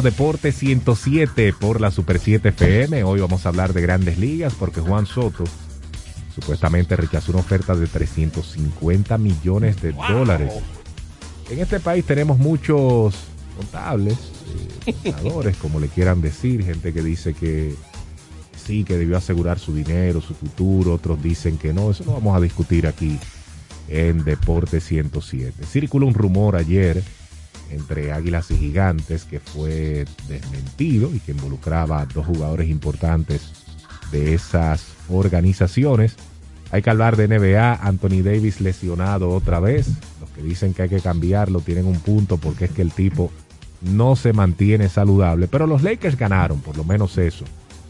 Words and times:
Deporte 0.00 0.52
107 0.52 1.52
por 1.52 1.82
la 1.82 1.90
Super 1.90 2.18
7 2.18 2.48
FM. 2.48 3.04
Hoy 3.04 3.20
vamos 3.20 3.44
a 3.44 3.50
hablar 3.50 3.74
de 3.74 3.82
grandes 3.82 4.16
ligas 4.16 4.54
porque 4.54 4.80
Juan 4.80 5.04
Soto 5.04 5.44
supuestamente 6.34 6.96
rechazó 6.96 7.32
una 7.32 7.42
oferta 7.42 7.74
de 7.74 7.86
350 7.86 9.18
millones 9.18 9.82
de 9.82 9.92
dólares. 9.92 10.54
En 11.50 11.58
este 11.58 11.78
país 11.78 12.06
tenemos 12.06 12.38
muchos 12.38 13.14
contables, 13.54 14.16
eh, 14.86 14.94
contadores, 15.12 15.58
como 15.58 15.78
le 15.78 15.88
quieran 15.88 16.22
decir, 16.22 16.64
gente 16.64 16.94
que 16.94 17.02
dice 17.02 17.34
que 17.34 17.74
sí, 18.56 18.84
que 18.84 18.96
debió 18.96 19.18
asegurar 19.18 19.58
su 19.58 19.74
dinero, 19.74 20.22
su 20.22 20.32
futuro, 20.32 20.94
otros 20.94 21.22
dicen 21.22 21.58
que 21.58 21.74
no, 21.74 21.90
eso 21.90 22.02
no 22.06 22.12
vamos 22.14 22.34
a 22.34 22.40
discutir 22.40 22.86
aquí 22.86 23.18
en 23.88 24.24
Deporte 24.24 24.80
107. 24.80 25.66
Circuló 25.66 26.06
un 26.06 26.14
rumor 26.14 26.56
ayer 26.56 27.04
entre 27.72 28.12
Águilas 28.12 28.50
y 28.50 28.56
Gigantes 28.56 29.24
que 29.24 29.40
fue 29.40 30.04
desmentido 30.28 31.10
y 31.14 31.20
que 31.20 31.32
involucraba 31.32 32.00
a 32.00 32.06
dos 32.06 32.26
jugadores 32.26 32.68
importantes 32.68 33.42
de 34.10 34.34
esas 34.34 34.86
organizaciones. 35.08 36.16
Hay 36.70 36.82
que 36.82 36.90
hablar 36.90 37.16
de 37.16 37.28
NBA, 37.28 37.74
Anthony 37.74 38.22
Davis 38.22 38.60
lesionado 38.60 39.30
otra 39.30 39.60
vez. 39.60 39.88
Los 40.20 40.30
que 40.30 40.42
dicen 40.42 40.74
que 40.74 40.82
hay 40.82 40.88
que 40.88 41.00
cambiarlo 41.00 41.60
tienen 41.60 41.86
un 41.86 42.00
punto 42.00 42.36
porque 42.38 42.66
es 42.66 42.70
que 42.70 42.82
el 42.82 42.92
tipo 42.92 43.30
no 43.80 44.16
se 44.16 44.32
mantiene 44.32 44.88
saludable. 44.88 45.48
Pero 45.48 45.66
los 45.66 45.82
Lakers 45.82 46.16
ganaron, 46.16 46.60
por 46.60 46.76
lo 46.76 46.84
menos 46.84 47.18
eso. 47.18 47.44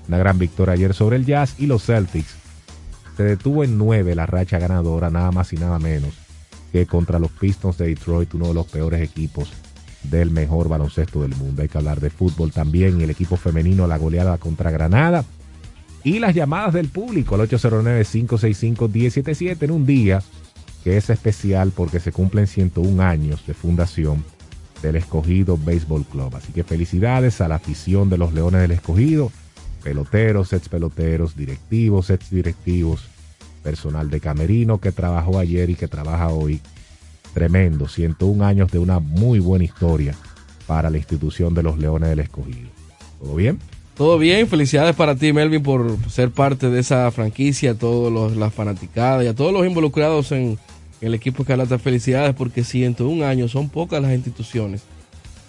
Una 0.09 0.19
gran 0.19 0.39
victoria 0.39 0.75
ayer 0.75 0.95
sobre 0.95 1.17
el 1.17 1.27
Jazz 1.27 1.55
y 1.59 1.67
los 1.67 1.85
Celtics. 1.85 2.35
Se 3.17 3.23
detuvo 3.23 3.63
en 3.63 3.79
nueve 3.79 4.15
la 4.15 4.27
racha 4.27 4.59
ganadora, 4.59 5.11
nada 5.11 5.31
más 5.31 5.53
y 5.53 5.57
nada 5.57 5.79
menos 5.79 6.15
que 6.73 6.87
contra 6.87 7.19
los 7.19 7.31
Pistons 7.31 7.77
de 7.77 7.89
Detroit, 7.89 8.33
uno 8.35 8.49
de 8.49 8.55
los 8.55 8.67
peores 8.67 9.03
equipos 9.03 9.53
del 10.05 10.31
mejor 10.31 10.69
baloncesto 10.69 11.23
del 11.23 11.35
mundo. 11.37 11.63
Hay 11.63 11.69
que 11.69 11.79
hablar 11.79 12.01
de 12.01 12.11
fútbol 12.11 12.53
también, 12.53 13.01
el 13.01 13.11
equipo 13.11 13.37
femenino, 13.37 13.87
la 13.87 13.99
goleada 13.99 14.39
contra 14.39 14.71
Granada 14.71 15.25
y 16.05 16.19
las 16.19 16.35
llamadas 16.35 16.75
del 16.75 16.89
público 16.89 17.37
al 17.37 17.49
809-565-1077 17.49 19.63
en 19.63 19.71
un 19.71 19.87
día 19.87 20.21
que 20.83 20.97
es 20.97 21.11
especial 21.11 21.71
porque 21.75 22.01
se 22.01 22.11
cumplen 22.11 22.49
101 22.49 23.03
años 23.03 23.47
de 23.47 23.55
fundación 23.55 24.25
del 24.83 24.97
escogido 24.97 25.57
Baseball 25.57 26.05
Club. 26.05 26.35
Así 26.35 26.53
que 26.53 26.65
felicidades 26.65 27.41
a 27.41 27.47
la 27.49 27.55
afición 27.55 28.11
de 28.11 28.19
los 28.19 28.35
Leones 28.35 28.63
del 28.63 28.73
Escogido, 28.73 29.31
peloteros, 29.85 30.53
ex 30.53 30.69
peloteros, 30.69 31.37
directivos, 31.37 32.11
ex 32.11 32.31
directivos, 32.31 33.09
personal 33.63 34.11
de 34.11 34.21
Camerino 34.21 34.79
que 34.79 34.93
trabajó 34.93 35.39
ayer 35.39 35.71
y 35.71 35.77
que 35.77 35.89
trabaja 35.89 36.29
hoy 36.29 36.61
Tremendo, 37.35 37.89
101 37.89 38.45
años 38.45 38.71
de 38.71 38.79
una 38.79 38.99
muy 38.99 39.39
buena 39.39 39.65
historia 39.65 40.15
para 40.67 40.91
la 40.91 40.99
institución 40.99 41.55
de 41.55 41.63
los 41.63 41.79
Leones 41.79 42.11
del 42.11 42.21
Escogido. 42.21 42.69
¿Todo 43.21 43.35
bien? 43.35 43.59
Todo 43.97 44.19
bien, 44.19 44.49
felicidades 44.49 44.97
para 44.97 45.17
ti 45.17 45.33
Melvin 45.33 45.63
por 45.63 45.97
ser 46.11 46.31
parte 46.31 46.71
de 46.71 46.81
esa 46.81 47.11
franquicia, 47.11 47.73
a 47.73 47.75
todos 47.75 48.37
las 48.37 48.55
fanaticadas 48.55 49.25
y 49.25 49.29
a 49.29 49.35
todos 49.35 49.53
los 49.53 49.67
involucrados 49.67 50.33
en, 50.33 50.59
el 51.01 51.15
equipo 51.15 51.43
Escarlata. 51.43 51.79
Felicidades 51.79 52.35
porque 52.35 52.65
101 52.65 53.25
años 53.27 53.51
son 53.51 53.69
pocas 53.69 54.01
las 54.01 54.13
instituciones 54.13 54.83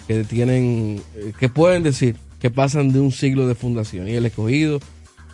que 0.08 0.24
tienen, 0.24 1.02
eh, 1.16 1.34
que 1.40 1.48
pueden 1.48 1.84
decir 1.84 2.16
que 2.40 2.50
pasan 2.50 2.92
de 2.92 3.00
un 3.00 3.12
siglo 3.12 3.48
de 3.48 3.56
fundación 3.56 4.10
y 4.10 4.12
el 4.12 4.26
escogido 4.26 4.80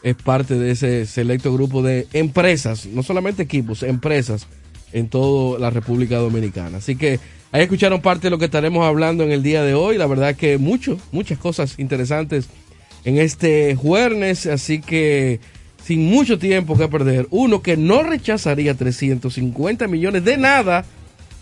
es 0.04 0.16
parte 0.16 0.60
de 0.60 0.72
ese 0.72 1.06
selecto 1.06 1.52
grupo 1.52 1.82
de 1.82 2.08
empresas, 2.14 2.86
no 2.86 3.02
solamente 3.02 3.44
equipos, 3.44 3.82
empresas 3.82 4.48
en 4.94 5.10
toda 5.10 5.60
la 5.60 5.70
República 5.70 6.18
Dominicana. 6.18 6.78
Así 6.78 6.96
que 6.96 7.20
ahí 7.52 7.64
escucharon 7.64 8.02
parte 8.02 8.28
de 8.28 8.32
lo 8.32 8.38
que 8.38 8.46
estaremos 8.46 8.86
hablando 8.86 9.24
en 9.24 9.32
el 9.32 9.44
día 9.44 9.64
de 9.64 9.74
hoy. 9.74 9.98
La 9.98 10.08
verdad 10.08 10.36
que 10.36 10.58
mucho, 10.58 10.98
muchas 11.12 11.38
cosas 11.38 11.78
interesantes 11.80 12.48
en 13.06 13.18
este 13.18 13.76
jueves. 13.76 14.46
Así 14.46 14.82
que 14.82 15.40
sin 15.84 16.06
mucho 16.06 16.38
tiempo 16.38 16.78
que 16.78 16.88
perder, 16.88 17.28
uno 17.32 17.62
que 17.62 17.78
no 17.78 18.04
rechazaría 18.04 18.76
350 18.76 19.88
millones 19.88 20.26
de 20.26 20.38
nada 20.38 20.86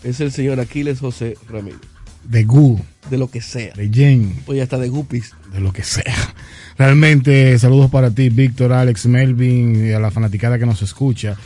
es 0.04 0.20
el 0.20 0.32
señor 0.32 0.60
Aquiles 0.60 1.00
José 1.00 1.36
Ramírez. 1.48 1.80
De 2.24 2.44
Gu. 2.44 2.78
De 3.10 3.16
lo 3.16 3.30
que 3.30 3.40
sea. 3.40 3.72
De 3.74 3.88
Jen. 3.88 4.34
Oye, 4.46 4.60
hasta 4.60 4.78
de 4.78 4.88
Gupis. 4.88 5.32
De 5.52 5.60
lo 5.60 5.72
que 5.72 5.82
sea. 5.82 6.34
Realmente, 6.76 7.58
saludos 7.58 7.90
para 7.90 8.10
ti, 8.10 8.28
Víctor, 8.28 8.72
Alex, 8.72 9.06
Melvin 9.06 9.86
y 9.86 9.92
a 9.92 9.98
la 9.98 10.10
fanaticada 10.10 10.58
que 10.58 10.66
nos 10.66 10.82
escucha. 10.82 11.36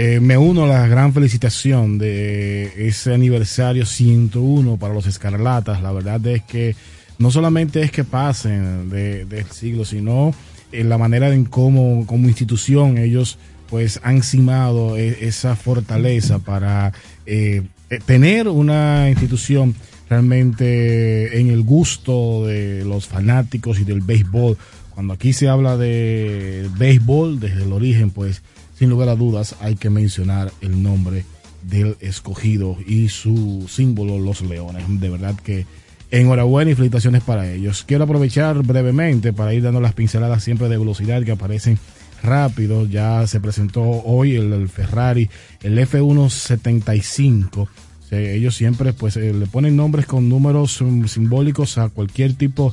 Eh, 0.00 0.20
me 0.20 0.38
uno 0.38 0.62
a 0.62 0.68
la 0.68 0.86
gran 0.86 1.12
felicitación 1.12 1.98
de 1.98 2.86
ese 2.86 3.12
aniversario 3.12 3.84
101 3.84 4.76
para 4.76 4.94
los 4.94 5.08
Escarlatas. 5.08 5.82
La 5.82 5.90
verdad 5.90 6.24
es 6.28 6.44
que 6.44 6.76
no 7.18 7.32
solamente 7.32 7.82
es 7.82 7.90
que 7.90 8.04
pasen 8.04 8.90
del 8.90 9.46
siglo, 9.50 9.84
sino 9.84 10.32
en 10.70 10.88
la 10.88 10.98
manera 10.98 11.34
en 11.34 11.44
cómo 11.44 12.06
como 12.06 12.28
institución 12.28 12.96
ellos 12.96 13.40
pues 13.68 13.98
han 14.04 14.22
cimado 14.22 14.96
e, 14.96 15.26
esa 15.26 15.56
fortaleza 15.56 16.38
para 16.38 16.92
eh, 17.26 17.62
eh, 17.90 17.98
tener 18.06 18.46
una 18.46 19.10
institución 19.10 19.74
realmente 20.08 21.40
en 21.40 21.48
el 21.48 21.62
gusto 21.62 22.46
de 22.46 22.84
los 22.84 23.08
fanáticos 23.08 23.80
y 23.80 23.84
del 23.84 24.02
béisbol. 24.02 24.58
Cuando 24.94 25.14
aquí 25.14 25.32
se 25.32 25.48
habla 25.48 25.76
de 25.76 26.68
béisbol 26.78 27.40
desde 27.40 27.64
el 27.64 27.72
origen, 27.72 28.10
pues 28.10 28.44
sin 28.78 28.90
lugar 28.90 29.08
a 29.08 29.16
dudas 29.16 29.56
hay 29.60 29.74
que 29.74 29.90
mencionar 29.90 30.52
el 30.60 30.82
nombre 30.82 31.24
del 31.62 31.96
escogido 32.00 32.76
y 32.86 33.08
su 33.08 33.66
símbolo, 33.68 34.18
los 34.18 34.42
leones. 34.42 34.84
De 35.00 35.10
verdad 35.10 35.34
que 35.34 35.66
enhorabuena 36.10 36.70
y 36.70 36.74
felicitaciones 36.74 37.22
para 37.22 37.50
ellos. 37.50 37.84
Quiero 37.84 38.04
aprovechar 38.04 38.62
brevemente 38.62 39.32
para 39.32 39.52
ir 39.52 39.62
dando 39.62 39.80
las 39.80 39.94
pinceladas 39.94 40.44
siempre 40.44 40.68
de 40.68 40.78
velocidad 40.78 41.24
que 41.24 41.32
aparecen 41.32 41.78
rápido. 42.22 42.86
Ya 42.86 43.26
se 43.26 43.40
presentó 43.40 43.82
hoy 43.82 44.36
el, 44.36 44.68
Ferrari, 44.68 45.28
el 45.62 45.76
F175. 45.78 47.68
ellos 48.12 48.54
siempre 48.54 48.92
pues 48.92 49.16
eh, 49.16 49.34
le 49.34 49.46
ponen 49.46 49.76
nombres 49.76 50.06
con 50.06 50.28
números 50.28 50.80
um, 50.80 51.08
simbólicos 51.08 51.78
a 51.78 51.88
cualquier 51.88 52.34
tipo 52.34 52.72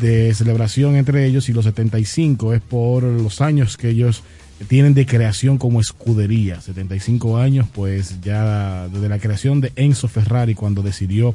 de 0.00 0.34
celebración 0.34 0.96
entre 0.96 1.24
ellos 1.24 1.48
y 1.48 1.54
los 1.54 1.64
75 1.64 2.52
es 2.52 2.60
por 2.60 3.02
los 3.02 3.40
años 3.40 3.78
que 3.78 3.88
ellos 3.88 4.22
tienen 4.68 4.94
de 4.94 5.06
creación 5.06 5.58
como 5.58 5.80
escudería. 5.80 6.60
75 6.60 7.38
años, 7.38 7.66
pues 7.72 8.20
ya 8.22 8.88
desde 8.88 9.08
la 9.08 9.18
creación 9.18 9.60
de 9.60 9.72
Enzo 9.76 10.08
Ferrari 10.08 10.54
cuando 10.54 10.82
decidió 10.82 11.34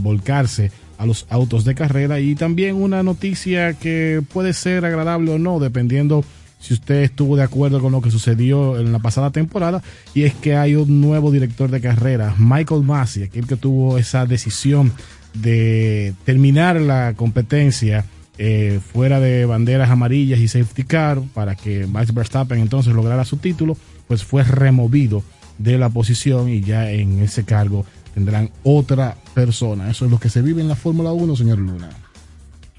volcarse 0.00 0.70
a 0.98 1.06
los 1.06 1.26
autos 1.30 1.64
de 1.64 1.74
carrera 1.74 2.20
y 2.20 2.34
también 2.36 2.76
una 2.76 3.02
noticia 3.02 3.74
que 3.74 4.22
puede 4.32 4.52
ser 4.52 4.84
agradable 4.84 5.32
o 5.32 5.38
no, 5.38 5.58
dependiendo 5.58 6.24
si 6.60 6.74
usted 6.74 7.02
estuvo 7.02 7.36
de 7.36 7.42
acuerdo 7.42 7.80
con 7.80 7.90
lo 7.90 8.00
que 8.00 8.12
sucedió 8.12 8.78
en 8.78 8.92
la 8.92 9.00
pasada 9.00 9.32
temporada, 9.32 9.82
y 10.14 10.22
es 10.22 10.32
que 10.32 10.54
hay 10.54 10.76
un 10.76 11.00
nuevo 11.00 11.32
director 11.32 11.68
de 11.72 11.80
carrera, 11.80 12.36
Michael 12.38 12.84
Massey, 12.84 13.24
aquel 13.24 13.48
que 13.48 13.56
tuvo 13.56 13.98
esa 13.98 14.26
decisión 14.26 14.92
de 15.34 16.14
terminar 16.24 16.80
la 16.80 17.14
competencia 17.16 18.04
eh, 18.44 18.80
fuera 18.80 19.20
de 19.20 19.46
banderas 19.46 19.88
amarillas 19.88 20.40
y 20.40 20.48
safety 20.48 20.82
car 20.82 21.22
para 21.32 21.54
que 21.54 21.86
Max 21.86 22.12
Verstappen 22.12 22.58
entonces 22.58 22.92
lograra 22.92 23.24
su 23.24 23.36
título, 23.36 23.76
pues 24.08 24.24
fue 24.24 24.42
removido 24.42 25.22
de 25.58 25.78
la 25.78 25.90
posición 25.90 26.48
y 26.48 26.60
ya 26.60 26.90
en 26.90 27.20
ese 27.20 27.44
cargo 27.44 27.86
tendrán 28.14 28.50
otra 28.64 29.16
persona. 29.32 29.88
Eso 29.88 30.06
es 30.06 30.10
lo 30.10 30.18
que 30.18 30.28
se 30.28 30.42
vive 30.42 30.60
en 30.60 30.66
la 30.66 30.74
Fórmula 30.74 31.12
1, 31.12 31.36
señor 31.36 31.58
Luna. 31.58 31.90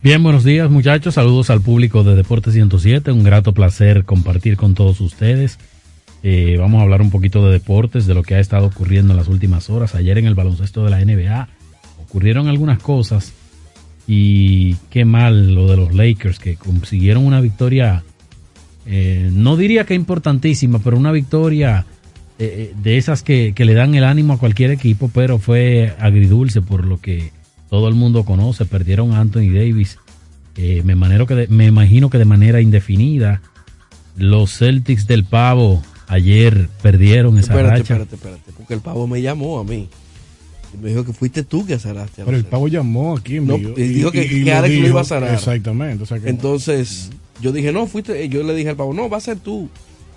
Bien, 0.02 0.22
buenos 0.22 0.44
días 0.44 0.70
muchachos, 0.70 1.14
saludos 1.14 1.50
al 1.50 1.62
público 1.62 2.04
de 2.04 2.16
Deportes 2.16 2.56
107, 2.56 3.14
un 3.14 3.24
grato 3.24 3.54
placer 3.54 4.04
compartir 4.04 4.58
con 4.58 4.74
todos 4.74 5.00
ustedes. 5.00 5.60
Eh, 6.24 6.58
vamos 6.60 6.82
a 6.82 6.84
hablar 6.84 7.02
un 7.02 7.10
poquito 7.10 7.46
de 7.46 7.54
deportes, 7.54 8.06
de 8.06 8.14
lo 8.14 8.24
que 8.24 8.36
ha 8.36 8.42
estado 8.42 8.66
ocurriendo 8.66 9.14
en 9.14 9.18
las 9.18 9.30
últimas 9.30 9.70
horas. 9.70 9.96
Ayer 9.96 10.18
en 10.18 10.26
el 10.26 10.36
baloncesto 10.36 10.84
de 10.84 10.90
la 10.90 11.00
NBA 11.00 11.48
ocurrieron 12.02 12.50
algunas 12.50 12.80
cosas 12.80 13.32
y 14.08 14.76
qué 14.90 15.06
mal 15.06 15.54
lo 15.54 15.68
de 15.68 15.78
los 15.78 15.94
Lakers 15.94 16.40
que 16.40 16.56
consiguieron 16.56 17.26
una 17.26 17.42
victoria, 17.42 18.04
eh, 18.86 19.30
no 19.32 19.56
diría 19.56 19.86
que 19.86 19.94
importantísima, 19.94 20.80
pero 20.80 20.98
una 20.98 21.12
victoria 21.12 21.86
eh, 22.40 22.72
eh, 22.72 22.76
de 22.82 22.98
esas 22.98 23.24
que, 23.24 23.54
le 23.56 23.74
dan 23.74 23.96
el 23.96 24.04
ánimo 24.04 24.34
a 24.34 24.40
cualquier 24.40 24.72
equipo, 24.72 25.10
pero 25.14 25.40
fue 25.40 25.96
agridulce 26.00 26.62
por 26.62 26.86
lo 26.86 27.00
que 27.00 27.32
todo 27.70 27.88
el 27.88 27.96
mundo 27.96 28.26
conoce. 28.26 28.66
Perdieron 28.66 29.14
a 29.14 29.20
Anthony 29.20 29.54
Davis, 29.54 29.98
me, 30.84 30.96
manero 30.96 31.26
que 31.26 31.48
me 31.50 31.68
imagino 31.68 32.10
que 32.10 32.18
de 32.18 32.26
manera 32.26 32.62
indefinida. 32.62 33.42
Los 34.16 34.58
Celtics 34.58 35.08
del 35.08 35.24
Pavo 35.24 35.82
ayer 36.08 36.70
perdieron 36.82 37.40
esa 37.40 37.54
espérate, 37.54 37.80
racha. 37.80 37.94
Espérate, 37.94 38.16
espérate, 38.16 38.52
porque 38.56 38.74
el 38.76 38.82
Pavo 38.82 39.08
me 39.08 39.22
llamó 39.22 39.60
a 39.60 39.64
mí 39.64 39.90
me 40.82 40.90
dijo 40.90 41.06
que 41.06 41.14
fuiste 41.14 41.44
tú 41.44 41.66
que 41.66 41.76
azaraste. 41.76 42.24
Pero 42.24 42.38
el 42.38 42.46
pavo 42.46 42.68
llamó 42.68 43.16
aquí 43.18 43.40
no, 43.40 43.58
y 43.58 43.74
dijo 43.74 44.12
que, 44.12 44.28
que 44.28 44.52
Alex 44.52 44.80
lo 44.80 44.88
iba 44.88 45.02
a 45.02 45.06
zarar. 45.06 45.34
Exactamente. 45.34 46.06
Entonces, 46.26 47.10
yo 47.42 47.52
dije, 47.52 47.72
no, 47.72 47.88
fuiste. 47.88 48.28
Yo 48.30 48.44
le 48.44 48.56
dije 48.56 48.70
al 48.70 48.76
pavo, 48.76 48.94
no, 48.94 49.10
va 49.10 49.18
a 49.18 49.22
ser 49.22 49.38
tú. 49.40 49.70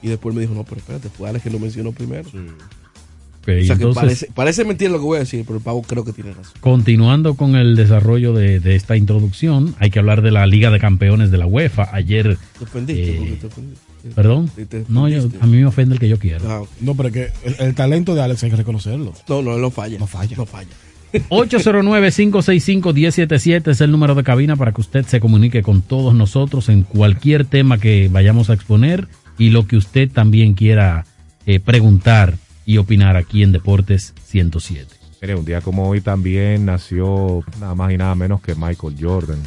Y 0.02 0.08
después 0.08 0.34
me 0.34 0.40
dijo, 0.40 0.54
no, 0.54 0.64
pero 0.64 0.76
espérate, 0.76 1.08
fue 1.08 1.28
Alex 1.28 1.44
que 1.44 1.50
lo 1.50 1.58
mencionó 1.58 1.92
primero. 1.92 2.28
o 2.28 3.64
sea 3.64 3.76
que 3.76 3.86
parece, 3.88 4.28
parece 4.34 4.64
mentira 4.64 4.90
lo 4.90 4.98
que 4.98 5.04
voy 5.04 5.16
a 5.16 5.20
decir, 5.20 5.44
pero 5.46 5.58
el 5.58 5.64
pavo 5.64 5.82
creo 5.82 6.04
que 6.04 6.12
tiene 6.12 6.32
razón. 6.32 6.52
Continuando 6.60 7.34
con 7.34 7.56
el 7.56 7.76
desarrollo 7.76 8.32
de, 8.32 8.60
de 8.60 8.76
esta 8.76 8.96
introducción, 8.96 9.74
hay 9.78 9.90
que 9.90 9.98
hablar 9.98 10.22
de 10.22 10.30
la 10.30 10.46
Liga 10.46 10.70
de 10.70 10.78
Campeones 10.78 11.30
de 11.30 11.38
la 11.38 11.46
UEFA. 11.46 11.88
Ayer. 11.92 12.38
Te 12.58 12.64
ofendiste, 12.64 13.16
eh, 13.16 13.38
te 13.40 13.46
ofendiste. 13.46 13.95
Perdón. 14.14 14.50
No, 14.88 15.08
yo, 15.08 15.28
a 15.40 15.46
mí 15.46 15.58
me 15.58 15.66
ofende 15.66 15.94
el 15.94 16.00
que 16.00 16.08
yo 16.08 16.18
quiero. 16.18 16.50
Ah, 16.50 16.60
ok. 16.60 16.68
No, 16.80 16.94
pero 16.94 17.12
que 17.12 17.30
el, 17.44 17.56
el 17.58 17.74
talento 17.74 18.14
de 18.14 18.22
Alex 18.22 18.44
hay 18.44 18.50
que 18.50 18.56
reconocerlo. 18.56 19.12
No, 19.28 19.42
no, 19.42 19.54
él 19.54 19.60
no 19.60 19.70
falla. 19.70 19.98
No 19.98 20.06
falla. 20.06 20.36
No 20.36 20.46
falla. 20.46 20.70
809-565-1077 21.30 23.70
es 23.70 23.80
el 23.80 23.90
número 23.90 24.14
de 24.14 24.22
cabina 24.22 24.56
para 24.56 24.72
que 24.72 24.80
usted 24.80 25.06
se 25.06 25.20
comunique 25.20 25.62
con 25.62 25.82
todos 25.82 26.14
nosotros 26.14 26.68
en 26.68 26.82
cualquier 26.82 27.44
tema 27.44 27.78
que 27.78 28.08
vayamos 28.10 28.50
a 28.50 28.54
exponer 28.54 29.08
y 29.38 29.50
lo 29.50 29.66
que 29.66 29.76
usted 29.76 30.10
también 30.10 30.54
quiera 30.54 31.06
eh, 31.46 31.60
preguntar 31.60 32.34
y 32.64 32.78
opinar 32.78 33.16
aquí 33.16 33.42
en 33.42 33.52
Deportes 33.52 34.14
107. 34.24 34.94
Mire, 35.22 35.34
un 35.34 35.44
día 35.44 35.60
como 35.60 35.88
hoy 35.88 36.00
también 36.00 36.66
nació 36.66 37.42
nada 37.60 37.74
más 37.74 37.92
y 37.92 37.96
nada 37.96 38.14
menos 38.14 38.40
que 38.40 38.54
Michael 38.54 38.96
Jordan. 39.00 39.38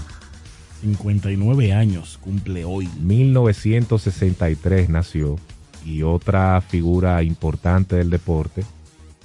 59 0.82 1.74
años 1.74 2.18
cumple 2.22 2.66
hoy. 2.66 2.88
1963 3.02 4.90
nació 4.90 5.38
y 5.86 6.04
otra 6.04 6.62
figura 6.62 7.22
importante 7.24 7.96
del 7.96 8.10
deporte, 8.10 8.64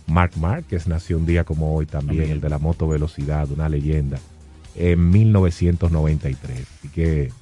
Mark 0.06 0.32
Márquez, 0.36 0.86
nació 0.86 1.16
un 1.16 1.26
día 1.26 1.44
como 1.44 1.74
hoy 1.74 1.86
también, 1.86 2.18
También. 2.18 2.30
el 2.36 2.40
de 2.40 2.48
la 2.48 2.58
moto 2.58 2.86
velocidad, 2.88 3.50
una 3.50 3.68
leyenda, 3.68 4.18
en 4.74 5.10
1993. 5.10 6.66
Así 6.78 6.88
que 6.88 7.32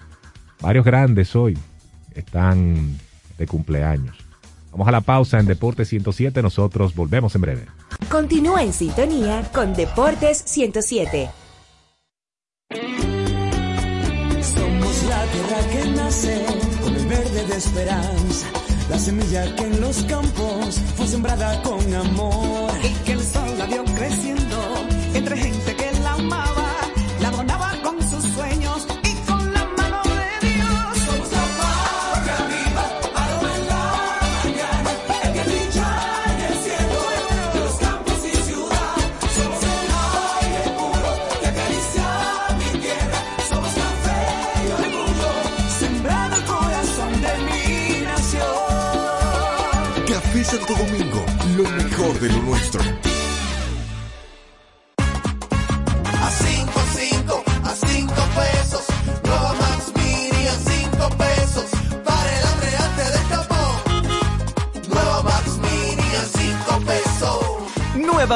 varios 0.60 0.84
grandes 0.84 1.34
hoy 1.34 1.58
están 2.14 2.98
de 3.38 3.46
cumpleaños. 3.46 4.16
Vamos 4.70 4.88
a 4.88 4.92
la 4.92 5.00
pausa 5.02 5.38
en 5.38 5.46
Deporte 5.46 5.84
107, 5.84 6.40
nosotros 6.42 6.94
volvemos 6.94 7.34
en 7.34 7.40
breve. 7.42 7.66
Continúa 8.10 8.62
en 8.62 8.72
sintonía 8.72 9.42
con 9.52 9.74
Deportes 9.74 10.42
107. 10.46 11.28
La 15.12 15.26
tierra 15.26 15.60
que 15.70 15.88
nace 15.90 16.46
con 16.82 16.94
el 16.96 17.06
verde 17.06 17.44
de 17.44 17.56
esperanza, 17.56 18.46
la 18.88 18.98
semilla 18.98 19.54
que 19.56 19.64
en 19.64 19.78
los 19.78 20.02
campos 20.04 20.80
fue 20.96 21.06
sembrada 21.06 21.60
con 21.60 21.94
amor. 21.94 22.72
Y 22.82 22.88
que 23.04 23.12
el 23.12 23.22
sol 23.22 23.58
la 23.58 23.66
vio 23.66 23.84
creciendo 23.84 24.58
entre 25.12 25.36
gente 25.36 25.76
que 25.76 25.90
la 26.02 26.14
amaba, 26.14 26.61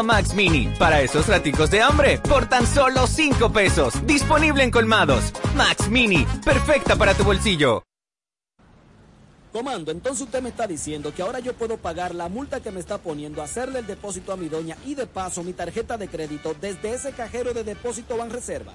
Max 0.02 0.34
Mini, 0.34 0.68
para 0.78 1.00
esos 1.00 1.26
raticos 1.26 1.70
de 1.70 1.82
hambre, 1.82 2.18
por 2.18 2.48
tan 2.48 2.66
solo 2.66 3.06
5 3.06 3.52
pesos. 3.52 3.94
Disponible 4.06 4.62
en 4.62 4.70
colmados. 4.70 5.32
Max 5.54 5.88
Mini, 5.88 6.26
perfecta 6.44 6.96
para 6.96 7.14
tu 7.14 7.24
bolsillo. 7.24 7.82
Comando, 9.56 9.90
entonces 9.90 10.22
usted 10.22 10.42
me 10.42 10.50
está 10.50 10.66
diciendo 10.66 11.14
que 11.14 11.22
ahora 11.22 11.38
yo 11.38 11.54
puedo 11.54 11.78
pagar 11.78 12.14
la 12.14 12.28
multa 12.28 12.60
que 12.60 12.70
me 12.70 12.78
está 12.78 12.98
poniendo, 12.98 13.42
hacerle 13.42 13.78
el 13.78 13.86
depósito 13.86 14.32
a 14.32 14.36
mi 14.36 14.50
doña 14.50 14.76
y 14.84 14.94
de 14.94 15.06
paso 15.06 15.42
mi 15.42 15.54
tarjeta 15.54 15.96
de 15.96 16.08
crédito 16.08 16.54
desde 16.60 16.92
ese 16.92 17.12
cajero 17.12 17.54
de 17.54 17.64
depósito 17.64 18.18
Banreservas. 18.18 18.74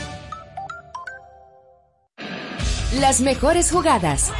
Las 2.99 3.21
mejores 3.21 3.71
jugadas. 3.71 4.33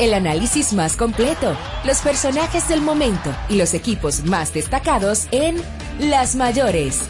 El 0.00 0.14
análisis 0.14 0.72
más 0.72 0.96
completo. 0.96 1.56
Los 1.84 2.00
personajes 2.00 2.68
del 2.68 2.80
momento 2.80 3.32
y 3.48 3.54
los 3.54 3.72
equipos 3.72 4.24
más 4.24 4.52
destacados 4.52 5.28
en 5.30 5.54
Las 6.00 6.34
Mayores. 6.34 7.02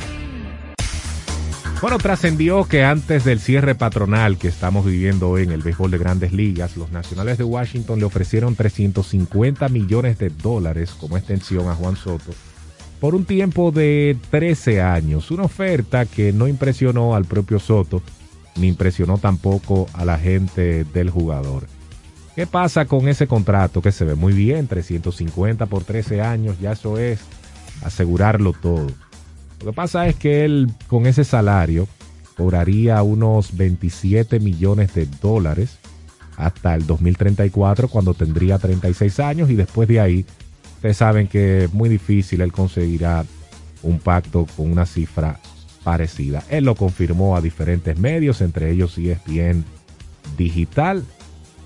Bueno, 1.81 1.97
trascendió 1.97 2.65
que 2.65 2.85
antes 2.85 3.25
del 3.25 3.41
cierre 3.41 3.75
patronal 3.75 4.37
que 4.37 4.49
estamos 4.49 4.85
viviendo 4.85 5.39
en 5.39 5.53
el 5.53 5.63
béisbol 5.63 5.91
de 5.91 5.99
grandes 5.99 6.33
ligas, 6.35 6.77
los 6.77 6.91
nacionales 6.91 7.39
de 7.39 7.45
Washington 7.45 7.99
le 7.99 8.05
ofrecieron 8.05 8.57
350 8.57 9.71
millones 9.71 10.19
de 10.19 10.29
dólares 10.29 10.95
como 11.01 11.17
extensión 11.17 11.71
a 11.71 11.75
Juan 11.75 11.97
Soto 11.97 12.35
por 13.01 13.15
un 13.15 13.25
tiempo 13.25 13.71
de 13.71 14.17
13 14.31 14.83
años. 14.83 15.31
Una 15.31 15.45
oferta 15.45 16.05
que 16.05 16.33
no 16.33 16.47
impresionó 16.47 17.15
al 17.15 17.25
propio 17.25 17.59
Soto, 17.59 18.03
ni 18.57 18.69
impresionó 18.69 19.19
tampoco 19.19 19.89
a 19.93 20.05
la 20.05 20.19
gente 20.19 20.85
del 20.85 21.11
jugador. 21.11 21.67
¿Qué 22.35 22.47
pasa 22.47 22.85
con 22.85 23.09
ese 23.09 23.27
contrato 23.27 23.81
que 23.81 23.93
se 23.93 24.05
ve 24.05 24.15
muy 24.15 24.33
bien? 24.33 24.67
350 24.67 25.67
por 25.67 25.85
13 25.85 26.21
años, 26.21 26.59
ya 26.61 26.73
eso 26.73 26.99
es 26.99 27.21
asegurarlo 27.83 28.53
todo. 28.53 28.87
Lo 29.61 29.67
que 29.67 29.73
pasa 29.73 30.07
es 30.07 30.17
que 30.17 30.45
él 30.45 30.71
con 30.87 31.07
ese 31.07 31.25
salario 31.25 31.89
cobraría 32.37 33.03
unos 33.03 33.57
27 33.57 34.41
millones 34.41 34.95
de 34.95 35.07
dólares 35.07 35.79
hasta 36.37 36.75
el 36.75 36.87
2034 36.87 37.89
cuando 37.89 38.13
tendría 38.13 38.59
36 38.59 39.21
años 39.21 39.49
y 39.51 39.57
después 39.57 39.89
de 39.89 40.01
ahí 40.01 40.27
ustedes 40.75 40.99
saben 40.99 41.29
que 41.29 41.65
es 41.65 41.73
muy 41.73 41.89
difícil 41.89 42.43
él 42.43 42.53
conseguirá 42.53 43.25
un 43.83 43.99
pacto 43.99 44.47
con 44.57 44.71
una 44.71 44.85
cifra 44.85 45.41
parecida. 45.87 46.43
Él 46.51 46.65
lo 46.65 46.75
confirmó 46.75 47.37
a 47.37 47.41
diferentes 47.41 47.97
medios, 47.97 48.41
entre 48.41 48.73
ellos 48.73 48.99
ESPN 48.99 49.65
Digital, 50.37 51.05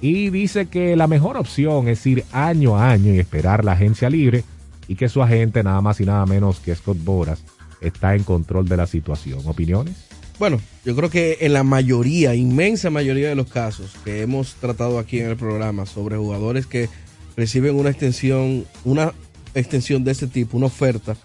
y 0.02 0.28
dice 0.28 0.66
que 0.66 0.94
la 0.94 1.06
mejor 1.06 1.38
opción 1.38 1.88
es 1.88 2.06
ir 2.06 2.24
año 2.30 2.76
a 2.76 2.90
año 2.90 3.14
y 3.14 3.18
esperar 3.18 3.64
la 3.64 3.72
agencia 3.72 4.10
libre 4.10 4.44
y 4.88 4.96
que 4.96 5.08
su 5.08 5.22
agente, 5.22 5.62
nada 5.62 5.80
más 5.80 6.02
y 6.02 6.04
nada 6.04 6.26
menos 6.26 6.60
que 6.60 6.74
Scott 6.74 6.98
Boras, 7.02 7.42
está 7.80 8.14
en 8.14 8.22
control 8.22 8.68
de 8.68 8.76
la 8.76 8.86
situación. 8.86 9.40
¿Opiniones? 9.46 9.96
Bueno, 10.38 10.60
yo 10.84 10.94
creo 10.94 11.08
que 11.08 11.38
en 11.40 11.54
la 11.54 11.62
mayoría, 11.62 12.34
inmensa 12.34 12.90
mayoría 12.90 13.30
de 13.30 13.34
los 13.36 13.48
casos 13.48 13.94
que 14.04 14.20
hemos 14.20 14.54
tratado 14.56 14.98
aquí 14.98 15.20
en 15.20 15.30
el 15.30 15.36
programa 15.36 15.86
sobre 15.86 16.18
jugadores 16.18 16.66
que 16.66 16.90
reciben 17.38 17.74
una 17.74 17.88
extensión, 17.88 18.66
una 18.84 19.14
extensión 19.54 20.04
de 20.04 20.12
ese 20.12 20.26
tipo, 20.26 20.58
una 20.58 20.66
oferta, 20.66 21.16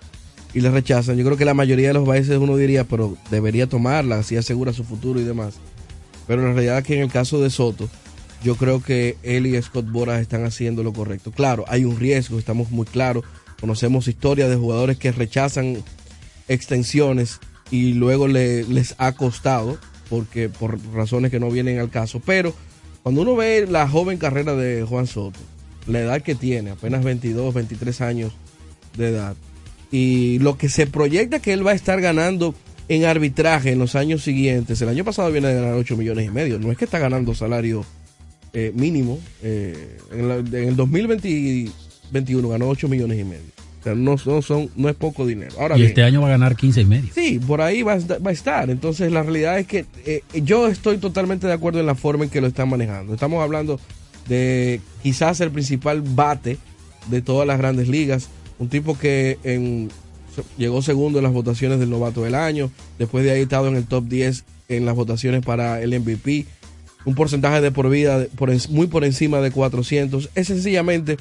y 0.55 0.61
la 0.61 0.71
rechazan, 0.71 1.17
yo 1.17 1.23
creo 1.25 1.37
que 1.37 1.45
la 1.45 1.53
mayoría 1.53 1.89
de 1.89 1.93
los 1.93 2.07
países 2.07 2.37
uno 2.37 2.57
diría, 2.57 2.83
pero 2.85 3.15
debería 3.29 3.67
tomarla, 3.67 4.17
así 4.19 4.35
asegura 4.37 4.73
su 4.73 4.83
futuro 4.83 5.19
y 5.19 5.23
demás. 5.23 5.55
Pero 6.25 6.41
en 6.47 6.55
realidad 6.55 6.81
que 6.81 6.95
en 6.95 7.01
el 7.03 7.11
caso 7.11 7.39
de 7.41 7.49
Soto, 7.51 7.87
yo 8.43 8.55
creo 8.55 8.81
que 8.81 9.17
él 9.21 9.45
y 9.45 9.61
Scott 9.61 9.91
Boras 9.91 10.21
están 10.21 10.43
haciendo 10.45 10.81
lo 10.81 10.93
correcto. 10.93 11.31
Claro, 11.31 11.65
hay 11.67 11.85
un 11.85 11.99
riesgo, 11.99 12.39
estamos 12.39 12.71
muy 12.71 12.85
claros, 12.87 13.23
conocemos 13.59 14.07
historias 14.07 14.49
de 14.49 14.55
jugadores 14.55 14.97
que 14.97 15.11
rechazan 15.11 15.83
extensiones 16.47 17.39
y 17.71 17.93
luego 17.93 18.27
le- 18.27 18.63
les 18.63 18.95
ha 18.97 19.11
costado 19.13 19.77
porque 20.09 20.49
por 20.49 20.79
razones 20.93 21.31
que 21.31 21.39
no 21.39 21.49
vienen 21.49 21.79
al 21.79 21.89
caso. 21.89 22.21
Pero 22.25 22.53
cuando 23.03 23.21
uno 23.21 23.35
ve 23.35 23.65
la 23.69 23.87
joven 23.87 24.17
carrera 24.17 24.55
de 24.55 24.83
Juan 24.83 25.07
Soto, 25.07 25.39
la 25.87 25.99
edad 25.99 26.21
que 26.21 26.35
tiene, 26.35 26.71
apenas 26.71 27.03
22, 27.03 27.53
23 27.53 28.01
años 28.01 28.33
de 28.97 29.09
edad, 29.09 29.35
y 29.91 30.39
lo 30.39 30.57
que 30.57 30.69
se 30.69 30.87
proyecta 30.87 31.39
que 31.39 31.53
él 31.53 31.65
va 31.65 31.71
a 31.71 31.75
estar 31.75 32.01
ganando 32.01 32.53
en 32.87 33.05
arbitraje 33.05 33.71
en 33.71 33.79
los 33.79 33.95
años 33.95 34.23
siguientes, 34.23 34.81
el 34.81 34.89
año 34.89 35.03
pasado 35.03 35.31
viene 35.31 35.47
a 35.47 35.53
ganar 35.53 35.73
8 35.73 35.97
millones 35.97 36.27
y 36.27 36.29
medio, 36.29 36.59
no 36.59 36.71
es 36.71 36.77
que 36.77 36.85
está 36.85 36.99
ganando 36.99 37.33
salario 37.33 37.83
eh, 38.53 38.71
mínimo, 38.75 39.19
eh, 39.43 39.97
en, 40.13 40.27
la- 40.29 40.35
en 40.37 40.67
el 40.69 40.75
2021 42.11 42.49
ganó 42.49 42.67
8 42.69 42.87
millones 42.87 43.19
y 43.19 43.23
medio. 43.23 43.55
O 43.79 43.83
sea, 43.83 43.93
no, 43.95 44.15
no, 44.25 44.41
son, 44.41 44.69
no 44.75 44.89
es 44.89 44.95
poco 44.95 45.27
dinero. 45.27 45.55
Ahora 45.59 45.75
y 45.75 45.79
bien, 45.81 45.89
este 45.89 46.01
año 46.03 46.21
va 46.21 46.27
a 46.27 46.31
ganar 46.31 46.55
15 46.55 46.81
y 46.81 46.85
medio. 46.85 47.09
Sí, 47.13 47.39
por 47.45 47.61
ahí 47.61 47.83
va 47.83 47.97
va 48.25 48.29
a 48.31 48.33
estar. 48.33 48.69
Entonces, 48.71 49.11
la 49.11 49.21
realidad 49.21 49.59
es 49.59 49.67
que 49.67 49.85
eh, 50.05 50.23
yo 50.43 50.67
estoy 50.67 50.97
totalmente 50.97 51.45
de 51.45 51.53
acuerdo 51.53 51.79
en 51.79 51.85
la 51.85 51.93
forma 51.93 52.23
en 52.23 52.31
que 52.31 52.41
lo 52.41 52.47
están 52.47 52.67
manejando. 52.69 53.13
Estamos 53.13 53.43
hablando 53.43 53.79
de 54.27 54.81
quizás 55.03 55.39
el 55.41 55.51
principal 55.51 56.01
bate 56.01 56.57
de 57.09 57.21
todas 57.21 57.45
las 57.47 57.59
grandes 57.59 57.87
ligas. 57.87 58.29
Un 58.59 58.69
tipo 58.69 58.97
que 58.97 59.37
llegó 60.57 60.81
segundo 60.81 61.19
en 61.19 61.23
las 61.23 61.33
votaciones 61.33 61.79
del 61.79 61.89
novato 61.89 62.23
del 62.23 62.35
año. 62.35 62.71
Después 62.97 63.23
de 63.23 63.31
ahí 63.31 63.41
estado 63.41 63.67
en 63.67 63.75
el 63.75 63.85
top 63.85 64.05
10 64.05 64.43
en 64.69 64.85
las 64.85 64.95
votaciones 64.95 65.43
para 65.43 65.81
el 65.81 65.99
MVP. 65.99 66.45
Un 67.05 67.15
porcentaje 67.15 67.61
de 67.61 67.71
por 67.71 67.89
vida 67.89 68.25
muy 68.69 68.87
por 68.87 69.03
encima 69.03 69.39
de 69.41 69.51
400. 69.51 70.29
Es 70.35 70.47
sencillamente 70.47 71.17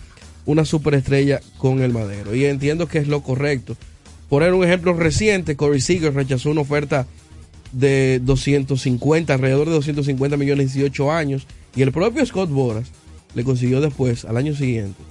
una 0.46 0.64
superestrella 0.64 1.40
con 1.58 1.82
el 1.82 1.92
madero. 1.92 2.34
Y 2.34 2.44
entiendo 2.44 2.86
que 2.86 2.98
es 2.98 3.08
lo 3.08 3.22
correcto. 3.22 3.76
Poner 4.28 4.54
un 4.54 4.64
ejemplo 4.64 4.94
reciente, 4.94 5.56
Corey 5.56 5.80
Seager 5.80 6.14
rechazó 6.14 6.50
una 6.50 6.62
oferta 6.62 7.06
de 7.72 8.20
250, 8.22 9.34
alrededor 9.34 9.68
de 9.68 9.74
250 9.74 10.36
millones 10.36 10.74
y 10.74 10.78
18 10.78 11.12
años. 11.12 11.46
Y 11.76 11.82
el 11.82 11.92
propio 11.92 12.24
Scott 12.24 12.50
Boras 12.50 12.88
le 13.34 13.44
consiguió 13.44 13.80
después, 13.80 14.24
al 14.24 14.36
año 14.36 14.54
siguiente, 14.54 15.02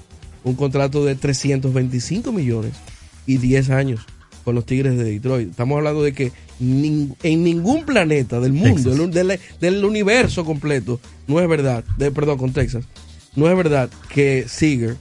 un 0.43 0.55
contrato 0.55 1.03
de 1.05 1.15
325 1.15 2.31
millones 2.31 2.73
y 3.25 3.37
10 3.37 3.69
años 3.69 4.01
con 4.43 4.55
los 4.55 4.65
Tigres 4.65 4.97
de 4.97 5.05
Detroit. 5.05 5.49
Estamos 5.51 5.77
hablando 5.77 6.03
de 6.03 6.13
que 6.13 6.31
nin- 6.61 7.15
en 7.23 7.43
ningún 7.43 7.85
planeta 7.85 8.39
del 8.41 8.51
mundo, 8.53 8.91
Texas. 8.91 8.97
del, 8.97 9.27
del- 9.27 9.39
del 9.61 9.85
universo 9.85 10.43
completo, 10.43 10.99
no 11.27 11.39
es 11.39 11.47
verdad, 11.47 11.83
de, 11.97 12.11
perdón, 12.11 12.37
con 12.37 12.51
Texas, 12.51 12.83
no 13.35 13.49
es 13.49 13.55
verdad 13.55 13.89
que 14.13 14.45
Seager 14.47 14.97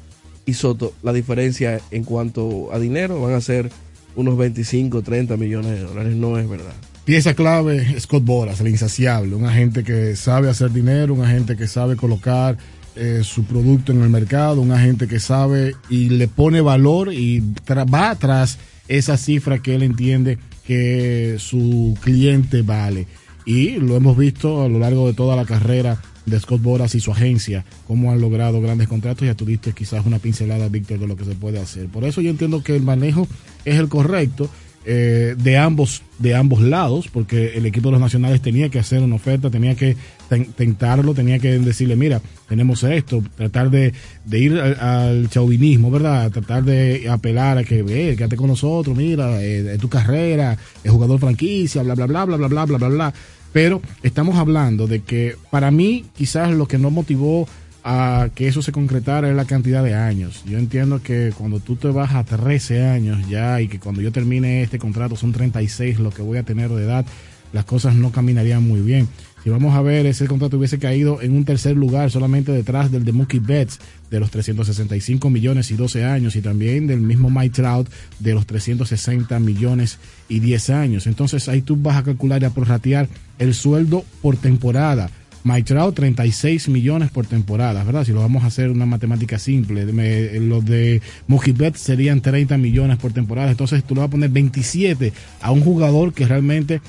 y 0.46 0.54
Soto, 0.54 0.92
la 1.02 1.12
diferencia 1.12 1.80
en 1.90 2.04
cuanto 2.04 2.72
a 2.72 2.78
dinero 2.78 3.20
van 3.20 3.34
a 3.34 3.40
ser 3.40 3.70
unos 4.14 4.36
25, 4.36 5.02
30 5.02 5.36
millones 5.36 5.72
de 5.72 5.80
dólares. 5.80 6.14
No 6.14 6.38
es 6.38 6.48
verdad. 6.48 6.74
Pieza 7.04 7.34
clave, 7.34 7.98
Scott 7.98 8.24
Boras, 8.24 8.60
el 8.60 8.68
insaciable, 8.68 9.34
un 9.34 9.44
agente 9.44 9.82
que 9.82 10.14
sabe 10.14 10.48
hacer 10.48 10.70
dinero, 10.72 11.14
un 11.14 11.22
agente 11.24 11.56
que 11.56 11.66
sabe 11.66 11.96
colocar 11.96 12.58
eh, 12.94 13.22
su 13.24 13.44
producto 13.44 13.92
en 13.92 14.02
el 14.02 14.10
mercado, 14.10 14.60
un 14.60 14.72
agente 14.72 15.08
que 15.08 15.20
sabe 15.20 15.74
y 15.88 16.10
le 16.10 16.28
pone 16.28 16.60
valor 16.60 17.12
y 17.12 17.42
va 17.70 18.14
tras 18.16 18.58
esa 18.88 19.16
cifra 19.16 19.62
que 19.62 19.74
él 19.74 19.82
entiende 19.82 20.38
que 20.66 21.36
su 21.38 21.96
cliente 22.02 22.62
vale. 22.62 23.06
Y 23.44 23.76
lo 23.76 23.96
hemos 23.96 24.16
visto 24.16 24.62
a 24.62 24.68
lo 24.68 24.78
largo 24.78 25.06
de 25.06 25.14
toda 25.14 25.36
la 25.36 25.44
carrera 25.44 26.00
de 26.26 26.38
Scott 26.38 26.62
Boras 26.62 26.94
y 26.94 27.00
su 27.00 27.10
agencia, 27.10 27.64
cómo 27.86 28.12
han 28.12 28.20
logrado 28.20 28.60
grandes 28.60 28.88
contratos. 28.88 29.26
Ya 29.26 29.34
tuviste 29.34 29.72
quizás 29.72 30.06
una 30.06 30.18
pincelada, 30.18 30.68
Víctor, 30.68 30.98
de 30.98 31.06
lo 31.06 31.16
que 31.16 31.24
se 31.24 31.34
puede 31.34 31.58
hacer. 31.58 31.88
Por 31.88 32.04
eso 32.04 32.20
yo 32.20 32.30
entiendo 32.30 32.62
que 32.62 32.76
el 32.76 32.82
manejo 32.82 33.26
es 33.64 33.78
el 33.78 33.88
correcto 33.88 34.48
eh, 34.84 35.34
de 35.38 35.56
ambos 35.58 36.02
de 36.18 36.34
ambos 36.36 36.60
lados, 36.62 37.08
porque 37.12 37.54
el 37.56 37.66
equipo 37.66 37.88
de 37.88 37.92
los 37.92 38.00
nacionales 38.00 38.40
tenía 38.40 38.68
que 38.68 38.78
hacer 38.78 39.02
una 39.02 39.16
oferta, 39.16 39.50
tenía 39.50 39.74
que 39.74 39.96
ten- 40.28 40.52
tentarlo, 40.52 41.14
tenía 41.14 41.40
que 41.40 41.58
decirle, 41.58 41.96
mira, 41.96 42.20
tenemos 42.48 42.84
esto, 42.84 43.24
tratar 43.36 43.70
de, 43.70 43.92
de 44.24 44.38
ir 44.38 44.56
al, 44.60 45.28
chauvinismo, 45.30 45.90
¿verdad? 45.90 46.30
Tratar 46.30 46.62
de 46.62 47.08
apelar 47.10 47.58
a 47.58 47.64
que, 47.64 47.82
ve, 47.82 48.14
quédate 48.16 48.36
con 48.36 48.46
nosotros, 48.46 48.96
mira, 48.96 49.42
eh, 49.42 49.76
tu 49.80 49.88
carrera, 49.88 50.56
es 50.84 50.90
jugador 50.92 51.18
franquicia, 51.18 51.82
bla, 51.82 51.94
bla, 51.94 52.06
bla, 52.06 52.24
bla, 52.24 52.36
bla, 52.36 52.48
bla, 52.48 52.64
bla, 52.66 52.78
bla, 52.78 52.88
bla. 52.88 53.14
Pero 53.52 53.82
estamos 54.02 54.36
hablando 54.36 54.86
de 54.86 55.00
que 55.00 55.34
para 55.50 55.70
mí 55.72 56.04
quizás 56.16 56.52
lo 56.52 56.66
que 56.68 56.78
no 56.78 56.90
motivó 56.90 57.48
a 57.84 58.28
que 58.34 58.48
eso 58.48 58.62
se 58.62 58.72
concretara 58.72 59.28
es 59.28 59.36
la 59.36 59.44
cantidad 59.44 59.82
de 59.82 59.94
años. 59.94 60.44
Yo 60.44 60.58
entiendo 60.58 61.02
que 61.02 61.32
cuando 61.36 61.60
tú 61.60 61.76
te 61.76 61.88
vas 61.88 62.14
a 62.14 62.24
13 62.24 62.86
años 62.86 63.28
ya 63.28 63.60
y 63.60 63.68
que 63.68 63.80
cuando 63.80 64.00
yo 64.00 64.12
termine 64.12 64.62
este 64.62 64.78
contrato 64.78 65.16
son 65.16 65.32
36 65.32 65.98
lo 65.98 66.10
que 66.10 66.22
voy 66.22 66.38
a 66.38 66.44
tener 66.44 66.70
de 66.70 66.84
edad, 66.84 67.04
las 67.52 67.64
cosas 67.64 67.94
no 67.94 68.12
caminarían 68.12 68.66
muy 68.66 68.80
bien. 68.80 69.08
Si 69.42 69.50
vamos 69.50 69.74
a 69.74 69.82
ver, 69.82 70.06
ese 70.06 70.28
contrato 70.28 70.56
hubiese 70.56 70.78
caído 70.78 71.20
en 71.20 71.32
un 71.32 71.44
tercer 71.44 71.76
lugar 71.76 72.12
solamente 72.12 72.52
detrás 72.52 72.92
del 72.92 73.04
de 73.04 73.10
Mookie 73.10 73.40
Betts 73.40 73.80
de 74.08 74.20
los 74.20 74.30
365 74.30 75.30
millones 75.30 75.72
y 75.72 75.74
12 75.74 76.04
años 76.04 76.36
y 76.36 76.42
también 76.42 76.86
del 76.86 77.00
mismo 77.00 77.28
Mike 77.28 77.56
Trout 77.56 77.88
de 78.20 78.34
los 78.34 78.46
360 78.46 79.40
millones 79.40 79.98
y 80.28 80.38
10 80.38 80.70
años. 80.70 81.06
Entonces 81.08 81.48
ahí 81.48 81.60
tú 81.60 81.74
vas 81.76 81.96
a 81.96 82.04
calcular 82.04 82.40
y 82.40 82.44
a 82.44 82.50
prorratear 82.50 83.08
el 83.40 83.52
sueldo 83.52 84.04
por 84.20 84.36
temporada. 84.36 85.10
Mike 85.44 85.64
Trout 85.64 85.94
36 85.94 86.68
millones 86.68 87.10
por 87.10 87.26
temporada, 87.26 87.82
¿verdad? 87.84 88.04
Si 88.04 88.12
lo 88.12 88.20
vamos 88.20 88.44
a 88.44 88.46
hacer 88.46 88.70
una 88.70 88.86
matemática 88.86 89.38
simple, 89.38 89.84
me- 89.86 90.38
los 90.40 90.64
de 90.64 91.02
Mookie 91.26 91.54
serían 91.74 92.20
30 92.20 92.58
millones 92.58 92.98
por 92.98 93.12
temporada, 93.12 93.50
entonces 93.50 93.82
tú 93.84 93.94
le 93.94 94.00
vas 94.00 94.08
a 94.08 94.10
poner 94.12 94.30
27 94.30 95.12
a 95.40 95.50
un 95.50 95.62
jugador 95.62 96.12
que 96.12 96.26
realmente 96.26 96.80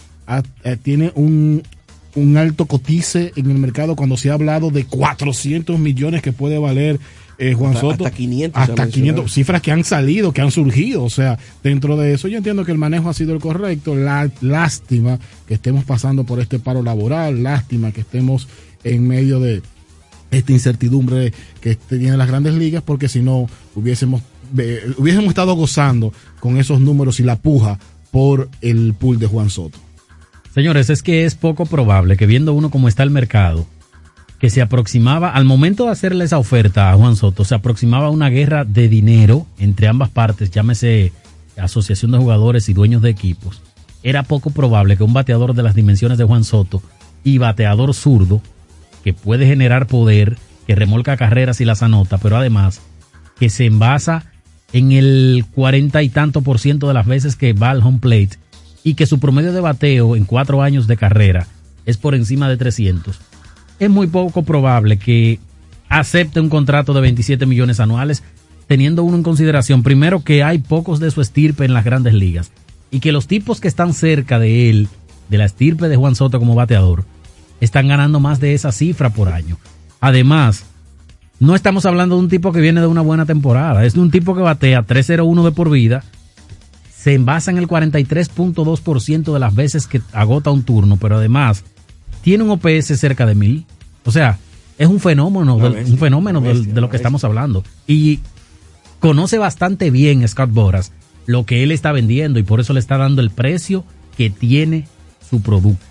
eh, 0.64 0.78
tiene 0.82 1.12
un, 1.16 1.64
un 2.16 2.38
alto 2.38 2.66
cotice 2.66 3.32
en 3.36 3.50
el 3.50 3.58
mercado 3.58 3.96
cuando 3.96 4.18
se 4.18 4.30
ha 4.30 4.34
hablado 4.34 4.70
de 4.70 4.86
400 4.86 5.80
millones 5.80 6.22
que 6.22 6.32
puede 6.32 6.58
valer 6.60 7.00
eh, 7.50 7.54
Juan 7.54 7.72
Hasta- 7.74 7.82
Soto. 7.82 8.06
hasta 8.06 8.16
500 8.16 8.54
se 8.54 8.60
ha 8.60 8.64
Hasta 8.64 8.84
mencionado. 8.86 9.14
500, 9.16 9.34
cifras 9.34 9.62
que 9.62 9.72
han 9.72 9.84
salido, 9.84 10.32
que 10.34 10.42
han 10.42 10.52
surgido. 10.52 11.04
O 11.04 11.10
sea, 11.10 11.38
dentro 11.64 11.98
de 11.98 12.14
eso 12.14 12.28
yo 12.28 12.38
entiendo 12.38 12.64
que 12.66 12.72
el 12.72 12.78
manejo 12.78 13.10
ha 13.10 13.14
sido 13.14 13.34
el 13.34 13.40
correcto. 13.40 13.96
La, 13.96 14.30
lástima 14.42 15.20
que 15.48 15.54
estemos 15.56 15.84
pasando 15.84 16.24
por 16.24 16.40
este 16.40 16.60
paro 16.60 16.82
laboral, 16.84 17.44
lástima 17.44 17.92
que 17.92 18.02
estemos 18.02 18.48
en 18.84 19.08
medio 19.08 19.40
de 19.40 19.62
esta 20.32 20.52
incertidumbre 20.52 21.32
que 21.62 21.76
tienen 21.76 22.18
las 22.18 22.28
grandes 22.28 22.56
ligas, 22.56 22.82
porque 22.84 23.08
si 23.08 23.22
no 23.22 23.48
hubiésemos, 23.76 24.22
eh, 24.58 24.82
hubiésemos 24.98 25.30
estado 25.30 25.54
gozando 25.56 26.12
con 26.40 26.58
esos 26.58 26.80
números 26.82 27.20
y 27.20 27.24
la 27.24 27.36
puja 27.36 27.78
por 28.12 28.50
el 28.62 28.94
pool 28.94 29.20
de 29.20 29.28
Juan 29.28 29.50
Soto. 29.50 29.78
Señores, 30.54 30.90
es 30.90 31.02
que 31.04 31.26
es 31.26 31.36
poco 31.36 31.66
probable 31.66 32.16
que 32.18 32.26
viendo 32.28 32.54
uno 32.54 32.70
cómo 32.70 32.88
está 32.88 33.04
el 33.04 33.10
mercado, 33.10 33.66
que 34.44 34.50
se 34.50 34.62
aproximaba, 34.62 35.30
al 35.30 35.46
momento 35.46 35.86
de 35.86 35.92
hacerle 35.92 36.26
esa 36.26 36.38
oferta 36.38 36.92
a 36.92 36.98
Juan 36.98 37.16
Soto, 37.16 37.46
se 37.46 37.56
aproximaba 37.56 38.10
una 38.10 38.28
guerra 38.28 38.66
de 38.66 38.90
dinero 38.90 39.48
entre 39.58 39.88
ambas 39.88 40.10
partes, 40.10 40.52
llámese 40.52 41.14
asociación 41.56 42.12
de 42.12 42.18
jugadores 42.18 42.68
y 42.68 42.74
dueños 42.74 43.02
de 43.02 43.10
equipos. 43.10 43.62
Era 44.04 44.24
poco 44.24 44.50
probable 44.50 44.98
que 44.98 45.06
un 45.06 45.14
bateador 45.14 45.54
de 45.54 45.64
las 45.64 45.76
dimensiones 45.76 46.18
de 46.18 46.26
Juan 46.26 46.44
Soto 46.44 46.84
y 47.24 47.38
bateador 47.38 47.94
zurdo, 47.94 48.42
que 49.02 49.14
puede 49.14 49.46
generar 49.46 49.88
poder, 49.88 50.36
que 50.68 50.76
remolca 50.76 51.16
carreras 51.16 51.62
y 51.62 51.66
las 51.66 51.82
anota, 51.82 52.18
pero 52.18 52.36
además 52.36 52.82
que 53.40 53.50
se 53.50 53.66
envasa 53.66 54.26
en 54.74 54.92
el 54.92 55.46
cuarenta 55.56 56.04
y 56.04 56.10
tanto 56.10 56.42
por 56.42 56.60
ciento 56.60 56.90
de 56.90 56.96
las 56.96 57.06
veces 57.06 57.38
que 57.38 57.54
va 57.54 57.70
al 57.70 57.82
home 57.82 58.00
plate 58.00 58.38
y 58.84 58.96
que 58.96 59.06
su 59.06 59.22
promedio 59.22 59.54
de 59.54 59.62
bateo 59.62 60.18
en 60.18 60.26
cuatro 60.26 60.62
años 60.62 60.86
de 60.88 60.98
carrera 60.98 61.48
es 61.86 61.96
por 61.96 62.14
encima 62.14 62.50
de 62.50 62.58
300, 62.58 63.22
es 63.80 63.90
muy 63.90 64.08
poco 64.08 64.44
probable 64.44 64.98
que 64.98 65.40
acepte 65.90 66.40
un 66.40 66.50
contrato 66.50 66.94
de 66.94 67.02
27 67.02 67.46
millones 67.46 67.80
anuales, 67.80 68.24
teniendo 68.68 69.04
uno 69.04 69.18
en 69.18 69.24
consideración, 69.24 69.84
primero, 69.84 70.24
que 70.24 70.44
hay 70.44 70.58
pocos 70.58 71.00
de 71.00 71.12
su 71.12 71.22
estirpe 71.22 71.66
en 71.66 71.74
las 71.74 71.86
grandes 71.86 72.14
ligas 72.14 72.52
y 72.92 73.00
que 73.00 73.12
los 73.12 73.28
tipos 73.28 73.60
que 73.60 73.68
están 73.68 73.94
cerca 73.94 74.40
de 74.40 74.70
él, 74.70 74.88
de 75.30 75.38
la 75.38 75.46
estirpe 75.46 75.90
de 75.90 75.96
Juan 75.96 76.16
Soto 76.16 76.40
como 76.40 76.56
bateador, 76.56 77.06
están 77.60 77.88
ganando 77.88 78.20
más 78.20 78.40
de 78.40 78.54
esa 78.54 78.72
cifra 78.72 79.10
por 79.10 79.30
año. 79.30 79.58
Además, 80.00 80.66
no 81.40 81.56
estamos 81.56 81.86
hablando 81.86 82.16
de 82.16 82.22
un 82.22 82.30
tipo 82.30 82.52
que 82.52 82.62
viene 82.62 82.82
de 82.82 82.88
una 82.88 83.02
buena 83.02 83.26
temporada, 83.26 83.86
es 83.86 83.94
de 83.94 84.00
un 84.00 84.12
tipo 84.12 84.36
que 84.36 84.42
batea 84.42 84.84
301 84.84 85.44
de 85.44 85.52
por 85.52 85.70
vida, 85.70 86.04
se 86.96 87.14
envasa 87.14 87.52
en 87.52 87.58
el 87.58 87.68
43.2% 87.68 89.34
de 89.34 89.40
las 89.40 89.54
veces 89.54 89.88
que 89.88 90.02
agota 90.14 90.52
un 90.52 90.64
turno, 90.64 90.98
pero 90.98 91.18
además 91.18 91.64
tiene 92.24 92.44
un 92.44 92.50
OPS 92.52 92.98
cerca 93.00 93.26
de 93.26 93.36
mil. 93.36 93.66
O 94.06 94.12
sea, 94.12 94.40
es 94.78 94.88
un 94.88 95.00
fenómeno, 95.00 95.58
bestia, 95.60 95.94
un 95.94 96.00
fenómeno 96.00 96.42
bestia, 96.42 96.74
de 96.74 96.82
lo 96.82 96.88
que 96.88 96.94
bestia. 96.94 96.98
estamos 96.98 97.24
hablando. 97.24 97.64
Y 97.86 98.20
conoce 99.00 99.38
bastante 99.38 99.92
bien 99.92 100.28
Scott 100.28 100.52
Boras 100.52 100.92
lo 101.26 101.46
que 101.46 101.64
él 101.64 101.72
está 101.72 101.92
vendiendo 101.92 102.40
y 102.40 102.44
por 102.44 102.60
eso 102.60 102.74
le 102.74 102.80
está 102.80 102.98
dando 102.98 103.22
el 103.22 103.30
precio 103.30 103.86
que 104.18 104.30
tiene 104.30 104.88
su 105.30 105.42
producto. 105.42 105.84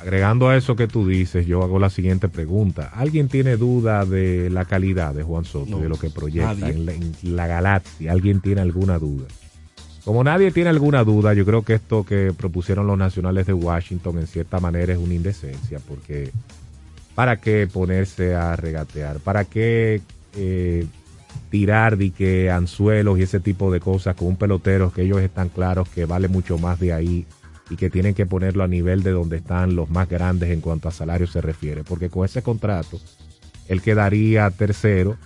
Agregando 0.00 0.48
a 0.48 0.56
eso 0.56 0.76
que 0.76 0.86
tú 0.86 1.08
dices, 1.08 1.46
yo 1.46 1.62
hago 1.64 1.78
la 1.80 1.90
siguiente 1.90 2.28
pregunta. 2.28 2.90
¿Alguien 2.94 3.28
tiene 3.28 3.56
duda 3.56 4.04
de 4.04 4.50
la 4.50 4.64
calidad 4.64 5.12
de 5.14 5.24
Juan 5.24 5.44
Soto, 5.44 5.70
No, 5.72 5.78
de 5.80 5.88
lo 5.88 5.96
que 5.98 6.10
proyecta 6.10 6.54
nadie. 6.54 6.74
en 6.74 6.86
la, 6.86 6.92
en 6.92 7.14
la 7.36 7.46
galaxia? 7.48 8.12
¿Alguien 8.12 8.40
tiene 8.40 8.60
alguna 8.60 8.98
duda? 8.98 9.24
Como 10.06 10.22
nadie 10.22 10.52
tiene 10.52 10.70
alguna 10.70 11.02
duda, 11.02 11.34
yo 11.34 11.44
creo 11.44 11.62
que 11.62 11.74
esto 11.74 12.04
que 12.04 12.32
propusieron 12.32 12.86
los 12.86 12.96
nacionales 12.96 13.44
de 13.44 13.52
Washington 13.52 14.20
en 14.20 14.28
cierta 14.28 14.60
manera 14.60 14.92
es 14.92 15.00
una 15.00 15.14
indecencia, 15.14 15.80
porque 15.80 16.30
¿para 17.16 17.38
qué 17.38 17.66
ponerse 17.66 18.36
a 18.36 18.54
regatear? 18.54 19.18
¿Para 19.18 19.46
qué 19.46 20.00
eh, 20.36 20.86
tirar 21.50 21.98
que 22.16 22.52
anzuelos 22.52 23.18
y 23.18 23.22
ese 23.22 23.40
tipo 23.40 23.72
de 23.72 23.80
cosas 23.80 24.14
con 24.14 24.28
un 24.28 24.36
pelotero 24.36 24.92
que 24.92 25.02
ellos 25.02 25.20
están 25.20 25.48
claros 25.48 25.88
que 25.88 26.04
vale 26.04 26.28
mucho 26.28 26.56
más 26.56 26.78
de 26.78 26.92
ahí 26.92 27.26
y 27.68 27.74
que 27.74 27.90
tienen 27.90 28.14
que 28.14 28.26
ponerlo 28.26 28.62
a 28.62 28.68
nivel 28.68 29.02
de 29.02 29.10
donde 29.10 29.38
están 29.38 29.74
los 29.74 29.90
más 29.90 30.08
grandes 30.08 30.50
en 30.52 30.60
cuanto 30.60 30.86
a 30.86 30.92
salario 30.92 31.26
se 31.26 31.40
refiere? 31.40 31.82
Porque 31.82 32.10
con 32.10 32.24
ese 32.24 32.42
contrato 32.42 33.00
él 33.66 33.82
quedaría 33.82 34.48
tercero 34.52 35.16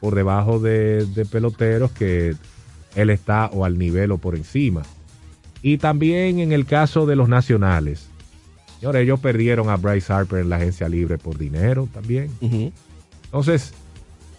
por 0.00 0.14
debajo 0.14 0.60
de, 0.60 1.04
de 1.04 1.26
peloteros 1.26 1.90
que 1.90 2.36
él 2.94 3.10
está 3.10 3.46
o 3.46 3.64
al 3.64 3.78
nivel 3.78 4.12
o 4.12 4.18
por 4.18 4.36
encima. 4.36 4.82
Y 5.62 5.78
también 5.78 6.38
en 6.38 6.52
el 6.52 6.66
caso 6.66 7.06
de 7.06 7.16
los 7.16 7.28
nacionales. 7.28 8.08
Señores, 8.78 9.02
ellos 9.02 9.20
perdieron 9.20 9.68
a 9.68 9.76
Bryce 9.76 10.12
Harper 10.12 10.40
en 10.40 10.48
la 10.48 10.56
agencia 10.56 10.88
libre 10.88 11.18
por 11.18 11.36
dinero 11.36 11.86
también. 11.92 12.30
Entonces, 13.24 13.74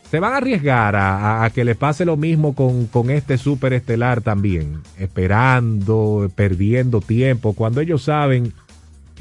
se 0.09 0.19
van 0.19 0.33
a 0.33 0.37
arriesgar 0.37 0.95
a, 0.95 1.43
a 1.43 1.49
que 1.51 1.63
le 1.63 1.75
pase 1.75 2.03
lo 2.05 2.17
mismo 2.17 2.53
con, 2.53 2.87
con 2.87 3.09
este 3.11 3.37
super 3.37 3.71
estelar 3.71 4.21
también, 4.21 4.81
esperando, 4.97 6.29
perdiendo 6.35 7.01
tiempo, 7.01 7.53
cuando 7.53 7.79
ellos 7.81 8.03
saben 8.03 8.51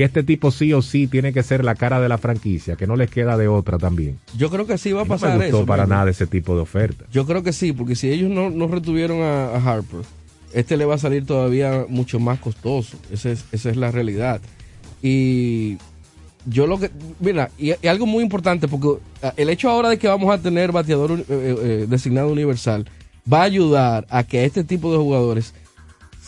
que 0.01 0.05
este 0.07 0.23
tipo 0.23 0.51
sí 0.51 0.73
o 0.73 0.81
sí 0.81 1.07
tiene 1.09 1.31
que 1.35 1.43
ser 1.43 1.63
la 1.63 1.75
cara 1.75 2.01
de 2.01 2.09
la 2.09 2.17
franquicia, 2.17 2.75
que 2.75 2.87
no 2.87 2.97
les 2.97 3.11
queda 3.11 3.37
de 3.37 3.49
otra 3.49 3.77
también. 3.77 4.19
Yo 4.35 4.49
creo 4.49 4.67
que 4.67 4.79
sí 4.79 4.93
va 4.93 5.03
a 5.03 5.05
No 5.05 5.11
pasar 5.11 5.37
me 5.37 5.45
gustó 5.45 5.59
eso. 5.59 5.67
para 5.67 5.87
nada 5.87 6.09
ese 6.11 6.27
tipo 6.27 6.55
de 6.55 6.63
oferta. 6.63 7.05
Yo 7.13 7.27
creo 7.27 7.43
que 7.43 7.53
sí, 7.53 7.75
porque 7.75 7.95
si 7.95 8.09
ellos 8.09 8.31
no, 8.31 8.49
no 8.49 8.67
retuvieron 8.67 9.21
a, 9.21 9.49
a 9.51 9.57
Harper, 9.63 10.01
este 10.55 10.79
le 10.79 10.87
va 10.87 10.95
a 10.95 10.99
salir 10.99 11.27
todavía 11.27 11.85
mucho 11.87 12.19
más 12.19 12.39
costoso. 12.39 12.97
Esa 13.13 13.29
es, 13.31 13.45
esa 13.53 13.69
es 13.69 13.77
la 13.77 13.91
realidad. 13.91 14.41
Y 15.03 15.77
yo 16.47 16.67
lo 16.67 16.81
que. 16.81 16.91
Mira, 17.21 17.51
y, 17.59 17.73
y 17.83 17.87
algo 17.87 18.07
muy 18.07 18.23
importante, 18.23 18.69
porque 18.69 19.03
ah, 19.23 19.35
el 19.37 19.51
hecho 19.51 19.69
ahora 19.69 19.91
de 19.91 19.99
que 19.99 20.09
vamos 20.09 20.33
a 20.33 20.39
tener 20.41 20.73
bateador 20.73 21.13
eh, 21.13 21.25
eh, 21.29 21.87
designado 21.91 22.33
universal 22.33 22.87
va 23.31 23.41
a 23.41 23.45
ayudar 23.45 24.07
a 24.09 24.25
que 24.25 24.47
este 24.47 24.65
tipo 24.65 24.91
de 24.93 24.97
jugadores 24.99 25.53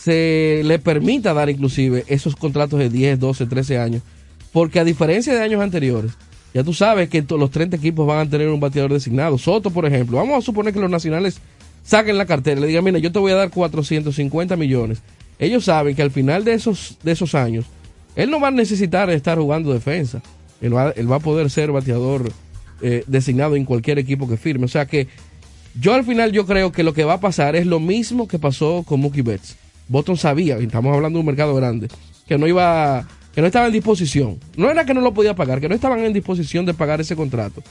se 0.03 0.63
le 0.65 0.81
permita 0.81 1.33
dar 1.33 1.49
inclusive 1.49 2.05
esos 2.09 2.35
contratos 2.35 2.81
de 2.81 2.89
10, 2.89 3.21
12, 3.21 3.47
13 3.47 3.79
años. 3.79 4.03
Porque 4.53 4.81
a 4.81 4.85
diferencia 4.85 5.33
de 5.33 5.41
años 5.41 5.63
anteriores, 5.63 6.13
ya 6.53 6.65
tú 6.65 6.75
sabes 6.75 7.09
que 7.09 7.25
los 7.29 7.51
30 7.51 7.77
equipos 7.77 8.07
van 8.07 8.27
a 8.27 8.31
tener 8.31 8.49
un 8.49 8.59
bateador 8.59 8.93
designado. 8.93 9.39
Soto, 9.39 9.71
por 9.71 9.87
ejemplo, 9.87 10.17
vamos 10.17 10.39
a 10.39 10.45
suponer 10.45 10.75
que 10.75 10.81
los 10.81 10.91
nacionales 10.91 11.39
saquen 11.85 12.19
la 12.19 12.27
cartera 12.27 12.59
y 12.59 12.63
le 12.63 12.67
digan, 12.67 12.83
mira, 12.83 12.99
yo 12.99 13.13
te 13.13 13.21
voy 13.21 13.31
a 13.31 13.37
dar 13.37 13.51
450 13.51 14.57
millones. 14.57 15.03
Ellos 15.39 15.65
saben 15.65 15.95
que 15.95 16.03
al 16.03 16.11
final 16.11 16.45
de 16.45 16.55
esos, 16.55 16.99
de 17.05 17.13
esos 17.13 17.37
años, 17.37 17.67
él 18.17 18.29
no 18.29 18.41
va 18.41 18.49
a 18.49 18.51
necesitar 18.53 19.09
estar 19.11 19.39
jugando 19.39 19.73
defensa. 19.73 20.21
Él 20.61 20.77
va, 20.77 20.91
él 20.91 21.11
va 21.11 21.17
a 21.17 21.21
poder 21.21 21.49
ser 21.49 21.71
bateador 21.71 22.31
eh, 22.81 23.05
designado 23.07 23.55
en 23.55 23.65
cualquier 23.65 24.01
equipo 24.01 24.29
que 24.29 24.37
firme. 24.37 24.65
O 24.65 24.69
sea 24.69 24.87
que 24.87 25.07
yo 25.81 25.95
al 25.95 26.05
final 26.05 26.33
yo 26.33 26.45
creo 26.45 26.73
que 26.73 26.83
lo 26.83 26.93
que 26.93 27.05
va 27.05 27.15
a 27.15 27.21
pasar 27.21 27.55
es 27.55 27.67
lo 27.67 27.79
mismo 27.79 28.27
que 28.27 28.41
pasó 28.41 28.83
con 28.85 29.01
Mookie 29.01 29.23
Betts. 29.23 29.62
Boston 29.93 30.17
sabía, 30.17 30.59
y 30.59 30.65
estamos 30.65 30.95
hablando 30.95 31.19
de 31.19 31.21
un 31.21 31.27
mercado 31.27 31.55
grande, 31.55 31.89
que 32.27 32.39
no 32.39 32.47
iba, 32.47 33.07
que 33.35 33.43
no 33.43 33.47
estaba 33.47 33.67
en 33.67 33.73
disposición. 33.75 34.39
No 34.57 34.71
era 34.71 34.87
que 34.87 34.95
no 34.95 35.03
lo 35.03 35.13
podía 35.13 35.37
pagar, 35.37 35.61
que 35.61 35.69
no 35.69 35.75
estaban 35.75 36.01
en 36.01 36.15
disposición 36.15 36.65
de 36.65 36.73
pagar 36.73 37.03
ese 37.03 37.15
contrato. 37.15 37.63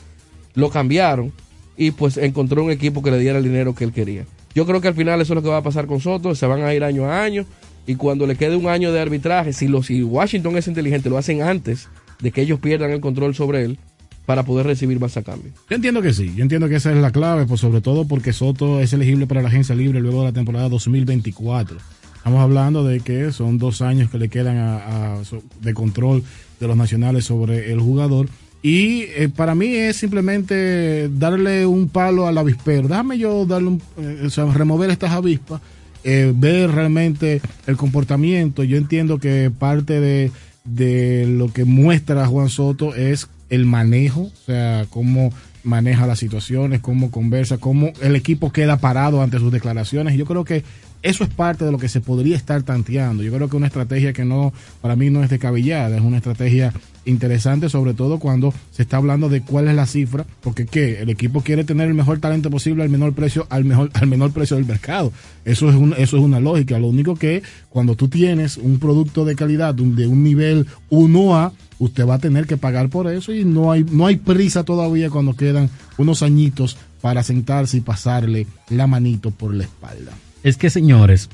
Lo 0.53 0.69
cambiaron 0.69 1.33
y 1.75 1.89
pues 1.89 2.17
encontró 2.17 2.63
un 2.63 2.69
equipo 2.69 3.01
que 3.01 3.09
le 3.09 3.17
diera 3.17 3.39
el 3.39 3.43
dinero 3.43 3.73
que 3.73 3.85
él 3.85 3.91
quería. 3.91 4.25
Yo 4.53 4.67
creo 4.67 4.81
que 4.81 4.87
al 4.87 4.93
final 4.93 5.19
eso 5.19 5.33
es 5.33 5.35
lo 5.35 5.41
que 5.41 5.49
va 5.49 5.57
a 5.57 5.63
pasar 5.63 5.87
con 5.87 5.99
Soto, 5.99 6.35
se 6.35 6.45
van 6.45 6.61
a 6.61 6.73
ir 6.75 6.83
año 6.83 7.05
a 7.05 7.23
año 7.23 7.45
y 7.87 7.95
cuando 7.95 8.27
le 8.27 8.35
quede 8.35 8.55
un 8.55 8.67
año 8.67 8.91
de 8.91 8.99
arbitraje, 8.99 9.51
si, 9.51 9.67
lo, 9.67 9.81
si 9.81 10.03
Washington 10.03 10.57
es 10.57 10.67
inteligente, 10.67 11.09
lo 11.09 11.17
hacen 11.17 11.41
antes 11.41 11.89
de 12.21 12.31
que 12.31 12.41
ellos 12.43 12.59
pierdan 12.59 12.91
el 12.91 13.01
control 13.01 13.33
sobre 13.33 13.63
él 13.63 13.79
para 14.27 14.43
poder 14.43 14.67
recibir 14.67 14.99
más 14.99 15.17
a 15.17 15.23
cambio. 15.23 15.51
Yo 15.69 15.75
entiendo 15.75 16.03
que 16.03 16.13
sí, 16.13 16.31
yo 16.35 16.43
entiendo 16.43 16.69
que 16.69 16.75
esa 16.75 16.91
es 16.91 16.97
la 16.97 17.11
clave, 17.11 17.47
pues 17.47 17.61
sobre 17.61 17.81
todo 17.81 18.07
porque 18.07 18.31
Soto 18.31 18.79
es 18.79 18.93
elegible 18.93 19.25
para 19.25 19.41
la 19.41 19.47
agencia 19.47 19.73
libre 19.73 19.99
luego 19.99 20.19
de 20.19 20.25
la 20.27 20.33
temporada 20.33 20.69
2024. 20.69 21.77
Estamos 22.21 22.41
hablando 22.41 22.83
de 22.83 22.99
que 22.99 23.31
son 23.31 23.57
dos 23.57 23.81
años 23.81 24.11
que 24.11 24.19
le 24.19 24.29
quedan 24.29 24.55
a- 24.57 25.17
de 25.61 25.73
control 25.73 26.23
de 26.59 26.67
los 26.67 26.77
nacionales 26.77 27.25
sobre 27.25 27.71
el 27.71 27.79
jugador. 27.79 28.29
Y 28.61 29.05
eh, 29.15 29.27
para 29.35 29.55
mí 29.55 29.73
es 29.73 29.95
simplemente 29.97 31.09
darle 31.09 31.65
un 31.65 31.89
palo 31.89 32.27
al 32.27 32.37
avispero. 32.37 32.87
Déjame 32.87 33.17
yo 33.17 33.47
darle 33.47 33.69
un, 33.69 33.81
eh, 33.97 34.21
o 34.27 34.29
sea, 34.29 34.45
remover 34.45 34.91
estas 34.91 35.09
avispas, 35.13 35.61
eh, 36.03 36.31
ver 36.35 36.69
realmente 36.69 37.41
el 37.65 37.75
comportamiento. 37.75 38.63
Yo 38.63 38.77
entiendo 38.77 39.17
que 39.17 39.49
parte 39.57 39.99
de, 39.99 40.31
de 40.63 41.25
lo 41.25 41.51
que 41.51 41.65
muestra 41.65 42.27
Juan 42.27 42.49
Soto 42.49 42.93
es 42.93 43.29
el 43.49 43.65
manejo, 43.65 44.21
o 44.21 44.45
sea, 44.45 44.85
cómo 44.91 45.33
maneja 45.63 46.05
las 46.05 46.19
situaciones, 46.19 46.81
cómo 46.81 47.09
conversa, 47.09 47.57
cómo 47.57 47.93
el 48.03 48.15
equipo 48.15 48.51
queda 48.51 48.77
parado 48.77 49.23
ante 49.23 49.39
sus 49.39 49.51
declaraciones. 49.51 50.15
Yo 50.17 50.25
creo 50.25 50.43
que 50.45 50.63
eso 51.01 51.23
es 51.23 51.29
parte 51.31 51.65
de 51.65 51.71
lo 51.71 51.77
que 51.77 51.89
se 51.89 52.01
podría 52.01 52.35
estar 52.35 52.61
tanteando. 52.63 53.23
Yo 53.23 53.33
creo 53.33 53.49
que 53.49 53.57
una 53.57 53.67
estrategia 53.67 54.13
que 54.13 54.25
no, 54.25 54.53
para 54.81 54.95
mí 54.95 55.09
no 55.09 55.23
es 55.23 55.29
descabellada, 55.29 55.95
es 55.95 56.01
una 56.01 56.17
estrategia 56.17 56.73
interesante, 57.05 57.69
sobre 57.69 57.93
todo 57.93 58.19
cuando 58.19 58.53
se 58.71 58.83
está 58.83 58.97
hablando 58.97 59.27
de 59.27 59.41
cuál 59.41 59.67
es 59.67 59.75
la 59.75 59.87
cifra, 59.87 60.25
porque 60.41 60.65
¿qué? 60.65 61.01
el 61.01 61.09
equipo 61.09 61.41
quiere 61.41 61.63
tener 61.63 61.87
el 61.87 61.95
mejor 61.95 62.19
talento 62.19 62.51
posible 62.51 62.83
al 62.83 62.89
menor 62.89 63.13
precio, 63.13 63.47
al 63.49 63.65
mejor, 63.65 63.89
al 63.93 64.07
menor 64.07 64.31
precio 64.31 64.57
del 64.57 64.65
mercado. 64.65 65.11
Eso 65.43 65.69
es 65.69 65.75
un, 65.75 65.93
eso 65.97 66.17
es 66.17 66.23
una 66.23 66.39
lógica. 66.39 66.77
Lo 66.77 66.87
único 66.87 67.15
que 67.15 67.41
cuando 67.69 67.95
tú 67.95 68.07
tienes 68.07 68.57
un 68.57 68.77
producto 68.77 69.25
de 69.25 69.35
calidad 69.35 69.73
de 69.73 70.07
un, 70.07 70.23
nivel 70.23 70.67
1A, 70.91 71.51
usted 71.79 72.07
va 72.07 72.15
a 72.15 72.19
tener 72.19 72.45
que 72.45 72.57
pagar 72.57 72.89
por 72.89 73.11
eso 73.11 73.33
y 73.33 73.43
no 73.43 73.71
hay, 73.71 73.83
no 73.83 74.05
hay 74.05 74.17
prisa 74.17 74.63
todavía 74.63 75.09
cuando 75.09 75.35
quedan 75.35 75.69
unos 75.97 76.21
añitos 76.21 76.77
para 77.01 77.23
sentarse 77.23 77.77
y 77.77 77.81
pasarle 77.81 78.45
la 78.69 78.85
manito 78.85 79.31
por 79.31 79.55
la 79.55 79.63
espalda. 79.63 80.11
Es 80.43 80.57
que, 80.57 80.69
señores, 80.69 81.29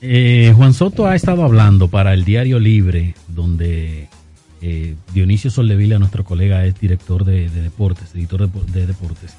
eh, 0.00 0.52
Juan 0.56 0.74
Soto 0.74 1.06
ha 1.06 1.14
estado 1.14 1.44
hablando 1.44 1.88
para 1.88 2.14
el 2.14 2.24
Diario 2.24 2.58
Libre, 2.58 3.14
donde 3.28 4.08
eh, 4.60 4.94
Dionisio 5.14 5.50
Soldevila, 5.50 5.98
nuestro 5.98 6.24
colega, 6.24 6.64
es 6.66 6.78
director 6.80 7.24
de, 7.24 7.48
de 7.48 7.62
deportes, 7.62 8.14
editor 8.14 8.50
de, 8.50 8.72
de 8.72 8.86
deportes. 8.86 9.34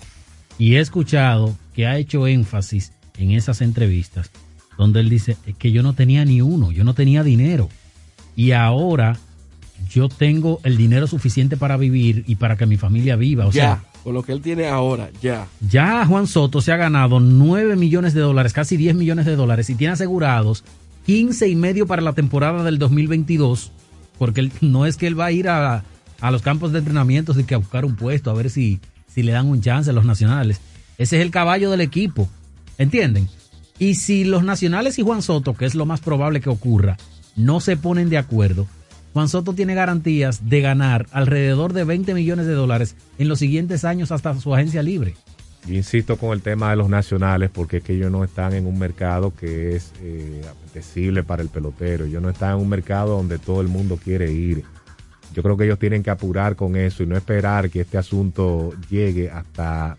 Y 0.58 0.76
he 0.76 0.80
escuchado 0.80 1.56
que 1.74 1.88
ha 1.88 1.98
hecho 1.98 2.28
énfasis 2.28 2.94
en 3.18 3.32
esas 3.32 3.62
entrevistas, 3.62 4.32
donde 4.78 5.02
él 5.02 5.10
dice 5.10 5.36
"Es 5.46 5.56
que 5.56 5.72
yo 5.72 5.84
no 5.84 5.94
tenía 5.94 6.24
ni 6.24 6.42
uno, 6.42 6.72
yo 6.72 6.84
no 6.84 6.94
tenía 6.94 7.24
dinero. 7.24 7.70
Y 8.36 8.52
ahora 8.52 9.18
yo 9.90 10.08
tengo 10.08 10.60
el 10.64 10.78
dinero 10.78 11.08
suficiente 11.08 11.58
para 11.58 11.76
vivir 11.78 12.24
y 12.28 12.36
para 12.36 12.56
que 12.56 12.66
mi 12.66 12.78
familia 12.78 13.16
viva. 13.16 13.46
O 13.46 13.52
sea, 13.52 13.84
con 14.04 14.14
lo 14.14 14.24
que 14.24 14.32
él 14.32 14.42
tiene 14.42 14.68
ahora, 14.68 15.10
ya. 15.22 15.48
ya 15.60 16.06
Juan 16.06 16.28
Soto 16.28 16.62
se 16.62 16.72
ha 16.72 16.78
ganado 16.78 17.20
9 17.20 17.76
millones 17.76 18.14
de 18.14 18.22
dólares, 18.22 18.54
casi 18.54 18.78
10 18.78 18.96
millones 18.96 19.26
de 19.26 19.36
dólares, 19.36 19.70
y 19.70 19.76
tiene 19.76 19.94
asegurados 19.94 20.64
15 21.06 21.48
y 21.48 21.56
medio 21.56 21.88
para 21.88 22.02
la 22.02 22.14
temporada 22.14 22.64
del 22.64 22.80
2022, 22.80 23.72
porque 24.18 24.50
no 24.62 24.86
es 24.86 24.98
que 24.98 25.08
él 25.08 25.20
va 25.20 25.26
a 25.26 25.32
ir 25.32 25.50
a, 25.50 25.84
a 26.22 26.32
los 26.32 26.42
campos 26.42 26.72
de 26.72 26.80
entrenamiento 26.80 27.38
y 27.40 27.44
que 27.44 27.56
a 27.56 27.60
buscar 27.60 27.86
un 27.86 27.96
puesto, 27.96 28.32
a 28.32 28.36
ver 28.36 28.50
si, 28.50 28.80
si 29.08 29.24
le 29.24 29.32
dan 29.32 29.48
un 29.48 29.62
chance 29.62 29.90
a 29.90 29.94
los 29.94 30.06
nacionales. 30.06 30.62
Ese 30.98 31.18
es 31.18 31.22
el 31.22 31.32
caballo 31.32 31.72
del 31.72 31.82
equipo, 31.82 32.30
¿entienden? 32.78 33.30
Y 33.80 33.96
si 33.96 34.26
los 34.26 34.44
nacionales 34.44 35.00
y 35.00 35.04
Juan 35.04 35.22
Soto, 35.22 35.54
que 35.54 35.66
es 35.66 35.76
lo 35.76 35.86
más 35.86 36.02
probable 36.02 36.42
que 36.42 36.50
ocurra, 36.50 36.98
no 37.36 37.62
se 37.62 37.78
ponen 37.78 38.10
de 38.10 38.18
acuerdo, 38.18 38.68
Juan 39.20 39.28
Soto 39.28 39.52
tiene 39.52 39.76
garantías 39.76 40.48
de 40.48 40.62
ganar 40.62 41.06
alrededor 41.12 41.74
de 41.74 41.84
20 41.84 42.14
millones 42.14 42.46
de 42.46 42.54
dólares 42.54 42.96
en 43.18 43.28
los 43.28 43.40
siguientes 43.40 43.84
años 43.84 44.14
hasta 44.14 44.34
su 44.40 44.56
agencia 44.56 44.82
libre. 44.82 45.14
Yo 45.68 45.74
insisto 45.74 46.16
con 46.16 46.32
el 46.32 46.42
tema 46.42 46.70
de 46.70 46.78
los 46.78 46.88
nacionales 46.88 47.50
porque 47.54 47.78
es 47.78 47.84
que 47.84 47.96
ellos 47.96 48.10
no 48.10 48.24
están 48.24 48.54
en 48.54 48.66
un 48.66 48.80
mercado 48.80 49.34
que 49.36 49.76
es 49.76 49.92
eh, 50.02 50.42
apetecible 50.50 51.24
para 51.24 51.42
el 51.42 51.50
pelotero. 51.50 52.06
Ellos 52.06 52.22
no 52.22 52.30
están 52.30 52.56
en 52.56 52.62
un 52.62 52.70
mercado 52.70 53.18
donde 53.18 53.40
todo 53.40 53.60
el 53.60 53.68
mundo 53.68 54.00
quiere 54.02 54.32
ir. 54.32 54.64
Yo 55.34 55.44
creo 55.44 55.58
que 55.58 55.66
ellos 55.66 55.80
tienen 55.80 56.02
que 56.02 56.12
apurar 56.12 56.56
con 56.56 56.78
eso 56.78 57.04
y 57.04 57.06
no 57.06 57.18
esperar 57.18 57.70
que 57.70 57.82
este 57.82 57.98
asunto 57.98 58.72
llegue 58.90 59.30
hasta 59.30 59.98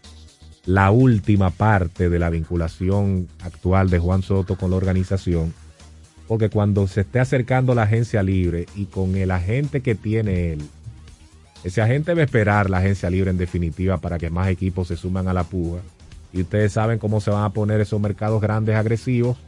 la 0.64 0.90
última 0.90 1.50
parte 1.50 2.08
de 2.08 2.18
la 2.18 2.30
vinculación 2.30 3.28
actual 3.42 3.90
de 3.90 3.98
Juan 3.98 4.22
Soto 4.22 4.56
con 4.56 4.70
la 4.70 4.76
organización. 4.76 5.52
Porque 6.30 6.48
cuando 6.48 6.86
se 6.86 7.00
esté 7.00 7.18
acercando 7.18 7.74
la 7.74 7.82
agencia 7.82 8.22
libre 8.22 8.66
y 8.76 8.84
con 8.84 9.16
el 9.16 9.32
agente 9.32 9.80
que 9.80 9.96
tiene 9.96 10.52
él, 10.52 10.60
ese 11.64 11.82
agente 11.82 12.14
va 12.14 12.20
a 12.20 12.24
esperar 12.24 12.70
la 12.70 12.78
agencia 12.78 13.10
libre 13.10 13.30
en 13.30 13.36
definitiva 13.36 13.98
para 13.98 14.16
que 14.16 14.30
más 14.30 14.46
equipos 14.46 14.86
se 14.86 14.96
suman 14.96 15.26
a 15.26 15.34
la 15.34 15.42
puja. 15.42 15.80
Y 16.32 16.42
ustedes 16.42 16.72
saben 16.72 17.00
cómo 17.00 17.20
se 17.20 17.32
van 17.32 17.42
a 17.42 17.50
poner 17.50 17.80
esos 17.80 18.00
mercados 18.00 18.40
grandes 18.40 18.76
agresivos 18.76 19.38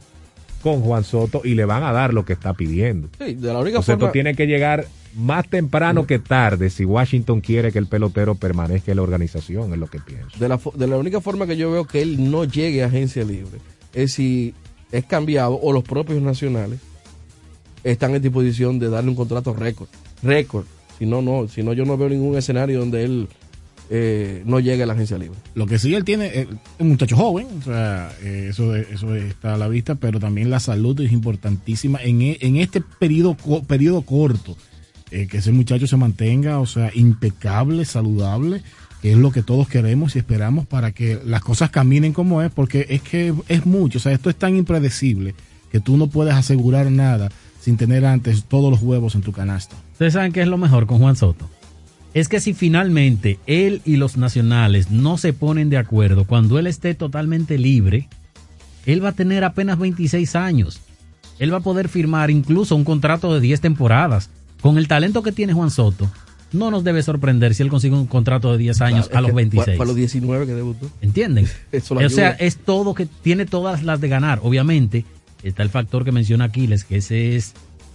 con 0.61 0.81
Juan 0.81 1.05
Soto 1.05 1.39
y 1.45 1.53
le 1.53 1.63
van 1.63 1.83
a 1.83 1.93
dar 1.93 2.13
lo 2.13 2.25
que 2.25 2.33
está 2.33 2.53
pidiendo. 2.53 3.07
Sí, 3.17 3.35
de 3.35 3.53
la 3.53 3.59
única 3.59 3.81
forma. 3.81 4.03
esto 4.03 4.11
tiene 4.11 4.35
que 4.35 4.45
llegar 4.45 4.85
más 5.15 5.47
temprano 5.47 6.05
que 6.05 6.19
tarde 6.19 6.69
si 6.69 6.83
Washington 6.83 7.39
quiere 7.39 7.71
que 7.71 7.79
el 7.79 7.87
pelotero 7.87 8.35
permanezca 8.35 8.91
en 8.91 8.97
la 8.97 9.03
organización, 9.03 9.71
es 9.71 9.79
lo 9.79 9.87
que 9.87 10.01
pienso. 10.01 10.37
de 10.37 10.49
la, 10.49 10.59
de 10.75 10.87
la 10.87 10.97
única 10.97 11.21
forma 11.21 11.47
que 11.47 11.55
yo 11.55 11.71
veo 11.71 11.85
que 11.85 12.01
él 12.01 12.29
no 12.29 12.43
llegue 12.43 12.83
a 12.83 12.87
agencia 12.87 13.23
libre 13.23 13.61
es 13.93 14.13
si 14.13 14.53
es 14.93 15.03
cambiado 15.05 15.59
o 15.61 15.73
los 15.73 15.83
propios 15.83 16.21
nacionales 16.21 16.79
están 17.83 18.15
en 18.15 18.21
disposición 18.21 18.79
de 18.79 18.89
darle 18.89 19.09
un 19.09 19.15
contrato 19.15 19.53
récord. 19.53 19.89
Récord. 20.21 20.65
Si 20.97 21.05
no, 21.05 21.21
no. 21.21 21.47
Si 21.49 21.63
no, 21.63 21.73
yo 21.73 21.83
no 21.83 21.97
veo 21.97 22.07
ningún 22.07 22.37
escenario 22.37 22.79
donde 22.79 23.03
él 23.03 23.27
eh, 23.89 24.41
no 24.45 24.59
llegue 24.61 24.83
a 24.83 24.85
la 24.85 24.93
agencia 24.93 25.17
libre. 25.17 25.37
Lo 25.55 25.65
que 25.65 25.77
sí 25.77 25.93
él 25.93 26.05
tiene 26.05 26.27
es 26.39 26.47
un 26.79 26.87
muchacho 26.89 27.17
joven, 27.17 27.47
o 27.59 27.63
sea, 27.63 28.11
eh, 28.21 28.47
eso, 28.51 28.73
eso 28.75 29.13
está 29.15 29.55
a 29.55 29.57
la 29.57 29.67
vista, 29.67 29.95
pero 29.95 30.19
también 30.19 30.49
la 30.49 30.59
salud 30.61 30.99
es 31.01 31.11
importantísima 31.11 31.99
en, 32.01 32.21
e- 32.21 32.37
en 32.39 32.55
este 32.55 32.79
periodo, 32.81 33.35
periodo 33.67 34.03
corto, 34.03 34.55
eh, 35.11 35.27
que 35.27 35.37
ese 35.39 35.51
muchacho 35.51 35.85
se 35.85 35.97
mantenga, 35.97 36.59
o 36.59 36.65
sea, 36.65 36.89
impecable, 36.95 37.83
saludable, 37.83 38.61
que 39.03 39.11
es 39.11 39.17
lo 39.17 39.33
que 39.33 39.43
todos 39.43 39.67
queremos 39.67 40.15
y 40.15 40.19
esperamos 40.19 40.65
para 40.65 40.93
que 40.93 41.19
las 41.25 41.41
cosas 41.41 41.69
caminen 41.69 42.13
como 42.13 42.41
es, 42.41 42.49
porque 42.49 42.85
es 42.87 43.01
que 43.01 43.33
es 43.49 43.65
mucho, 43.65 43.97
o 43.97 44.01
sea, 44.01 44.13
esto 44.13 44.29
es 44.29 44.37
tan 44.37 44.55
impredecible 44.55 45.35
que 45.73 45.81
tú 45.81 45.97
no 45.97 46.07
puedes 46.07 46.33
asegurar 46.33 46.89
nada 46.89 47.29
sin 47.59 47.75
tener 47.75 48.05
antes 48.05 48.45
todos 48.45 48.71
los 48.71 48.81
huevos 48.81 49.15
en 49.15 49.21
tu 49.21 49.33
canasta. 49.33 49.75
Ustedes 49.91 50.13
saben 50.13 50.31
qué 50.31 50.41
es 50.41 50.47
lo 50.47 50.57
mejor 50.57 50.85
con 50.85 50.99
Juan 50.99 51.17
Soto. 51.17 51.49
Es 52.13 52.29
que 52.29 52.39
si 52.39 52.53
finalmente 52.53 53.39
él 53.45 53.81
y 53.83 53.97
los 53.97 54.15
nacionales 54.15 54.89
no 54.89 55.17
se 55.17 55.33
ponen 55.33 55.69
de 55.69 55.79
acuerdo, 55.79 56.23
cuando 56.23 56.57
él 56.57 56.65
esté 56.65 56.93
totalmente 56.93 57.57
libre, 57.57 58.07
él 58.85 59.03
va 59.03 59.09
a 59.09 59.13
tener 59.13 59.43
apenas 59.43 59.79
26 59.79 60.33
años. 60.37 60.79
Él 61.39 61.51
va 61.51 61.57
a 61.57 61.59
poder 61.59 61.89
firmar 61.89 62.31
incluso 62.31 62.73
un 62.73 62.85
contrato 62.85 63.33
de 63.33 63.41
10 63.41 63.59
temporadas. 63.59 64.29
Con 64.61 64.77
el 64.77 64.87
talento 64.87 65.23
que 65.23 65.33
tiene 65.33 65.51
Juan 65.51 65.71
Soto, 65.71 66.09
no 66.53 66.71
nos 66.71 66.83
debe 66.83 67.03
sorprender 67.03 67.53
si 67.55 67.63
él 67.63 67.69
consigue 67.69 67.95
un 67.95 68.07
contrato 68.07 68.51
de 68.51 68.57
10 68.59 68.81
años 68.81 69.09
Claro, 69.09 69.17
a 69.17 69.21
los 69.21 69.29
que 69.31 69.35
26. 69.35 69.65
Para, 69.65 69.77
para 69.77 69.87
los 69.87 69.95
19 69.95 70.45
que 70.45 70.53
debutó. 70.53 70.89
¿Entienden? 71.01 71.47
Eso 71.71 71.95
o 71.95 72.09
sea, 72.09 72.31
es 72.31 72.57
todo 72.57 72.93
que 72.93 73.05
tiene 73.05 73.45
todas 73.45 73.83
las 73.83 73.99
de 73.99 74.07
ganar. 74.07 74.39
Obviamente, 74.43 75.05
está 75.43 75.63
el 75.63 75.69
factor 75.69 76.05
que 76.05 76.11
menciona 76.11 76.45
Aquiles, 76.45 76.83
que 76.83 76.97
ese 76.97 77.35
es 77.35 77.53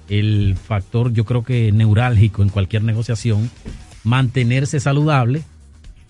el 0.08 0.56
factor, 0.56 1.12
yo 1.12 1.24
creo 1.24 1.44
que 1.44 1.70
neurálgico 1.72 2.42
en 2.42 2.48
cualquier 2.48 2.82
negociación, 2.82 3.50
mantenerse 4.04 4.80
saludable, 4.80 5.42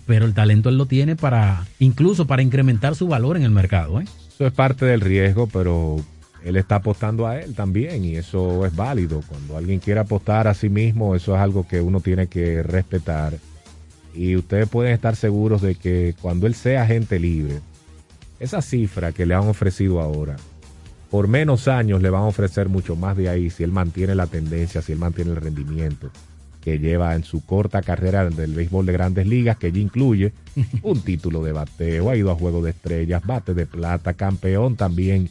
pero 0.07 0.25
el 0.25 0.35
talento 0.35 0.69
él 0.69 0.79
lo 0.79 0.87
tiene 0.87 1.17
para, 1.17 1.67
incluso 1.79 2.27
para 2.27 2.43
incrementar 2.43 2.95
su 2.95 3.09
valor 3.09 3.37
en 3.37 3.43
el 3.43 3.51
mercado. 3.51 4.01
¿eh? 4.01 4.05
Eso 4.29 4.47
es 4.47 4.53
parte 4.53 4.87
del 4.87 5.01
riesgo, 5.01 5.49
pero 5.49 5.97
él 6.45 6.57
está 6.57 6.77
apostando 6.77 7.27
a 7.27 7.41
él 7.41 7.55
también 7.55 8.05
y 8.05 8.17
eso 8.17 8.65
es 8.65 8.75
válido. 8.75 9.23
Cuando 9.29 9.57
alguien 9.57 9.81
quiere 9.81 10.01
apostar 10.01 10.49
a 10.49 10.55
sí 10.55 10.69
mismo, 10.69 11.15
eso 11.15 11.35
es 11.35 11.41
algo 11.41 11.67
que 11.67 11.81
uno 11.81 12.01
tiene 12.01 12.29
que 12.29 12.63
respetar. 12.63 13.35
Y 14.15 14.37
ustedes 14.37 14.69
pueden 14.69 14.93
estar 14.93 15.17
seguros 15.17 15.63
de 15.63 15.75
que 15.75 16.15
cuando 16.21 16.47
él 16.47 16.55
sea 16.55 16.83
agente 16.83 17.19
libre, 17.19 17.61
esa 18.41 18.63
cifra 18.63 19.13
que 19.13 19.27
le 19.27 19.35
han 19.35 19.49
ofrecido 19.49 20.01
ahora, 20.01 20.37
por 21.11 21.29
menos 21.29 21.69
años 21.69 22.03
le 22.03 22.11
van 22.11 22.23
a 22.23 22.27
ofrecer 22.27 22.69
mucho 22.69 22.97
más 22.97 23.17
de 23.17 23.29
ahí 23.29 23.51
si 23.51 23.65
él 23.65 23.73
mantiene 23.73 24.15
la 24.15 24.27
tendencia, 24.27 24.83
si 24.83 24.93
él 24.93 24.99
mantiene 24.99 25.31
el 25.31 25.37
rendimiento 25.37 26.11
que 26.61 26.79
lleva 26.79 27.15
en 27.15 27.25
su 27.25 27.45
corta 27.45 27.83
carrera 27.83 28.29
del 28.29 28.53
béisbol 28.53 28.85
de 28.85 28.93
grandes 28.93 29.27
ligas, 29.27 29.57
que 29.57 29.73
ya 29.73 29.79
incluye 29.79 30.33
un 30.83 31.01
título 31.01 31.43
de 31.43 31.53
bateo, 31.53 32.11
ha 32.11 32.17
ido 32.17 32.31
a 32.31 32.35
Juego 32.35 32.63
de 32.63 32.71
Estrellas, 32.71 33.23
bate 33.25 33.55
de 33.55 33.67
plata, 33.67 34.15
campeón 34.15 34.77
también 34.77 35.31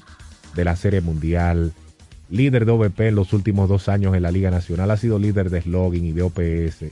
de 0.57 0.65
la 0.65 0.75
Serie 0.75 0.99
Mundial, 0.99 1.71
líder 2.29 2.65
de 2.65 2.71
OVP 2.73 3.07
en 3.07 3.15
los 3.15 3.31
últimos 3.31 3.69
dos 3.69 3.87
años 3.87 4.15
en 4.15 4.23
la 4.23 4.31
Liga 4.31 4.51
Nacional, 4.51 4.91
ha 4.91 4.97
sido 4.97 5.19
líder 5.19 5.49
de 5.49 5.61
slogan 5.61 6.03
y 6.03 6.11
de 6.11 6.23
OPS, 6.23 6.91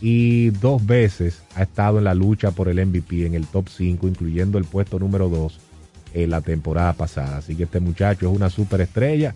y 0.00 0.50
dos 0.50 0.86
veces 0.86 1.42
ha 1.56 1.62
estado 1.62 1.98
en 1.98 2.04
la 2.04 2.14
lucha 2.14 2.52
por 2.52 2.68
el 2.68 2.84
MVP 2.86 3.26
en 3.26 3.34
el 3.34 3.46
top 3.46 3.68
5, 3.68 4.06
incluyendo 4.06 4.58
el 4.58 4.64
puesto 4.64 4.98
número 4.98 5.28
2 5.28 5.58
en 6.14 6.30
la 6.30 6.40
temporada 6.40 6.92
pasada. 6.92 7.38
Así 7.38 7.56
que 7.56 7.64
este 7.64 7.80
muchacho 7.80 8.30
es 8.30 8.36
una 8.36 8.50
superestrella 8.50 9.34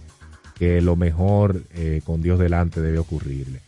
que 0.59 0.81
lo 0.81 0.95
mejor 0.95 1.63
eh, 1.75 2.01
con 2.05 2.23
Dios 2.23 2.39
delante 2.39 2.81
debe 2.81 2.99
ocurrirle. 2.99 3.61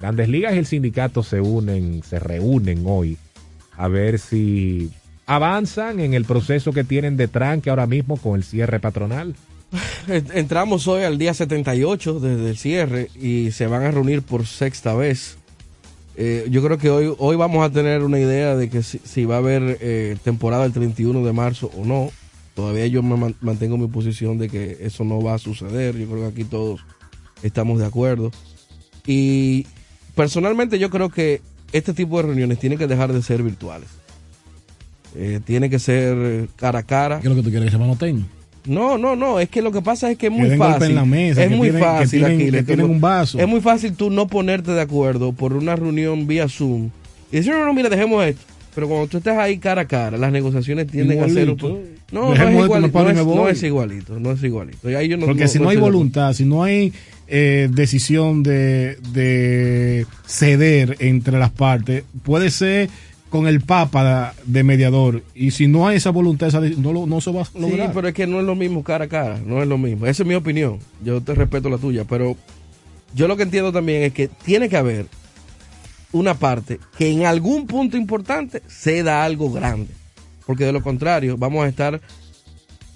Grandes 0.00 0.28
Ligas 0.28 0.54
y 0.54 0.58
el 0.58 0.66
sindicato 0.66 1.22
se 1.22 1.40
unen, 1.40 2.02
se 2.02 2.18
reúnen 2.18 2.84
hoy 2.86 3.18
a 3.76 3.88
ver 3.88 4.18
si 4.18 4.90
avanzan 5.28 6.00
en 6.00 6.14
el 6.14 6.24
proceso 6.24 6.72
que 6.72 6.82
tienen 6.84 7.16
de 7.16 7.28
tranque 7.28 7.70
ahora 7.70 7.86
mismo 7.86 8.16
con 8.16 8.34
el 8.36 8.42
cierre 8.42 8.80
patronal. 8.80 9.36
Entramos 10.08 10.88
hoy 10.88 11.04
al 11.04 11.18
día 11.18 11.34
78 11.34 12.18
desde 12.18 12.48
el 12.50 12.56
cierre 12.56 13.10
y 13.14 13.50
se 13.52 13.66
van 13.66 13.82
a 13.84 13.90
reunir 13.90 14.22
por 14.22 14.46
sexta 14.46 14.94
vez. 14.94 15.36
Eh, 16.16 16.46
yo 16.50 16.62
creo 16.64 16.78
que 16.78 16.88
hoy, 16.90 17.14
hoy 17.18 17.36
vamos 17.36 17.64
a 17.64 17.70
tener 17.70 18.02
una 18.02 18.18
idea 18.18 18.56
de 18.56 18.70
que 18.70 18.82
si, 18.82 19.24
va 19.26 19.36
a 19.36 19.38
haber 19.38 19.76
eh, 19.82 20.16
temporada 20.24 20.64
el 20.64 20.72
31 20.72 21.24
de 21.24 21.32
marzo 21.32 21.70
o 21.76 21.84
no. 21.84 22.10
Todavía 22.54 22.86
yo 22.86 23.02
me 23.02 23.16
man- 23.16 23.36
mantengo 23.42 23.76
mi 23.76 23.86
posición 23.86 24.38
de 24.38 24.48
que 24.48 24.78
eso 24.80 25.04
no 25.04 25.22
va 25.22 25.34
a 25.34 25.38
suceder. 25.38 25.96
Yo 25.96 26.06
creo 26.06 26.20
que 26.22 26.26
aquí 26.28 26.44
todos 26.44 26.80
estamos 27.42 27.78
de 27.78 27.84
acuerdo. 27.86 28.32
Y 29.06 29.66
personalmente 30.14 30.78
yo 30.78 30.88
creo 30.90 31.10
que 31.10 31.42
este 31.72 31.92
tipo 31.92 32.16
de 32.16 32.22
reuniones 32.24 32.58
tienen 32.58 32.78
que 32.78 32.86
dejar 32.86 33.12
de 33.12 33.22
ser 33.22 33.42
virtuales. 33.42 33.88
Eh, 35.20 35.40
tiene 35.44 35.68
que 35.68 35.80
ser 35.80 36.16
eh, 36.16 36.46
cara 36.56 36.78
a 36.78 36.82
cara. 36.84 37.18
¿Qué 37.20 37.26
es 37.26 37.30
lo 37.30 37.34
que 37.34 37.42
tú 37.42 37.50
quieres 37.50 37.66
que 37.66 37.72
se 37.72 37.78
manoteen? 37.78 38.24
No, 38.66 38.96
no, 38.98 39.16
no, 39.16 39.40
es 39.40 39.48
que 39.48 39.62
lo 39.62 39.72
que 39.72 39.80
pasa 39.82 40.10
es 40.10 40.16
que 40.18 40.26
es 40.26 40.32
muy 40.32 40.48
Que 40.50 40.56
fácil. 40.56 40.90
en 40.90 40.94
la 40.94 41.04
mesa, 41.04 41.42
es 41.42 41.48
que 41.48 41.56
muy 41.56 41.70
tienen- 41.70 41.80
que 41.82 41.86
fácil, 41.88 42.20
tienen- 42.24 42.38
que 42.52 42.62
tienen 42.62 42.86
no- 42.86 42.92
un 42.92 43.00
vaso. 43.00 43.38
Es 43.38 43.48
muy 43.48 43.60
fácil 43.60 43.94
tú 43.94 44.10
no 44.10 44.28
ponerte 44.28 44.70
de 44.72 44.80
acuerdo 44.80 45.32
por 45.32 45.54
una 45.54 45.74
reunión 45.74 46.26
vía 46.26 46.48
Zoom 46.48 46.90
y 47.32 47.36
decir, 47.38 47.52
no, 47.52 47.64
no, 47.64 47.72
mira, 47.74 47.88
dejemos 47.88 48.24
esto. 48.24 48.42
Pero 48.74 48.86
cuando 48.86 49.08
tú 49.08 49.16
estás 49.18 49.38
ahí 49.38 49.58
cara 49.58 49.82
a 49.82 49.86
cara, 49.88 50.16
las 50.18 50.30
negociaciones 50.30 50.86
tienden 50.86 51.18
a 51.20 51.28
ser 51.28 51.50
un 51.50 51.56
Igualito. 51.58 51.82
No, 52.12 52.28
no 52.28 52.32
es, 52.34 52.40
igualito, 52.64 53.02
no 53.02 53.10
es, 53.10 53.16
no 53.16 53.24
voy. 53.24 53.52
es 53.52 53.62
igualito, 53.64 54.20
no 54.20 54.30
es 54.32 54.42
igualito. 54.44 54.88
Y 54.90 54.94
ahí 54.94 55.08
yo 55.08 55.16
no- 55.16 55.26
Porque 55.26 55.42
no- 55.42 55.48
si 55.48 55.58
no 55.58 55.68
hay 55.70 55.76
voluntad, 55.78 56.32
si 56.34 56.44
no 56.44 56.62
hay 56.62 56.92
eh, 57.30 57.68
decisión 57.70 58.42
de, 58.42 58.96
de 59.12 60.06
ceder 60.26 60.96
entre 61.00 61.38
las 61.38 61.50
partes, 61.50 62.04
puede 62.22 62.50
ser 62.50 62.88
con 63.30 63.46
el 63.46 63.60
Papa 63.60 64.34
de 64.44 64.62
mediador. 64.64 65.22
Y 65.34 65.50
si 65.50 65.66
no 65.66 65.86
hay 65.86 65.96
esa 65.98 66.10
voluntad, 66.10 66.50
no, 66.78 66.92
lo- 66.92 67.06
no 67.06 67.20
se 67.20 67.30
va 67.30 67.42
a 67.42 67.44
Sí, 67.44 67.58
lograr. 67.58 67.92
pero 67.92 68.08
es 68.08 68.14
que 68.14 68.26
no 68.26 68.40
es 68.40 68.46
lo 68.46 68.54
mismo 68.54 68.82
cara 68.82 69.04
a 69.04 69.08
cara, 69.08 69.38
no 69.44 69.60
es 69.62 69.68
lo 69.68 69.76
mismo. 69.78 70.06
Esa 70.06 70.22
es 70.22 70.26
mi 70.28 70.34
opinión. 70.34 70.78
Yo 71.04 71.20
te 71.20 71.34
respeto 71.34 71.68
la 71.68 71.78
tuya, 71.78 72.04
pero 72.04 72.36
yo 73.14 73.28
lo 73.28 73.36
que 73.36 73.42
entiendo 73.42 73.72
también 73.72 74.02
es 74.02 74.12
que 74.12 74.28
tiene 74.28 74.68
que 74.68 74.76
haber 74.76 75.06
una 76.12 76.34
parte 76.34 76.80
que 76.96 77.10
en 77.10 77.26
algún 77.26 77.66
punto 77.66 77.96
importante 77.98 78.62
ceda 78.66 79.24
algo 79.24 79.52
grande. 79.52 79.92
Porque 80.46 80.64
de 80.64 80.72
lo 80.72 80.82
contrario, 80.82 81.36
vamos 81.36 81.64
a 81.64 81.68
estar 81.68 82.00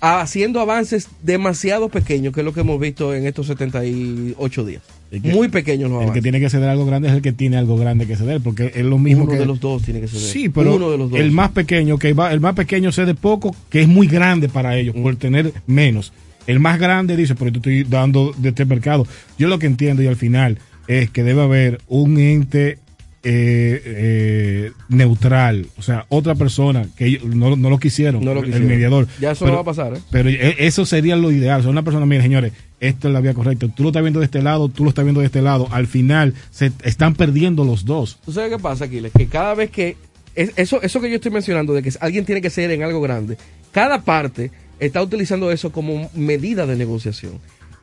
haciendo 0.01 0.61
avances 0.61 1.09
demasiado 1.23 1.89
pequeños, 1.91 2.33
que 2.35 2.41
es 2.41 2.45
lo 2.45 2.55
que 2.55 2.61
hemos 2.61 2.81
visto 2.81 3.15
en 3.15 3.27
estos 3.27 3.47
78 3.49 4.65
días. 4.65 4.83
Que- 5.21 5.33
Muy 5.33 5.49
pequeños 5.49 5.91
los 5.91 5.99
el 5.99 5.99
que 5.99 6.05
avances. 6.05 6.23
tiene 6.23 6.41
que 6.41 6.49
ceder 6.49 6.69
algo 6.71 6.87
grande 6.87 7.09
es 7.09 7.15
el 7.15 7.21
que 7.23 7.33
tiene 7.33 7.57
algo 7.59 7.77
grande 7.77 8.07
que 8.07 8.17
ceder, 8.17 8.41
porque 8.41 8.73
es 8.75 8.85
lo 8.85 8.99
mismo 8.99 9.25
Uno 9.25 9.33
que 9.33 9.39
de 9.39 9.45
los 9.47 9.61
dos 9.61 9.83
tiene 9.83 10.01
que 10.01 10.09
ceder. 10.09 10.23
Sí, 10.23 10.49
pero 10.49 10.75
Uno 10.77 10.91
de 10.91 10.97
los 10.99 11.11
dos. 11.11 11.21
el 11.21 11.31
más 11.33 11.51
pequeño 11.51 11.99
que 11.99 12.13
va, 12.15 12.33
el 12.33 12.41
más 12.41 12.55
pequeño 12.55 12.91
cede 12.93 13.15
poco, 13.15 13.55
que 13.69 13.83
es 13.83 13.89
muy 13.89 14.07
grande 14.07 14.49
para 14.49 14.77
ellos 14.79 14.95
Mm. 14.97 15.03
por 15.03 15.17
tener 15.17 15.53
menos. 15.67 16.13
El 16.47 16.61
más 16.61 16.79
grande 16.81 17.17
dice, 17.17 17.35
pero 17.35 17.51
yo 17.51 17.59
estoy 17.59 17.85
dando 17.85 18.35
de 18.39 18.49
este 18.49 18.65
mercado. 18.65 19.07
Yo 19.39 19.49
lo 19.49 19.59
que 19.59 19.67
entiendo 19.67 20.03
y 20.03 20.07
al 20.07 20.17
final 20.17 20.59
es 20.89 21.11
que 21.11 21.23
debe 21.23 21.43
haber 21.43 21.81
un 21.89 22.19
ente 22.19 22.79
eh, 23.25 23.83
eh, 23.85 24.73
neutral, 24.89 25.67
o 25.77 25.83
sea, 25.83 26.07
otra 26.09 26.35
persona 26.35 26.87
que 26.97 27.07
ellos 27.07 27.25
no, 27.25 27.55
no 27.57 27.71
lo 27.71 27.79
quisieron, 27.79 28.25
No 28.25 28.35
lo 28.35 28.43
el 28.43 28.63
mediador. 28.65 29.07
Ya 29.21 29.31
eso 29.33 29.45
Pero- 29.45 29.53
no 29.53 29.57
va 29.59 29.63
a 29.63 29.75
pasar, 29.75 29.95
¿eh? 29.95 30.01
Pero 30.11 30.29
e- 30.29 30.57
eso 30.67 30.85
sería 30.85 31.15
lo 31.17 31.31
ideal. 31.31 31.61
O 31.61 31.63
sea, 31.63 31.71
una 31.71 31.83
persona, 31.83 32.05
mire, 32.07 32.23
señores, 32.23 32.53
esto 32.81 33.09
es 33.09 33.15
la 33.15 33.21
vía 33.21 33.33
correcta. 33.35 33.69
Tú 33.69 33.85
lo 33.85 33.91
estás 33.91 34.03
viendo 34.03 34.19
de 34.21 34.27
este 34.27 34.43
lado, 34.43 34.69
tú 34.69 34.83
lo 34.85 34.89
estás 34.91 35.05
viendo 35.05 35.21
de 35.21 35.27
este 35.27 35.41
lado. 35.43 35.69
Al 35.71 35.87
final 35.87 36.35
se 36.51 36.73
están 36.83 37.15
perdiendo 37.15 37.65
los 37.65 37.85
dos. 37.85 38.19
¿Tú 38.25 38.33
sabes 38.33 38.51
qué 38.51 38.59
pasa, 38.59 38.87
Aquiles? 38.87 39.13
Que 39.17 39.27
cada 39.27 39.55
vez 39.55 39.71
que. 39.71 39.97
es- 40.35 40.53
eso, 40.57 40.83
eso 40.83 41.01
que 41.01 41.09
yo 41.09 41.17
estoy 41.17 41.31
mencionando, 41.31 41.75
de 41.75 41.83
que 41.83 41.93
alguien 42.01 42.25
tiene 42.25 42.41
que 42.41 42.51
ser 42.51 42.71
en 42.73 42.83
algo 42.83 43.01
grande, 43.01 43.37
cada 43.71 44.03
parte 44.03 44.51
está 44.81 45.01
utilizando 45.01 45.53
eso 45.53 45.71
como 45.71 46.11
medida 46.15 46.67
de 46.67 46.75
negociación. 46.75 47.35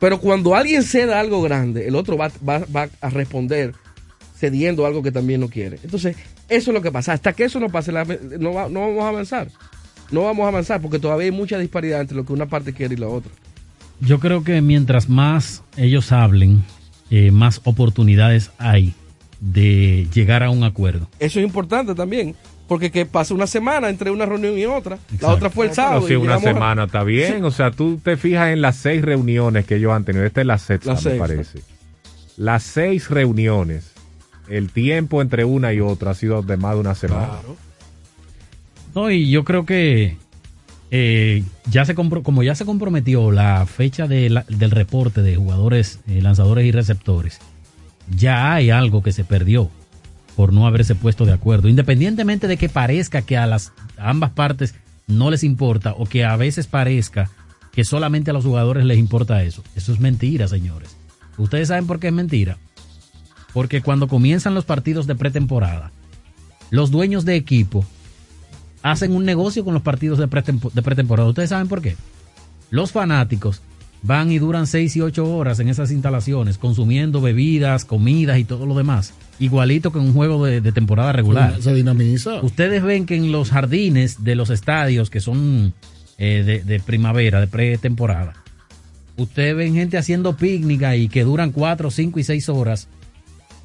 Pero 0.01 0.19
cuando 0.19 0.55
alguien 0.55 0.83
ceda 0.83 1.19
algo 1.19 1.41
grande, 1.41 1.87
el 1.87 1.95
otro 1.95 2.17
va, 2.17 2.29
va- 2.47 2.65
va 2.75 2.89
a 3.01 3.09
responder 3.09 3.73
cediendo 4.39 4.85
algo 4.85 5.03
que 5.03 5.11
también 5.11 5.41
no 5.41 5.49
quiere. 5.49 5.77
Entonces, 5.83 6.15
eso 6.47 6.71
es 6.71 6.73
lo 6.75 6.81
que 6.81 6.91
pasa. 6.91 7.13
Hasta 7.13 7.33
que 7.33 7.43
eso 7.43 7.59
no 7.59 7.69
pase, 7.69 7.91
la- 7.91 8.05
no, 8.05 8.53
va- 8.53 8.69
no 8.69 8.81
vamos 8.81 9.03
a 9.03 9.09
avanzar. 9.09 9.49
No 10.11 10.23
vamos 10.23 10.45
a 10.45 10.47
avanzar 10.47 10.81
porque 10.81 10.97
todavía 10.99 11.25
hay 11.25 11.31
mucha 11.31 11.57
disparidad 11.59 12.01
entre 12.01 12.15
lo 12.17 12.25
que 12.25 12.33
una 12.33 12.45
parte 12.47 12.73
quiere 12.73 12.95
y 12.95 12.97
la 12.97 13.07
otra. 13.07 13.31
Yo 13.99 14.19
creo 14.19 14.43
que 14.43 14.61
mientras 14.61 15.09
más 15.09 15.61
ellos 15.77 16.11
hablen, 16.11 16.63
eh, 17.11 17.31
más 17.31 17.61
oportunidades 17.65 18.51
hay 18.57 18.93
de 19.41 20.07
llegar 20.13 20.41
a 20.43 20.49
un 20.49 20.63
acuerdo. 20.63 21.09
Eso 21.19 21.39
es 21.39 21.45
importante 21.45 21.93
también. 21.95 22.35
Porque 22.67 22.91
que 22.91 23.03
pasa 23.07 23.33
una 23.33 23.47
semana 23.47 23.89
entre 23.89 24.11
una 24.11 24.27
reunión 24.27 24.55
y 24.55 24.65
otra. 24.67 24.99
La 25.19 25.29
otra 25.29 25.49
fue 25.49 25.65
el 25.65 25.73
sábado. 25.73 26.01
Pero 26.05 26.07
si 26.07 26.13
y 26.13 26.17
una 26.27 26.35
a- 26.35 26.39
semana 26.39 26.83
está 26.83 27.03
bien, 27.03 27.37
Sí. 27.37 27.41
o 27.43 27.49
sea, 27.49 27.71
tú 27.71 27.97
te 28.03 28.15
fijas 28.15 28.49
en 28.49 28.61
las 28.61 28.75
seis 28.75 29.01
reuniones 29.01 29.65
que 29.65 29.77
ellos 29.77 29.91
han 29.91 30.05
tenido. 30.05 30.23
Esta 30.23 30.41
es 30.41 30.47
la 30.47 30.59
sexta, 30.59 30.89
La 30.91 30.95
me 30.95 31.01
sexta. 31.01 31.19
parece. 31.19 31.59
Las 32.37 32.61
seis 32.63 33.09
reuniones, 33.09 33.91
el 34.49 34.71
tiempo 34.71 35.21
entre 35.21 35.45
una 35.45 35.73
y 35.73 35.79
otra 35.79 36.11
ha 36.11 36.15
sido 36.15 36.41
de 36.41 36.57
más 36.57 36.73
de 36.73 36.79
una 36.81 36.95
semana. 36.95 37.39
No, 38.95 39.11
y 39.11 39.29
yo 39.29 39.43
creo 39.43 39.65
que 39.65 40.17
eh, 40.91 41.43
ya 41.69 41.85
se 41.85 41.95
como 41.95 42.43
ya 42.43 42.55
se 42.55 42.65
comprometió 42.65 43.31
la 43.31 43.65
fecha 43.65 44.07
de 44.07 44.43
del 44.47 44.71
reporte 44.71 45.21
de 45.21 45.35
jugadores, 45.35 45.99
eh, 46.07 46.21
lanzadores 46.21 46.65
y 46.65 46.71
receptores, 46.71 47.39
ya 48.15 48.53
hay 48.53 48.71
algo 48.71 49.03
que 49.03 49.11
se 49.11 49.23
perdió 49.23 49.69
por 50.35 50.53
no 50.53 50.65
haberse 50.65 50.95
puesto 50.95 51.25
de 51.25 51.33
acuerdo. 51.33 51.69
Independientemente 51.69 52.47
de 52.47 52.57
que 52.57 52.69
parezca 52.69 53.21
que 53.21 53.37
a 53.37 53.45
las 53.45 53.71
a 53.97 54.09
ambas 54.09 54.31
partes 54.31 54.73
no 55.07 55.29
les 55.29 55.43
importa 55.43 55.93
o 55.93 56.05
que 56.05 56.25
a 56.25 56.35
veces 56.37 56.67
parezca 56.67 57.29
que 57.71 57.83
solamente 57.83 58.31
a 58.31 58.33
los 58.33 58.45
jugadores 58.45 58.85
les 58.85 58.97
importa 58.97 59.43
eso. 59.43 59.63
Eso 59.75 59.93
es 59.93 59.99
mentira, 59.99 60.47
señores. 60.47 60.95
¿Ustedes 61.37 61.67
saben 61.67 61.87
por 61.87 61.99
qué 61.99 62.07
es 62.07 62.13
mentira? 62.13 62.57
Porque 63.53 63.81
cuando 63.81 64.07
comienzan 64.07 64.53
los 64.55 64.65
partidos 64.65 65.07
de 65.07 65.15
pretemporada, 65.15 65.91
los 66.69 66.91
dueños 66.91 67.25
de 67.25 67.35
equipo 67.35 67.85
hacen 68.83 69.13
un 69.15 69.25
negocio 69.25 69.65
con 69.65 69.73
los 69.73 69.83
partidos 69.83 70.19
de, 70.19 70.27
pretempo- 70.29 70.71
de 70.71 70.81
pretemporada. 70.81 71.27
¿Ustedes 71.29 71.49
saben 71.49 71.67
por 71.67 71.81
qué? 71.81 71.95
Los 72.69 72.91
fanáticos 72.91 73.61
van 74.01 74.31
y 74.31 74.39
duran 74.39 74.67
6 74.67 74.95
y 74.95 75.01
8 75.01 75.25
horas 75.35 75.59
en 75.59 75.67
esas 75.67 75.91
instalaciones 75.91 76.57
consumiendo 76.57 77.19
bebidas, 77.19 77.83
comidas 77.85 78.37
y 78.37 78.45
todo 78.45 78.65
lo 78.65 78.75
demás. 78.75 79.13
Igualito 79.39 79.91
que 79.91 79.99
en 79.99 80.05
un 80.05 80.13
juego 80.13 80.45
de, 80.45 80.61
de 80.61 80.71
temporada 80.71 81.11
regular. 81.11 81.61
Se 81.61 81.73
dinamiza. 81.73 82.41
Ustedes 82.41 82.83
ven 82.83 83.05
que 83.05 83.15
en 83.15 83.31
los 83.31 83.49
jardines 83.49 84.23
de 84.23 84.35
los 84.35 84.49
estadios 84.51 85.09
que 85.09 85.19
son 85.19 85.73
eh, 86.17 86.43
de, 86.45 86.63
de 86.63 86.79
primavera, 86.79 87.39
de 87.41 87.47
pretemporada, 87.47 88.35
ustedes 89.17 89.55
ven 89.55 89.73
gente 89.73 89.97
haciendo 89.97 90.37
picnic 90.37 90.83
ahí 90.83 91.09
que 91.09 91.23
duran 91.23 91.51
4, 91.51 91.89
5 91.91 92.19
y 92.19 92.23
6 92.23 92.49
horas 92.49 92.87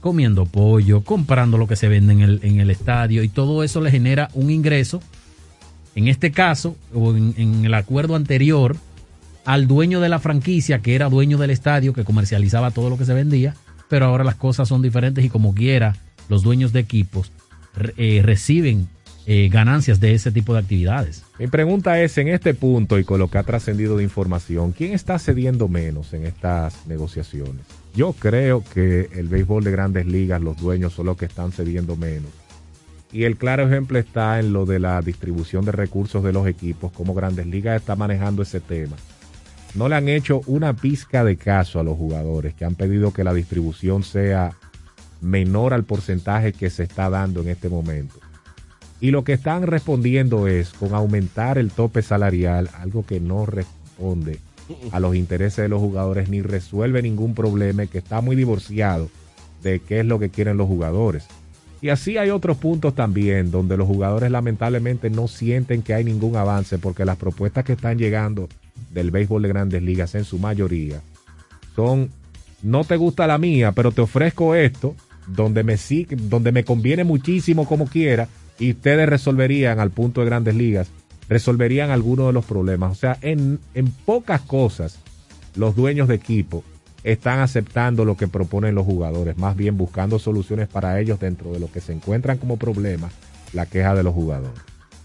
comiendo 0.05 0.45
pollo, 0.45 1.01
comprando 1.01 1.57
lo 1.57 1.67
que 1.67 1.77
se 1.77 1.89
vende 1.89 2.13
en 2.13 2.21
el, 2.21 2.41
en 2.43 2.61
el 2.61 2.69
estadio 2.69 3.23
y 3.23 3.31
todo 3.31 3.65
eso 3.65 3.81
le 3.81 3.91
genera 3.91 4.29
un 4.35 4.51
ingreso, 4.51 5.01
en 5.95 6.09
este 6.09 6.31
caso, 6.31 6.77
o 6.93 7.17
en, 7.17 7.65
el 7.65 7.73
acuerdo 7.73 8.15
anterior, 8.15 8.77
al 9.47 9.67
dueño 9.67 10.01
de 10.01 10.11
la 10.11 10.19
franquicia, 10.19 10.81
que 10.81 10.95
era 10.95 11.09
dueño 11.09 11.39
del 11.39 11.49
estadio, 11.49 11.95
que 11.95 12.05
comercializaba 12.05 12.71
todo 12.71 12.91
lo 12.91 12.99
que 12.99 13.07
se 13.07 13.15
vendía, 13.15 13.55
pero 13.89 14.05
ahora 14.05 14.25
las 14.25 14.35
cosas 14.35 14.69
son 14.69 14.83
diferentes 14.83 15.25
y 15.25 15.31
como 15.31 15.55
quiera, 15.55 15.97
los 16.29 16.43
dueños 16.43 16.75
de 16.75 16.81
equipos 16.81 17.33
eh, 17.97 18.21
reciben 18.23 18.89
eh, 19.25 19.49
ganancias 19.51 20.01
de 20.01 20.13
ese 20.13 20.31
tipo 20.31 20.53
de 20.53 20.61
actividades. 20.61 21.23
Mi 21.39 21.47
pregunta 21.47 21.99
es, 22.03 22.19
en 22.19 22.29
este 22.29 22.53
punto 22.53 22.99
y 22.99 23.05
con 23.05 23.21
lo 23.21 23.31
que 23.31 23.39
ha 23.39 23.43
trascendido 23.43 23.97
de 23.97 24.05
información, 24.05 24.73
¿quién 24.73 24.93
está 24.93 25.19
cediendo 25.19 25.67
menos 25.67 26.13
en 26.13 26.27
estas 26.27 26.87
negociaciones? 26.87 27.65
Yo 27.95 28.13
creo 28.13 28.65
que 28.65 29.09
el 29.13 29.29
béisbol 29.29 29.63
de 29.63 29.71
grandes 29.71 30.07
ligas, 30.07 30.43
los 30.43 30.57
dueños 30.57 30.93
son 30.93 31.07
los 31.07 31.17
que 31.17 31.27
están 31.27 31.53
cediendo 31.53 31.95
menos. 31.97 32.31
Y 33.13 33.23
el 33.23 33.37
claro 33.37 33.69
ejemplo 33.69 34.01
está 34.01 34.41
en 34.41 34.53
lo 34.53 34.67
de 34.67 34.81
la 34.81 35.01
distribución 35.01 35.65
de 35.65 35.71
recursos 35.71 36.25
de 36.25 36.33
los 36.33 36.49
equipos, 36.49 36.91
cómo 36.91 37.15
grandes 37.15 37.47
ligas 37.47 37.81
está 37.81 37.95
manejando 37.95 38.43
ese 38.43 38.59
tema. 38.59 38.97
No 39.77 39.89
le 39.89 39.95
han 39.95 40.09
hecho 40.09 40.41
una 40.47 40.75
pizca 40.75 41.23
de 41.23 41.37
caso 41.37 41.79
a 41.79 41.85
los 41.85 41.97
jugadores 41.97 42.55
que 42.55 42.65
han 42.65 42.75
pedido 42.75 43.13
que 43.13 43.23
la 43.23 43.33
distribución 43.33 44.03
sea 44.03 44.57
menor 45.21 45.73
al 45.73 45.85
porcentaje 45.85 46.53
que 46.53 46.71
se 46.71 46.83
está 46.83 47.09
dando 47.11 47.43
en 47.43 47.49
este 47.49 47.69
momento. 47.69 48.17
Y 49.01 49.13
lo 49.13 49.23
que 49.23 49.35
están 49.35 49.69
respondiendo 49.69 50.49
es 50.49 50.71
con 50.71 50.95
aumentar 50.95 51.59
el 51.59 51.71
tope 51.71 52.03
salarial, 52.03 52.71
algo 52.81 53.07
que 53.07 53.21
no 53.21 53.47
responde 53.47 54.41
a 54.93 55.01
los 55.01 55.15
intereses 55.15 55.63
de 55.63 55.69
los 55.69 55.81
jugadores 55.81 56.29
ni 56.29 56.43
resuelve 56.43 57.03
ningún 57.03 57.35
problema 57.35 57.87
que 57.87 57.99
está 57.99 58.21
muy 58.21 58.37
divorciado 58.37 59.09
de 59.63 59.81
qué 59.81 60.01
es 60.01 60.07
lo 60.07 60.19
que 60.19 60.31
quieren 60.31 60.57
los 60.57 60.69
jugadores. 60.69 61.27
Y 61.81 61.91
así 61.91 62.17
hay 62.17 62.31
otros 62.31 62.57
puntos 62.57 62.95
también 62.95 63.51
donde 63.51 63.77
los 63.77 63.87
jugadores 63.87 64.31
lamentablemente 64.31 65.11
no 65.11 65.29
sienten 65.29 65.83
que 65.83 65.93
hay 65.93 66.05
ningún 66.05 66.37
avance 66.37 66.79
porque 66.79 67.05
las 67.05 67.19
propuestas 67.19 67.65
que 67.65 67.75
están 67.75 67.99
llegando 67.99 68.49
del 68.93 69.11
béisbol 69.11 69.43
de 69.43 69.49
grandes 69.49 69.83
ligas 69.83 70.15
en 70.15 70.25
su 70.25 70.39
mayoría 70.39 71.03
son 71.77 72.11
no 72.63 72.85
te 72.85 72.97
gusta 72.97 73.27
la 73.27 73.37
mía, 73.37 73.73
pero 73.73 73.93
te 73.93 74.01
ofrezco 74.01 74.55
esto 74.55 74.95
donde 75.27 75.63
me 75.63 75.77
donde 76.17 76.53
me 76.53 76.65
conviene 76.65 77.05
muchísimo 77.05 77.67
como 77.67 77.87
quiera 77.87 78.29
y 78.59 78.71
ustedes 78.71 79.09
resolverían 79.09 79.81
al 79.81 79.91
punto 79.91 80.21
de 80.21 80.27
grandes 80.27 80.55
ligas, 80.55 80.89
resolverían 81.29 81.91
algunos 81.91 82.27
de 82.27 82.33
los 82.33 82.45
problemas. 82.45 82.93
O 82.93 82.95
sea, 82.95 83.19
en, 83.23 83.59
en 83.75 83.89
pocas 83.91 84.41
cosas 84.43 84.99
los 85.57 85.75
dueños 85.77 86.09
de 86.09 86.15
equipo 86.17 86.65
están 87.03 87.41
aceptando 87.41 88.05
lo 88.05 88.17
que 88.17 88.29
proponen 88.29 88.75
los 88.75 88.87
jugadores, 88.87 89.37
más 89.37 89.57
bien 89.57 89.77
buscando 89.77 90.19
soluciones 90.19 90.69
para 90.69 90.99
ellos 91.01 91.21
dentro 91.21 91.53
de 91.53 91.61
lo 91.61 91.71
que 91.71 91.81
se 91.81 91.93
encuentran 91.93 92.39
como 92.39 92.57
problema, 92.57 93.11
la 93.53 93.67
queja 93.67 93.95
de 93.95 94.03
los 94.03 94.15
jugadores. 94.15 94.59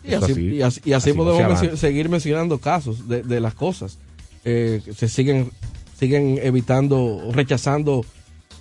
Y 0.03 0.13
así, 0.13 0.41
y 0.55 0.61
así- 0.61 0.81
y 0.85 0.93
así 0.93 1.09
así 1.09 1.17
no 1.17 1.25
podemos 1.25 1.59
seguir 1.79 2.07
mencionando 2.09 2.57
casos 2.59 3.07
de, 3.09 3.21
de 3.21 3.39
las 3.41 3.53
cosas. 3.53 3.97
Eh, 4.45 4.81
se 4.95 5.09
siguen, 5.09 5.51
siguen 5.99 6.39
evitando 6.41 7.29
rechazando 7.33 8.05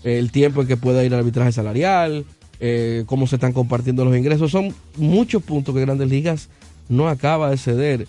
el 0.03 0.33
tiempo 0.33 0.63
en 0.63 0.67
que 0.69 0.77
pueda 0.77 1.05
ir 1.05 1.13
al 1.15 1.21
arbitraje 1.21 1.53
salarial, 1.53 2.25
eh, 2.61 3.05
cómo 3.07 3.29
se 3.29 3.37
están 3.37 3.53
compartiendo 3.53 4.05
los 4.05 4.17
ingresos. 4.17 4.51
Son 4.51 4.75
muchos 4.97 5.43
puntos 5.45 5.75
que 5.77 5.81
Grandes 5.81 6.09
Ligas 6.09 6.49
no 6.89 7.09
acaba 7.09 7.51
de 7.51 7.57
ceder. 7.57 8.07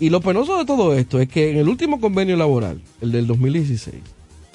Y 0.00 0.10
lo 0.10 0.20
penoso 0.20 0.58
de 0.58 0.64
todo 0.64 0.94
esto 0.94 1.20
es 1.20 1.28
que 1.28 1.50
en 1.50 1.56
el 1.56 1.68
último 1.68 2.00
convenio 2.00 2.36
laboral, 2.36 2.80
el 3.00 3.12
del 3.12 3.26
2016, 3.26 3.96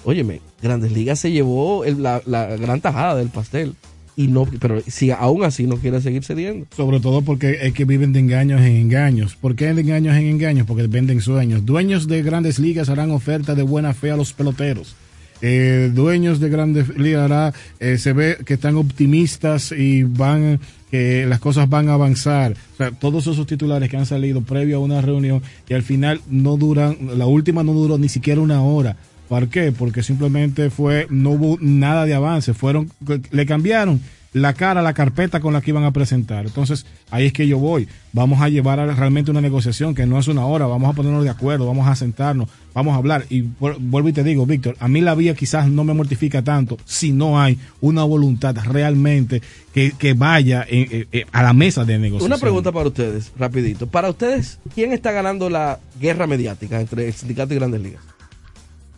óyeme, 0.06 0.42
Grandes 0.62 0.92
Ligas 0.92 1.20
se 1.20 1.32
llevó 1.32 1.84
la, 1.86 2.22
la 2.26 2.56
gran 2.58 2.82
tajada 2.82 3.16
del 3.16 3.30
pastel. 3.30 3.76
Y 4.16 4.28
no, 4.28 4.46
pero 4.60 4.80
si 4.86 5.10
aún 5.10 5.44
así 5.44 5.66
no 5.66 5.78
quiere 5.78 6.00
seguir 6.00 6.24
cediendo. 6.24 6.68
Sobre 6.76 7.00
todo 7.00 7.24
porque 7.24 7.58
es 7.64 7.74
que 7.74 7.84
viven 7.84 8.14
de 8.14 8.20
engaños 8.20 8.62
en 8.62 8.76
engaños. 8.76 9.36
¿Por 9.36 9.56
qué 9.56 9.74
de 9.74 9.82
engaños 9.82 10.16
en 10.16 10.28
engaños? 10.28 10.68
Porque 10.68 10.86
venden 10.86 11.20
sueños. 11.20 11.66
Dueños 11.66 12.08
de 12.08 12.22
grandes 12.22 12.60
ligas 12.60 12.90
harán 12.90 13.10
oferta 13.10 13.56
de 13.56 13.64
buena 13.64 13.94
fe 13.94 14.12
a 14.12 14.16
los 14.16 14.34
peloteros. 14.34 14.96
Eh, 15.42 15.92
dueños 15.94 16.40
de 16.40 16.50
grandes 16.50 16.96
ligas 16.96 17.24
hará, 17.24 17.54
eh, 17.80 17.98
se 17.98 18.14
ve 18.14 18.38
que 18.46 18.54
están 18.54 18.78
optimistas 18.78 19.74
y 19.74 20.04
van 20.04 20.60
que 20.94 21.26
las 21.26 21.40
cosas 21.40 21.68
van 21.68 21.90
a 21.90 21.96
avanzar. 21.96 22.52
O 22.74 22.78
sea, 22.78 22.92
todos 22.92 23.26
esos 23.26 23.48
titulares 23.48 23.90
que 23.90 23.98
han 23.98 24.06
salido 24.06 24.42
previo 24.42 24.78
a 24.78 24.80
una 24.80 25.02
reunión 25.02 25.42
y 25.68 25.74
al 25.74 25.82
final 25.82 26.22
no 26.30 26.56
duran, 26.56 26.96
la 27.18 27.26
última 27.26 27.64
no 27.64 27.74
duró 27.74 27.98
ni 27.98 28.10
siquiera 28.10 28.40
una 28.40 28.62
hora. 28.62 28.96
¿Por 29.28 29.48
qué? 29.48 29.72
Porque 29.72 30.04
simplemente 30.04 30.70
fue, 30.70 31.08
no 31.10 31.32
hubo 31.32 31.58
nada 31.60 32.06
de 32.06 32.14
avance. 32.14 32.54
Fueron, 32.54 32.92
le 33.32 33.46
cambiaron 33.48 34.02
la 34.34 34.54
cara, 34.54 34.84
la 34.84 34.94
carpeta 34.94 35.40
con 35.40 35.54
la 35.54 35.62
que 35.62 35.72
iban 35.72 35.84
a 35.84 35.90
presentar. 35.90 36.46
Entonces, 36.46 36.86
ahí 37.10 37.26
es 37.26 37.34
que 37.34 37.48
yo 37.48 37.58
voy. 37.58 37.88
Vamos 38.12 38.40
a 38.40 38.50
llevar 38.50 38.78
realmente 38.96 39.32
una 39.32 39.42
negociación 39.42 39.96
que 39.96 40.06
no 40.06 40.20
es 40.20 40.28
una 40.28 40.46
hora. 40.46 40.68
Vamos 40.68 40.92
a 40.92 40.94
ponernos 40.94 41.24
de 41.24 41.32
acuerdo, 41.32 41.66
vamos 41.66 41.88
a 41.88 41.96
sentarnos, 41.96 42.50
vamos 42.74 42.94
a 42.94 42.98
hablar. 42.98 43.26
Y 43.30 43.42
vu- 43.42 43.78
vuelvo 43.80 44.10
y 44.10 44.14
te 44.14 44.24
digo, 44.24 44.46
Víctor, 44.46 44.76
a 44.80 44.88
mí 44.88 45.02
la 45.02 45.16
vía 45.16 45.34
quizás 45.36 45.68
no 45.70 45.84
me 45.84 45.94
mortifica 45.94 46.42
tanto 46.44 46.78
si 46.86 47.12
no 47.12 47.40
hay 47.40 47.58
una 47.82 48.04
voluntad 48.04 48.56
realmente 48.66 49.42
que, 49.74 49.92
que 49.98 50.14
vaya 50.14 50.66
eh, 50.70 50.88
eh, 50.92 51.08
eh, 51.12 51.26
a 51.32 51.44
la 51.44 51.54
mesa 51.54 51.86
de 51.86 51.98
negociación. 52.00 52.32
Una 52.32 52.40
pregunta 52.42 52.72
para 52.72 52.88
ustedes, 52.88 53.32
rapidito. 53.38 53.88
Para 53.88 54.10
ustedes, 54.10 54.60
¿quién 54.76 54.92
está 54.92 55.12
ganando 55.12 55.50
la 55.50 55.80
guerra 56.00 56.28
mediática 56.28 56.80
entre 56.82 57.08
el 57.08 57.14
sindicato 57.14 57.54
y 57.54 57.58
grandes 57.58 57.82
ligas? 57.82 58.02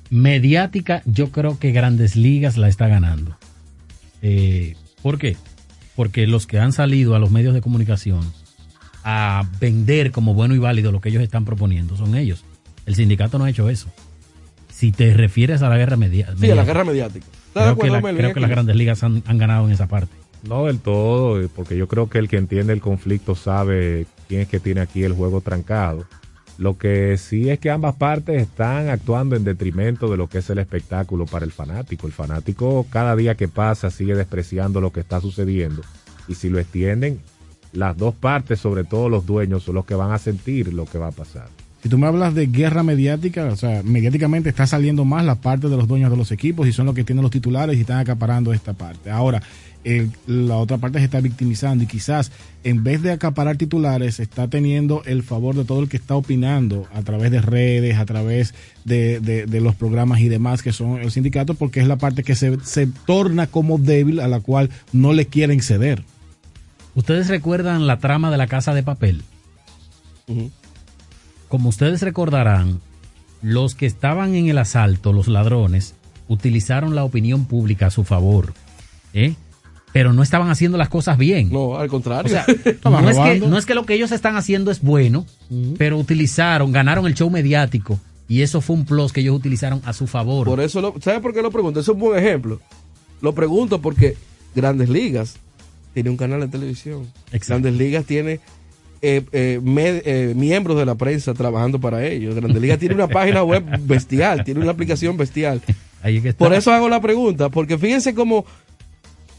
mediática, 0.10 1.02
yo 1.06 1.32
creo 1.32 1.58
que 1.60 1.72
Grandes 1.72 2.16
Ligas 2.16 2.58
la 2.58 2.68
está 2.68 2.88
ganando. 2.88 3.38
Eh, 4.22 4.76
¿Por 5.02 5.18
qué? 5.18 5.36
Porque 5.96 6.28
los 6.28 6.46
que 6.48 6.60
han 6.60 6.74
salido 6.74 7.16
a 7.16 7.20
los 7.20 7.32
medios 7.32 7.54
de 7.54 7.62
comunicación 7.62 8.22
a 9.04 9.48
vender 9.60 10.12
como 10.12 10.34
bueno 10.34 10.56
y 10.56 10.60
válido 10.60 10.92
lo 10.92 11.02
que 11.02 11.10
ellos 11.10 11.24
están 11.24 11.44
proponiendo 11.46 11.96
son 11.98 12.16
ellos. 12.16 12.44
El 12.86 12.96
sindicato 12.96 13.38
no 13.38 13.46
ha 13.46 13.50
hecho 13.50 13.70
eso. 13.70 13.88
Si 14.72 14.92
te 14.92 15.14
refieres 15.14 15.62
a 15.62 15.70
la 15.70 15.78
guerra 15.78 15.96
media- 15.98 16.26
mediática. 16.28 16.46
Sí, 16.46 16.52
a 16.52 16.56
la 16.56 16.66
guerra 16.66 16.84
mediática. 16.84 17.26
¿Estás 17.48 17.76
de 17.76 17.82
Creo 17.82 18.02
que, 18.02 18.02
la- 18.02 18.14
creo 18.18 18.34
que 18.34 18.40
las 18.42 18.50
grandes 18.50 18.76
ligas 18.76 19.04
han, 19.04 19.24
han 19.26 19.38
ganado 19.38 19.66
en 19.66 19.72
esa 19.74 19.88
parte. 19.88 20.14
No 20.48 20.66
del 20.66 20.80
todo, 20.80 21.42
eh, 21.42 21.50
porque 21.56 21.78
yo 21.78 21.88
creo 21.88 22.10
que 22.10 22.20
el 22.20 22.28
que 22.28 22.38
entiende 22.38 22.74
el 22.74 22.82
conflicto 22.82 23.34
sabe 23.36 24.06
quién 24.28 24.42
es 24.42 24.48
que 24.48 24.60
tiene 24.60 24.82
aquí 24.82 25.04
el 25.04 25.14
juego 25.14 25.42
trancado. 25.42 26.06
Lo 26.58 26.78
que 26.78 27.18
sí 27.18 27.50
es 27.50 27.60
que 27.60 27.70
ambas 27.72 27.96
partes 27.96 28.42
están 28.42 28.90
actuando 28.90 29.36
en 29.36 29.44
detrimento 29.44 30.10
de 30.10 30.18
lo 30.18 30.28
que 30.30 30.38
es 30.38 30.50
el 30.50 30.60
espectáculo 30.60 31.26
para 31.26 31.46
el 31.46 31.52
fanático. 31.52 32.06
El 32.08 32.14
fanático 32.14 32.86
cada 32.90 33.16
día 33.16 33.36
que 33.36 33.48
pasa 33.48 33.90
sigue 33.90 34.16
despreciando 34.16 34.80
lo 34.82 34.92
que 34.92 35.00
está 35.02 35.20
sucediendo 35.20 35.82
y 36.28 36.36
si 36.36 36.50
lo 36.50 36.60
extienden, 36.60 37.20
las 37.74 37.98
dos 37.98 38.14
partes, 38.16 38.60
sobre 38.60 38.84
todo 38.86 39.10
los 39.10 39.26
dueños, 39.26 39.64
son 39.64 39.76
los 39.76 39.86
que 39.86 39.96
van 39.96 40.12
a 40.12 40.18
sentir 40.18 40.74
lo 40.74 40.86
que 40.86 40.98
va 40.98 41.08
a 41.08 41.12
pasar. 41.12 41.48
Si 41.86 41.90
tú 41.90 42.00
me 42.00 42.08
hablas 42.08 42.34
de 42.34 42.48
guerra 42.48 42.82
mediática, 42.82 43.46
o 43.46 43.56
sea, 43.56 43.84
mediáticamente 43.84 44.50
está 44.50 44.66
saliendo 44.66 45.06
más 45.06 45.24
la 45.24 45.36
parte 45.36 45.70
de 45.70 45.78
los 45.78 45.88
dueños 45.88 46.10
de 46.10 46.18
los 46.18 46.32
equipos 46.32 46.68
y 46.68 46.74
son 46.74 46.88
los 46.88 46.96
que 46.96 47.04
tienen 47.04 47.22
los 47.22 47.30
titulares 47.30 47.78
y 47.78 47.82
están 47.82 48.00
acaparando 48.00 48.54
esta 48.54 48.74
parte. 48.74 49.12
Ahora, 49.12 49.44
el- 49.84 50.10
la 50.26 50.56
otra 50.56 50.80
parte 50.80 50.98
se 50.98 51.06
está 51.06 51.22
victimizando 51.22 51.84
y 51.84 51.88
quizás 51.88 52.32
en 52.64 52.84
vez 52.84 53.04
de 53.04 53.12
acaparar 53.12 53.58
titulares 53.58 54.20
está 54.20 54.48
teniendo 54.48 55.04
el 55.06 55.22
favor 55.22 55.54
de 55.56 55.64
todo 55.64 55.80
el 55.84 55.88
que 55.88 55.98
está 55.98 56.16
opinando 56.16 56.88
a 56.92 57.04
través 57.04 57.30
de 57.30 57.40
redes, 57.40 58.00
a 58.00 58.06
través 58.08 58.56
de, 58.84 59.20
de- 59.20 59.46
de 59.46 59.62
los 59.62 59.76
programas 59.76 60.22
y 60.22 60.28
demás 60.28 60.64
que 60.64 60.74
son 60.74 61.00
el 61.00 61.12
sindicato, 61.12 61.54
porque 61.54 61.82
es 61.82 61.88
la 61.88 61.98
parte 61.98 62.24
que 62.24 62.34
se, 62.34 62.58
se 62.64 62.88
torna 62.88 63.46
como 63.46 63.78
débil 63.78 64.22
a 64.22 64.28
la 64.28 64.40
cual 64.40 64.72
no 64.92 65.14
le 65.14 65.28
quieren 65.28 65.62
ceder. 65.62 66.02
¿Ustedes 66.96 67.28
recuerdan 67.28 67.86
la 67.86 68.00
trama 68.00 68.32
de 68.32 68.38
la 68.38 68.48
casa 68.48 68.74
de 68.74 68.82
papel? 68.82 69.22
Como 71.56 71.70
ustedes 71.70 72.02
recordarán, 72.02 72.82
los 73.42 73.76
que 73.76 73.86
estaban 73.86 74.36
en 74.36 74.50
el 74.50 74.58
asalto, 74.58 75.14
los 75.14 75.30
ladrones, 75.30 75.96
utilizaron 76.28 76.96
la 76.96 77.06
opinión 77.06 77.46
pública 77.46 77.86
a 77.88 77.92
su 77.92 78.04
favor. 78.04 78.54
¿eh? 79.14 79.36
Pero 79.94 80.12
no 80.12 80.22
estaban 80.22 80.50
haciendo 80.50 80.78
las 80.78 80.90
cosas 80.90 81.18
bien. 81.18 81.50
No, 81.54 81.78
al 81.78 81.88
contrario. 81.88 82.26
O 82.26 82.30
sea, 82.30 82.46
no 82.84 83.10
es, 83.10 83.18
que, 83.18 83.48
no 83.48 83.58
es 83.58 83.66
que 83.66 83.74
lo 83.74 83.86
que 83.86 83.94
ellos 83.94 84.12
están 84.12 84.36
haciendo 84.36 84.70
es 84.70 84.82
bueno, 84.82 85.26
pero 85.78 85.98
utilizaron, 85.98 86.74
ganaron 86.74 87.08
el 87.08 87.16
show 87.16 87.30
mediático 87.30 88.02
y 88.28 88.42
eso 88.42 88.60
fue 88.60 88.76
un 88.76 88.84
plus 88.84 89.14
que 89.14 89.22
ellos 89.22 89.38
utilizaron 89.38 89.82
a 89.86 89.94
su 89.94 90.08
favor. 90.08 90.46
Por 90.46 90.60
eso, 90.60 90.82
lo, 90.82 90.94
¿sabes 91.00 91.22
por 91.22 91.34
qué 91.34 91.42
lo 91.42 91.52
pregunto? 91.52 91.80
Eso 91.80 91.94
es 91.94 91.96
un 91.96 92.02
buen 92.02 92.20
ejemplo. 92.22 92.60
Lo 93.22 93.34
pregunto 93.34 93.80
porque 93.82 94.18
Grandes 94.54 94.90
Ligas 94.90 95.38
tiene 95.94 96.10
un 96.10 96.18
canal 96.18 96.42
de 96.42 96.50
televisión. 96.50 97.08
Grandes 97.32 97.74
Ligas 97.76 98.04
tiene 98.04 98.42
eh, 99.02 99.22
eh, 99.32 99.60
med- 99.64 100.02
eh, 100.06 100.34
miembros 100.36 100.78
de 100.78 100.86
la 100.86 100.96
prensa 100.96 101.34
trabajando 101.34 101.80
para 101.80 102.06
ellos. 102.06 102.36
Grandes 102.36 102.62
Ligas 102.62 102.80
tiene 102.80 102.96
una 102.96 103.08
página 103.08 103.44
web 103.44 103.64
bestial, 103.82 104.44
tiene 104.44 104.62
una 104.62 104.72
aplicación 104.72 105.18
bestial. 105.18 105.62
Ahí 106.02 106.18
es 106.18 106.24
que 106.24 106.30
está. 106.30 106.46
Por 106.46 106.54
eso 106.54 106.72
hago 106.72 106.90
la 106.90 107.02
pregunta, 107.02 107.50
porque 107.50 107.78
fíjense 107.78 108.14
cómo 108.14 108.46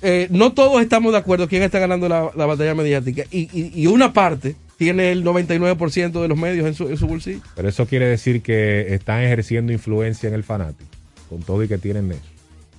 eh, 0.02 0.28
no 0.30 0.52
todos 0.52 0.80
estamos 0.82 1.12
de 1.12 1.18
acuerdo 1.18 1.48
quién 1.48 1.62
está 1.62 1.78
ganando 1.78 2.08
la, 2.08 2.30
la 2.36 2.46
batalla 2.46 2.74
mediática 2.74 3.24
y, 3.30 3.48
y- 3.58 3.72
y 3.74 3.86
una 3.86 4.12
parte 4.12 4.54
tiene 4.76 5.10
el 5.10 5.24
99% 5.24 6.20
de 6.20 6.28
los 6.28 6.36
medios 6.38 6.66
en 6.66 6.74
su, 6.74 6.88
en 6.88 6.96
su 6.98 7.06
bolsillo. 7.06 7.40
Pero 7.54 7.68
eso 7.68 7.86
quiere 7.86 8.06
decir 8.06 8.42
que 8.42 8.94
están 8.94 9.22
ejerciendo 9.22 9.72
influencia 9.72 10.28
en 10.28 10.34
el 10.34 10.44
fanático, 10.44 10.90
con 11.30 11.40
todo 11.42 11.64
y 11.64 11.68
que 11.68 11.78
tienen 11.78 12.12
eso. 12.12 12.20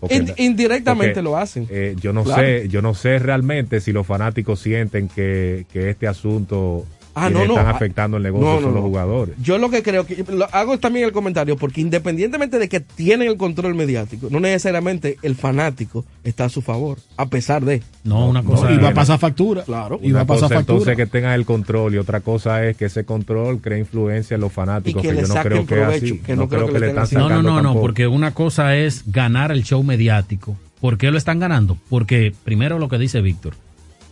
In- 0.09 0.33
indirectamente 0.37 1.21
lo 1.21 1.37
hacen. 1.37 1.67
eh, 1.69 1.95
yo 1.99 2.13
no 2.13 2.23
Claro. 2.23 2.41
sé, 2.43 2.67
yo 2.69 2.81
no 2.81 2.93
sé 2.93 3.17
realmente 3.19 3.79
si 3.81 3.91
los 3.91 4.05
fanáticos 4.05 4.59
sienten 4.59 5.07
que, 5.07 5.65
que 5.71 5.89
este 5.89 6.07
asunto 6.07 6.85
Ah, 7.17 7.29
no, 7.29 7.39
no. 7.45 7.53
están 7.53 7.67
Ah, 7.67 7.71
afectando 7.71 8.17
el 8.17 8.23
negocio 8.23 8.47
no, 8.47 8.55
no, 8.55 8.61
son 8.61 8.73
los 8.73 8.81
no. 8.83 8.87
jugadores. 8.89 9.35
Yo 9.41 9.57
lo 9.57 9.69
que 9.69 9.81
creo 9.83 10.05
que 10.05 10.23
lo 10.31 10.47
hago 10.53 10.77
también 10.79 11.05
el 11.05 11.11
comentario 11.11 11.57
porque 11.57 11.81
independientemente 11.81 12.59
de 12.59 12.69
que 12.69 12.79
tienen 12.79 13.27
el 13.27 13.37
control 13.37 13.75
mediático, 13.75 14.27
no 14.29 14.39
necesariamente 14.39 15.17
el 15.21 15.35
fanático 15.35 16.05
está 16.23 16.45
a 16.45 16.49
su 16.49 16.61
favor, 16.61 16.99
a 17.17 17.25
pesar 17.27 17.65
de. 17.65 17.81
No, 18.03 18.27
una 18.27 18.43
cosa. 18.43 18.71
y 18.71 18.77
va 18.77 18.89
a 18.89 18.93
pasar 18.93 19.19
factura. 19.19 19.63
Claro. 19.63 19.99
Y 20.01 20.11
va 20.11 20.21
a 20.21 20.25
pasar 20.25 20.49
factura. 20.49 20.59
entonces 20.77 20.95
que 20.95 21.05
tengan 21.05 21.33
el 21.33 21.45
control 21.45 21.95
y 21.95 21.97
otra 21.97 22.19
cosa 22.21 22.65
es 22.65 22.77
que 22.77 22.85
ese 22.85 23.03
control 23.05 23.59
crea 23.61 23.77
influencia 23.77 24.35
en 24.35 24.41
los 24.41 24.53
fanáticos, 24.53 25.03
Y 25.03 25.07
que 25.07 25.15
yo 25.15 25.27
no 25.27 25.41
creo 25.41 25.65
que 25.65 25.83
así. 25.83 26.19
que 26.19 26.35
no, 26.35 26.43
no 26.43 26.49
creo 26.49 26.61
creo 26.61 26.67
que 26.67 26.73
que 26.73 26.79
le 26.79 26.85
le 26.85 26.87
están 26.89 27.03
estén 27.05 27.19
No, 27.19 27.25
no, 27.25 27.29
sacando 27.29 27.49
no, 27.49 27.55
no, 27.57 27.61
tampoco. 27.63 27.81
porque 27.81 28.07
una 28.07 28.33
cosa 28.33 28.75
es 28.75 29.03
ganar 29.11 29.51
el 29.51 29.63
show 29.63 29.83
mediático. 29.83 30.55
¿Por 30.79 30.97
qué 30.97 31.09
lo 31.11 31.17
están 31.17 31.39
ganando? 31.39 31.77
Porque 31.89 32.33
primero 32.43 32.77
lo 32.77 32.87
que 32.87 32.97
dice 32.99 33.19
Víctor, 33.21 33.55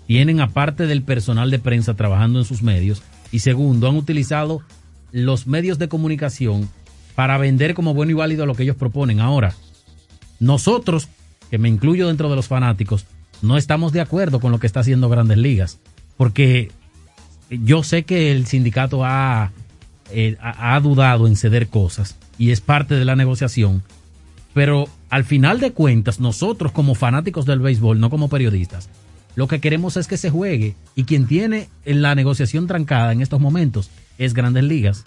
tienen 0.08 0.42
aparte 0.42 0.88
del 0.88 1.02
personal 1.02 1.52
de 1.52 1.60
prensa 1.60 1.96
trabajando 1.96 2.40
en 2.40 2.46
sus 2.46 2.62
medios 2.62 3.02
y 3.32 3.40
segundo, 3.40 3.90
han 3.90 3.96
utilizado 3.96 4.62
los 5.12 5.48
medios 5.48 5.80
de 5.80 5.88
comunicación 5.88 6.70
para 7.16 7.38
vender 7.38 7.74
como 7.74 7.94
bueno 7.94 8.12
y 8.12 8.16
válido 8.16 8.46
lo 8.46 8.56
que 8.56 8.64
ellos 8.64 8.76
proponen. 8.76 9.20
Ahora, 9.20 9.56
nosotros, 10.40 11.08
que 11.50 11.58
me 11.58 11.70
incluyo 11.70 12.08
dentro 12.08 12.30
de 12.30 12.36
los 12.36 12.48
fanáticos, 12.48 13.06
no 13.42 13.58
estamos 13.58 13.94
de 13.94 14.02
acuerdo 14.02 14.40
con 14.40 14.52
lo 14.52 14.60
que 14.60 14.68
está 14.68 14.82
haciendo 14.82 15.10
Grandes 15.10 15.38
Ligas, 15.38 15.80
porque 16.18 16.72
yo 17.50 17.84
sé 17.84 18.04
que 18.04 18.32
el 18.32 18.46
sindicato 18.46 19.06
ha, 19.06 19.52
eh, 20.12 20.38
ha, 20.40 20.80
dudado 20.80 21.28
en 21.28 21.36
ceder 21.36 21.68
cosas 21.68 22.18
y 22.38 22.52
es 22.52 22.62
parte 22.62 22.96
de 22.96 23.06
la 23.06 23.16
negociación, 23.16 23.84
pero 24.54 24.88
al 25.10 25.24
final 25.24 25.60
de 25.60 25.72
cuentas, 25.72 26.20
nosotros 26.20 26.72
como 26.72 26.96
fanáticos 26.96 27.46
del 27.46 27.60
béisbol, 27.60 28.00
no 28.00 28.10
como 28.10 28.30
periodistas, 28.30 28.90
lo 29.36 29.48
que 29.48 29.60
queremos 29.60 29.98
es 29.98 30.08
que 30.08 30.18
se 30.18 30.30
juegue 30.30 30.76
y 30.96 31.04
quien 31.04 31.28
tiene 31.28 31.70
la 31.86 32.16
negociación 32.16 32.68
trancada 32.68 33.12
en 33.12 33.22
estos 33.22 33.40
momentos 33.40 33.90
es 34.18 34.34
Grandes 34.34 34.64
Ligas. 34.64 35.06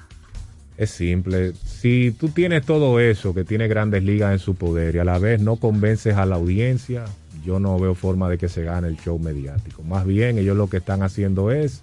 Es 0.77 0.91
simple. 0.91 1.55
Si 1.65 2.15
tú 2.19 2.29
tienes 2.29 2.65
todo 2.65 3.01
eso 3.01 3.35
que 3.35 3.45
tiene 3.45 3.67
grandes 3.67 4.05
ligas 4.05 4.33
en 4.33 4.39
su 4.39 4.55
poder 4.55 4.95
y 4.95 4.99
a 4.99 5.05
la 5.05 5.19
vez 5.19 5.41
no 5.41 5.57
convences 5.57 6.17
a 6.17 6.25
la 6.25 6.37
audiencia, 6.37 7.05
yo 7.45 7.59
no 7.59 7.79
veo 7.79 7.95
forma 7.95 8.29
de 8.29 8.39
que 8.39 8.49
se 8.49 8.63
gane 8.63 8.87
el 8.87 8.97
show 8.97 9.19
mediático. 9.19 9.83
Más 9.83 10.07
bien, 10.07 10.39
ellos 10.39 10.57
lo 10.57 10.69
que 10.69 10.77
están 10.77 11.03
haciendo 11.03 11.51
es 11.51 11.83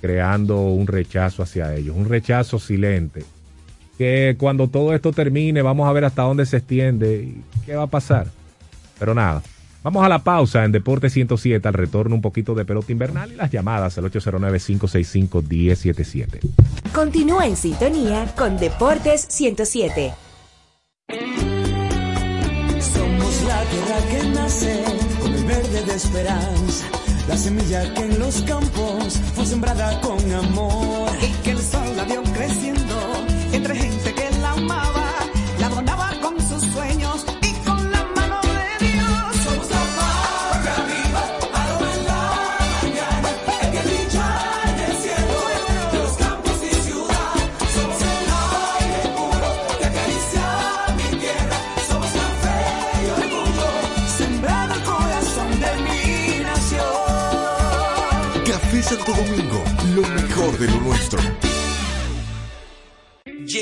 creando 0.00 0.60
un 0.60 0.86
rechazo 0.86 1.42
hacia 1.42 1.74
ellos, 1.74 1.96
un 1.96 2.08
rechazo 2.08 2.58
silente. 2.58 3.24
Que 3.96 4.36
cuando 4.38 4.68
todo 4.68 4.94
esto 4.94 5.12
termine, 5.12 5.62
vamos 5.62 5.88
a 5.88 5.92
ver 5.92 6.04
hasta 6.04 6.22
dónde 6.22 6.44
se 6.44 6.58
extiende 6.58 7.22
y 7.22 7.42
qué 7.64 7.76
va 7.76 7.84
a 7.84 7.88
pasar. 7.88 8.26
Pero 8.98 9.14
nada, 9.14 9.42
vamos 9.82 10.04
a 10.04 10.08
la 10.08 10.20
pausa 10.20 10.64
en 10.64 10.70
Deporte 10.72 11.10
107, 11.10 11.66
al 11.66 11.74
retorno 11.74 12.14
un 12.14 12.22
poquito 12.22 12.54
de 12.54 12.64
pelota 12.64 12.92
invernal 12.92 13.32
y 13.32 13.36
las 13.36 13.50
llamadas 13.50 13.98
al 13.98 14.04
809-565-1077. 14.10 16.40
Continúa 16.92 17.46
en 17.46 17.56
sintonía 17.56 18.26
con 18.36 18.58
Deportes 18.58 19.26
107. 19.28 20.12
Somos 22.80 23.42
la 23.44 23.62
tierra 23.64 23.98
que 24.10 24.22
nace 24.28 24.84
con 25.20 25.34
el 25.34 25.44
verde 25.44 25.82
de 25.84 25.94
esperanza, 25.94 26.86
la 27.28 27.36
semilla 27.36 27.94
que 27.94 28.02
en 28.02 28.18
los 28.18 28.42
campos 28.42 29.20
fue 29.34 29.46
sembrada 29.46 30.00
con 30.00 30.18
amor 30.32 31.10
y 31.22 31.28
que 31.42 31.50
el 31.52 31.58
sol 31.58 31.96
la 31.96 32.02
vio 32.04 32.22
creciendo 32.34 33.17
Santo 58.88 59.12
Domingo, 59.12 59.62
lo 59.94 60.00
mejor 60.00 60.58
de 60.58 60.66
lo 60.66 60.80
nuestro. 60.80 61.47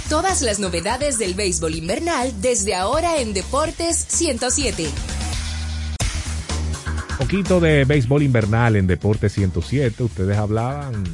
Todas 0.08 0.42
las 0.42 0.60
novedades 0.60 1.18
del 1.18 1.34
béisbol 1.34 1.74
invernal 1.74 2.40
desde 2.40 2.76
ahora 2.76 3.20
en 3.20 3.34
Deportes 3.34 4.06
107. 4.06 4.86
Poquito 7.20 7.60
de 7.60 7.84
béisbol 7.84 8.22
invernal 8.22 8.76
en 8.76 8.86
Deporte 8.86 9.28
107. 9.28 10.02
Ustedes 10.04 10.38
hablaban 10.38 11.04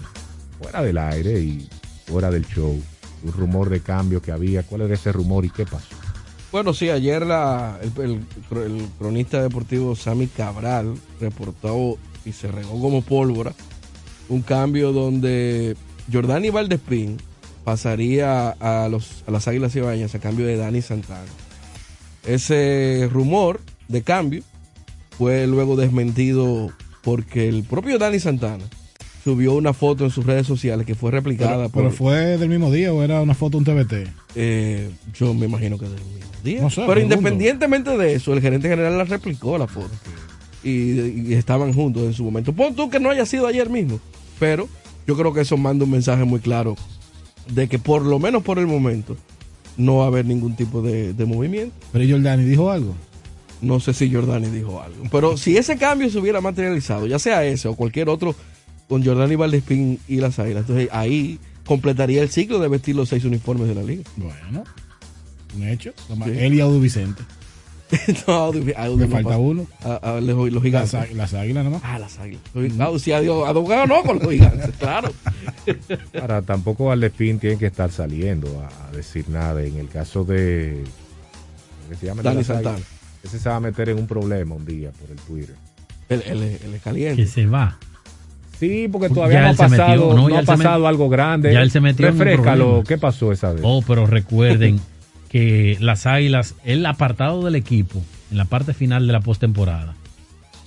fuera 0.60 0.80
del 0.80 0.98
aire 0.98 1.40
y 1.40 1.68
fuera 2.06 2.30
del 2.30 2.46
show. 2.46 2.80
Un 3.24 3.32
rumor 3.32 3.70
de 3.70 3.80
cambio 3.80 4.22
que 4.22 4.30
había. 4.30 4.62
¿Cuál 4.62 4.82
era 4.82 4.94
ese 4.94 5.10
rumor 5.10 5.44
y 5.44 5.50
qué 5.50 5.64
pasó? 5.64 5.96
Bueno, 6.52 6.72
sí, 6.74 6.90
ayer 6.90 7.24
el, 7.24 8.20
cronista 8.98 9.42
deportivo 9.42 9.96
Sammy 9.96 10.28
Cabral 10.28 10.94
reportó 11.20 11.98
y 12.24 12.30
se 12.30 12.52
regó 12.52 12.80
como 12.80 13.02
pólvora 13.02 13.52
un 14.28 14.42
cambio 14.42 14.92
donde 14.92 15.76
Jordani 16.12 16.50
Valdespín 16.50 17.16
pasaría 17.64 18.50
a, 18.50 18.88
los, 18.88 19.24
a 19.26 19.32
las 19.32 19.48
Águilas 19.48 19.72
Cibaeñas 19.72 20.14
a 20.14 20.20
cambio 20.20 20.46
de 20.46 20.56
Dani 20.56 20.82
Santana. 20.82 21.26
Ese 22.24 23.08
rumor 23.12 23.60
de 23.88 24.02
cambio 24.02 24.44
fue 25.18 25.46
luego 25.46 25.76
desmentido 25.76 26.70
porque 27.02 27.48
el 27.48 27.62
propio 27.64 27.98
Dani 27.98 28.18
Santana 28.18 28.64
subió 29.24 29.54
una 29.54 29.72
foto 29.72 30.04
en 30.04 30.10
sus 30.10 30.24
redes 30.24 30.46
sociales 30.46 30.86
que 30.86 30.94
fue 30.94 31.10
replicada 31.10 31.56
Pero, 31.56 31.70
por... 31.70 31.82
pero 31.82 31.94
fue 31.94 32.38
del 32.38 32.48
mismo 32.48 32.70
día 32.70 32.92
o 32.92 33.02
era 33.02 33.20
una 33.22 33.34
foto 33.34 33.58
de 33.58 33.70
un 33.72 33.84
TBT. 33.84 34.08
Eh, 34.34 34.90
yo 35.18 35.34
me 35.34 35.46
imagino 35.46 35.78
que 35.78 35.86
del 35.86 35.94
mismo 35.94 36.30
día. 36.44 36.60
No 36.60 36.70
sé, 36.70 36.84
Pero 36.86 37.00
independientemente 37.00 37.96
de 37.96 38.14
eso, 38.14 38.32
el 38.34 38.40
gerente 38.40 38.68
general 38.68 38.96
la 38.96 39.04
replicó 39.04 39.58
la 39.58 39.66
foto. 39.66 39.90
Y, 40.62 41.28
y 41.28 41.34
estaban 41.34 41.72
juntos 41.72 42.04
en 42.04 42.12
su 42.12 42.24
momento. 42.24 42.52
Pon 42.52 42.74
tú 42.74 42.88
que 42.90 43.00
no 43.00 43.10
haya 43.10 43.26
sido 43.26 43.46
ayer 43.46 43.68
mismo. 43.68 43.98
Pero 44.38 44.68
yo 45.06 45.16
creo 45.16 45.32
que 45.32 45.40
eso 45.40 45.56
manda 45.56 45.84
un 45.84 45.90
mensaje 45.90 46.24
muy 46.24 46.40
claro 46.40 46.76
de 47.52 47.68
que 47.68 47.78
por 47.78 48.02
lo 48.02 48.18
menos 48.18 48.42
por 48.42 48.58
el 48.58 48.66
momento 48.66 49.16
no 49.76 49.98
va 49.98 50.04
a 50.04 50.06
haber 50.08 50.24
ningún 50.24 50.56
tipo 50.56 50.82
de, 50.82 51.12
de 51.12 51.24
movimiento. 51.24 51.74
Pero 51.92 52.04
¿y 52.04 52.10
Jordani 52.10 52.44
dijo 52.44 52.70
algo. 52.70 52.94
No 53.66 53.80
sé 53.80 53.92
si 53.94 54.12
Jordani 54.12 54.48
dijo 54.48 54.80
algo. 54.82 55.04
Pero 55.10 55.36
si 55.36 55.56
ese 55.56 55.76
cambio 55.76 56.08
se 56.10 56.18
hubiera 56.18 56.40
materializado, 56.40 57.06
ya 57.06 57.18
sea 57.18 57.44
ese 57.44 57.68
o 57.68 57.74
cualquier 57.74 58.08
otro, 58.08 58.34
con 58.88 59.04
Jordani 59.04 59.34
Valdespín 59.36 59.98
y 60.08 60.16
las 60.16 60.38
Águilas, 60.38 60.62
entonces 60.62 60.88
ahí 60.92 61.38
completaría 61.64 62.22
el 62.22 62.28
ciclo 62.30 62.58
de 62.60 62.68
vestir 62.68 62.94
los 62.96 63.08
seis 63.08 63.24
uniformes 63.24 63.66
de 63.68 63.74
la 63.74 63.82
liga. 63.82 64.02
Bueno, 64.16 64.64
un 65.56 65.68
hecho. 65.68 65.92
Sí. 66.06 66.30
Él 66.38 66.54
y 66.54 66.60
Audu 66.60 66.80
Vicente. 66.80 67.22
no, 68.26 68.52
Audu- 68.52 68.74
Audu 68.76 68.96
Me 68.96 69.06
no 69.06 69.10
falta 69.12 69.28
pasa. 69.30 69.38
uno. 69.38 69.66
A- 69.84 70.16
a 70.16 70.20
los, 70.20 70.52
los 70.52 70.62
gigantes. 70.62 70.92
Las, 70.92 71.12
las 71.12 71.34
águilas 71.34 71.64
nomás. 71.64 71.82
Ah, 71.84 71.98
las 72.00 72.18
águilas. 72.18 72.42
Audu, 72.80 72.98
sí, 72.98 73.12
adiós. 73.12 73.46
Audu 73.48 73.64
ganó 73.66 74.02
con 74.02 74.18
los 74.18 74.28
gigantes, 74.30 74.70
claro. 74.78 75.12
Ahora, 76.20 76.42
tampoco 76.42 76.86
Valdespín 76.86 77.38
tiene 77.38 77.58
que 77.58 77.66
estar 77.66 77.90
saliendo 77.92 78.60
a, 78.60 78.88
a 78.88 78.90
decir 78.92 79.28
nada. 79.28 79.62
En 79.62 79.76
el 79.76 79.88
caso 79.88 80.24
de. 80.24 80.82
¿cómo 81.82 81.90
que 81.90 81.96
se 81.96 82.06
llama? 82.06 82.22
Dani 82.22 82.40
Águilas. 82.40 82.82
Ese 83.26 83.38
se 83.38 83.48
va 83.48 83.56
a 83.56 83.60
meter 83.60 83.88
en 83.90 83.98
un 83.98 84.06
problema 84.06 84.54
un 84.54 84.64
día 84.64 84.90
por 84.92 85.10
el 85.10 85.16
Twitter. 85.16 85.54
Él, 86.08 86.22
él 86.26 86.42
es- 86.42 86.62
él 86.64 86.74
es 86.74 86.82
caliente. 86.82 87.22
Que 87.22 87.28
se 87.28 87.46
va. 87.46 87.78
Sí, 88.58 88.88
porque 88.90 89.08
todavía 89.10 89.34
Ya 89.36 89.40
no 89.42 89.46
ha 89.48 89.50
él 89.50 89.56
se 89.56 89.62
pasado, 89.64 89.88
metió, 89.90 90.14
no, 90.14 90.22
no 90.22 90.28
ya 90.30 90.38
ha 90.38 90.42
pasado 90.44 90.84
met- 90.84 90.88
algo 90.88 91.08
grande. 91.10 91.52
Ya 91.52 91.60
él 91.62 91.70
se 91.70 91.80
metió 91.80 92.06
en 92.08 92.14
un 92.14 92.20
Refrescalo. 92.20 92.84
¿Qué 92.86 92.96
pasó 92.98 93.32
esa 93.32 93.52
vez? 93.52 93.60
Oh, 93.64 93.82
pero 93.86 94.06
recuerden 94.06 94.80
que 95.28 95.76
las 95.80 96.06
Águilas, 96.06 96.54
el 96.64 96.86
apartado 96.86 97.44
del 97.44 97.54
equipo, 97.56 98.02
en 98.30 98.38
la 98.38 98.44
parte 98.46 98.72
final 98.72 99.06
de 99.06 99.12
la 99.12 99.20
postemporada, 99.20 99.94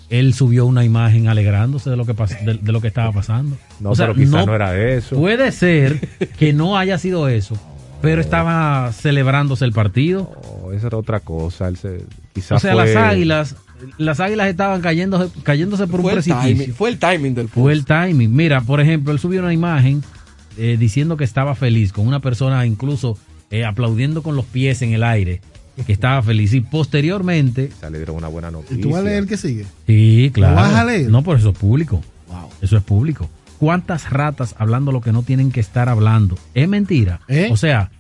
él 0.10 0.34
subió 0.34 0.66
una 0.66 0.84
imagen 0.84 1.28
alegrándose 1.30 1.90
de 1.90 1.96
lo 1.96 2.06
que 2.06 2.16
pas- 2.16 2.40
de, 2.44 2.56
de 2.56 2.72
lo 2.72 2.80
que 2.82 2.88
estaba 2.90 3.12
pasando. 3.12 3.58
No, 3.80 3.94
pero 3.94 4.14
quizás 4.14 4.46
no 4.46 4.54
era 4.56 4.78
eso. 4.78 5.16
Puede 5.16 5.52
ser 5.52 6.00
que 6.38 6.54
no 6.54 6.78
haya 6.78 6.98
sido 7.00 7.28
eso, 7.28 7.56
pero 8.02 8.22
estaba 8.22 8.92
celebrándose 8.94 9.66
el 9.66 9.74
partido. 9.74 10.32
Oh, 10.64 10.72
esa 10.72 10.88
era 10.88 10.98
otra 10.98 11.20
cosa. 11.20 11.68
Él 11.68 11.78
se, 11.78 12.06
quizás 12.34 12.58
O 12.58 12.60
sea, 12.60 12.74
fue- 12.74 12.86
las 12.86 12.96
Águilas, 12.96 13.56
las 13.98 14.20
Águilas 14.20 14.48
estaban 14.48 14.82
cayéndose, 14.82 15.32
cayéndose 15.44 15.88
por 15.88 16.02
Fue 16.02 16.12
un 16.12 16.16
precipicio. 16.16 16.48
timing, 16.50 16.74
fue 16.74 16.90
el 16.90 17.00
timing 17.00 17.36
del 17.36 17.50
Fue 17.50 17.74
el 17.74 17.86
timing. 17.86 18.34
Mira, 18.36 18.62
por 18.62 18.80
ejemplo, 18.82 19.12
él 19.12 19.20
subió 19.20 19.42
una 19.42 19.54
imagen 19.54 20.04
eh, 20.58 20.76
diciendo 20.80 21.16
que 21.18 21.24
estaba 21.24 21.56
feliz, 21.56 21.94
con 21.94 22.08
una 22.08 22.20
persona 22.20 22.66
incluso 22.66 23.18
eh, 23.52 23.66
aplaudiendo 23.66 24.22
con 24.24 24.36
los 24.36 24.46
pies 24.46 24.82
en 24.82 24.94
el 24.94 25.04
aire, 25.04 25.42
que 25.86 25.94
estaba 25.94 26.22
feliz. 26.22 26.54
Y 26.54 26.62
posteriormente, 26.62 27.72
Se 27.80 27.90
le 27.90 27.98
dieron 27.98 28.18
una 28.18 28.28
buena 28.28 28.52
noticia. 28.52 28.78
¿Y 28.78 28.82
tú 28.82 28.90
vas 28.92 29.00
a 29.00 29.04
leer 29.04 29.20
el 29.20 29.28
que 29.28 29.38
sigue? 29.38 29.66
sí, 29.88 30.30
claro. 30.34 30.56
vas 30.56 30.74
a 30.74 30.84
leer? 30.86 31.10
No, 31.10 31.24
por 31.24 31.38
eso 31.38 31.50
es 31.52 31.58
público. 31.58 32.02
Eso 32.62 32.76
es 32.78 32.84
público. 32.84 33.30
¿Cuántas 33.60 34.10
ratas 34.10 34.56
hablando 34.58 34.92
lo 34.92 35.02
que 35.02 35.12
no 35.12 35.24
tienen 35.24 35.52
que 35.52 35.60
estar 35.60 35.90
hablando? 35.90 36.38
Es 36.54 36.68
mentira. 36.70 37.20
¿Eh? 37.28 37.50
O 37.52 37.58
sea, 37.58 37.92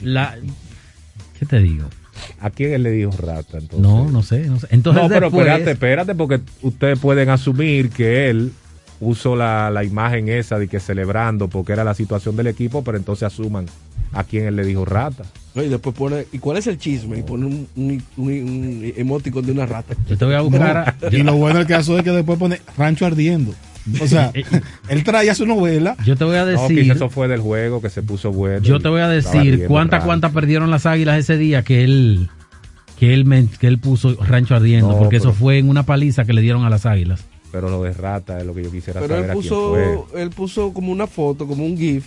la... 0.00 0.36
¿Qué 1.38 1.46
te 1.46 1.60
digo? 1.60 1.86
¿A 2.40 2.50
quién 2.50 2.72
él 2.74 2.82
le 2.82 2.90
dijo 2.90 3.12
rata? 3.12 3.58
Entonces? 3.58 3.78
No, 3.78 4.10
no 4.10 4.22
sé, 4.22 4.40
no 4.48 4.58
sé. 4.58 4.66
Entonces 4.70 5.02
no, 5.04 5.08
pero 5.08 5.26
después- 5.26 5.46
espérate, 5.46 5.70
espérate, 5.70 6.14
porque 6.16 6.40
ustedes 6.62 6.98
pueden 6.98 7.28
asumir 7.30 7.90
que 7.90 8.28
él 8.30 8.52
puso 8.98 9.36
la, 9.36 9.70
la 9.70 9.84
imagen 9.84 10.28
esa 10.28 10.58
de 10.58 10.66
que 10.66 10.80
celebrando 10.80 11.46
porque 11.46 11.72
era 11.72 11.84
la 11.84 11.94
situación 11.94 12.34
del 12.34 12.48
equipo, 12.48 12.82
pero 12.82 12.98
entonces 12.98 13.22
asuman 13.22 13.66
a 14.12 14.24
quién 14.24 14.46
él 14.46 14.56
le 14.56 14.64
dijo 14.64 14.84
rata. 14.84 15.22
Y 15.54 15.68
después 15.68 15.94
pone, 15.94 16.26
¿y 16.32 16.38
cuál 16.40 16.56
es 16.56 16.66
el 16.66 16.78
chisme? 16.78 17.18
Y 17.18 17.22
pone 17.22 17.46
un, 17.46 17.68
un, 17.76 18.02
un- 18.16 18.28
un 18.28 18.92
emoticon 18.96 19.46
de 19.46 19.52
una 19.52 19.66
rata. 19.66 19.94
Yo 20.08 20.18
te 20.18 20.24
voy 20.24 20.34
a 20.34 20.40
buscar... 20.40 20.76
a- 20.76 20.96
Y 21.14 21.22
lo 21.22 21.34
bueno 21.36 21.58
del 21.58 21.68
caso 21.68 21.96
es 21.96 22.02
que 22.02 22.10
después 22.10 22.38
pone 22.38 22.60
Rancho 22.76 23.06
Ardiendo. 23.06 23.54
O 24.00 24.06
sea, 24.06 24.32
él 24.88 25.04
traía 25.04 25.34
su 25.34 25.46
novela. 25.46 25.96
Yo 26.04 26.16
te 26.16 26.24
voy 26.24 26.36
a 26.36 26.40
No, 26.44 26.46
decir... 26.46 26.82
quizás 26.82 26.96
eso 26.96 27.08
fue 27.10 27.28
del 27.28 27.40
juego 27.40 27.80
que 27.80 27.90
se 27.90 28.02
puso 28.02 28.32
bueno. 28.32 28.60
Yo 28.62 28.80
te 28.80 28.88
voy 28.88 29.00
a 29.00 29.08
decir 29.08 29.66
cuántas 29.68 30.04
cuántas 30.04 30.32
perdieron 30.32 30.70
las 30.70 30.86
águilas 30.86 31.18
ese 31.18 31.36
día 31.36 31.62
que 31.62 31.84
él 31.84 32.28
que 32.98 33.14
él 33.14 33.48
que 33.60 33.66
él 33.68 33.78
puso 33.78 34.16
rancho 34.24 34.56
ardiendo, 34.56 34.88
No, 34.92 34.98
porque 34.98 35.16
eso 35.16 35.32
fue 35.32 35.58
en 35.58 35.68
una 35.68 35.84
paliza 35.84 36.24
que 36.24 36.32
le 36.32 36.40
dieron 36.40 36.64
a 36.64 36.70
las 36.70 36.84
águilas. 36.86 37.24
Pero 37.52 37.70
lo 37.70 37.82
de 37.82 37.92
rata 37.92 38.38
es 38.38 38.44
lo 38.44 38.54
que 38.54 38.62
yo 38.64 38.70
quisiera 38.70 39.00
Pero 39.00 39.14
él 39.16 39.20
saber 39.22 39.30
a 39.30 39.32
quién 39.34 39.42
puso, 39.42 39.70
fue. 40.10 40.22
él 40.22 40.30
puso 40.30 40.72
como 40.74 40.92
una 40.92 41.06
foto, 41.06 41.46
como 41.46 41.64
un 41.64 41.78
GIF 41.78 42.04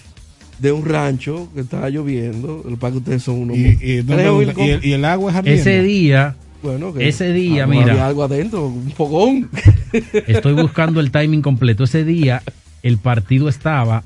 de 0.60 0.72
un 0.72 0.86
rancho 0.86 1.48
que 1.56 1.62
estaba 1.62 1.90
lloviendo. 1.90 2.64
El 2.70 2.78
para 2.78 2.92
que 2.92 2.98
ustedes 3.00 3.24
son 3.24 3.36
unos. 3.40 3.58
Y, 3.58 3.78
y, 3.82 3.96
¿dónde- 3.98 4.16
Creo, 4.16 4.34
dónde- 4.34 4.46
Wilcom. 4.48 4.66
y 4.66 4.70
el, 4.70 4.86
y 4.86 4.94
el 4.94 5.06
agua 5.06 5.32
es 5.32 5.38
ardiendo. 5.38 5.62
Ese 5.62 5.82
día, 5.82 6.36
Bueno, 6.62 6.94
que- 6.94 7.08
ese 7.08 7.34
día, 7.34 7.66
mira. 7.68 7.92
Había 7.92 8.08
algo 8.08 8.24
adentro, 8.24 8.68
un 8.68 8.92
fogón. 8.92 9.50
estoy 10.28 10.54
buscando 10.54 11.00
el 11.00 11.12
timing 11.12 11.42
completo. 11.42 11.84
Ese 11.84 12.04
día 12.04 12.44
el 12.84 12.98
partido 12.98 13.50
estaba 13.50 14.04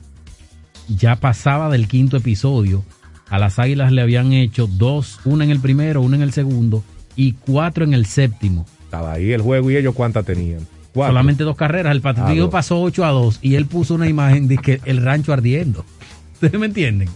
ya 0.88 1.16
pasaba 1.16 1.70
del 1.70 1.88
quinto 1.88 2.18
episodio. 2.18 2.84
A 3.30 3.40
las 3.40 3.58
águilas 3.58 3.92
le 3.92 4.02
habían 4.02 4.34
hecho 4.34 4.68
dos, 4.68 5.20
una 5.26 5.44
en 5.44 5.50
el 5.52 5.60
primero, 5.60 6.02
una 6.02 6.16
en 6.16 6.22
el 6.22 6.32
segundo 6.32 6.84
y 7.16 7.34
cuatro 7.34 7.84
en 7.84 7.94
el 7.94 8.06
séptimo. 8.06 8.66
Estaba 8.84 9.14
ahí 9.14 9.32
el 9.32 9.42
juego 9.42 9.72
y 9.72 9.78
ellos 9.78 9.96
cuántas 9.96 10.26
tenían. 10.26 10.60
Cuatro. 10.94 11.12
Solamente 11.12 11.44
dos 11.44 11.56
carreras. 11.58 11.92
El 11.92 12.02
partido 12.02 12.46
Ah, 12.46 12.50
pasó 12.52 12.80
8 12.82 13.04
a 13.04 13.10
2 13.10 13.40
y 13.42 13.56
él 13.56 13.66
puso 13.66 13.96
una 13.96 14.08
imagen 14.08 14.48
de 14.48 14.58
que 14.60 14.80
el 14.86 15.02
rancho 15.04 15.34
ardiendo. 15.34 15.84
¿Ustedes 16.36 16.60
me 16.60 16.68
entienden? 16.68 17.10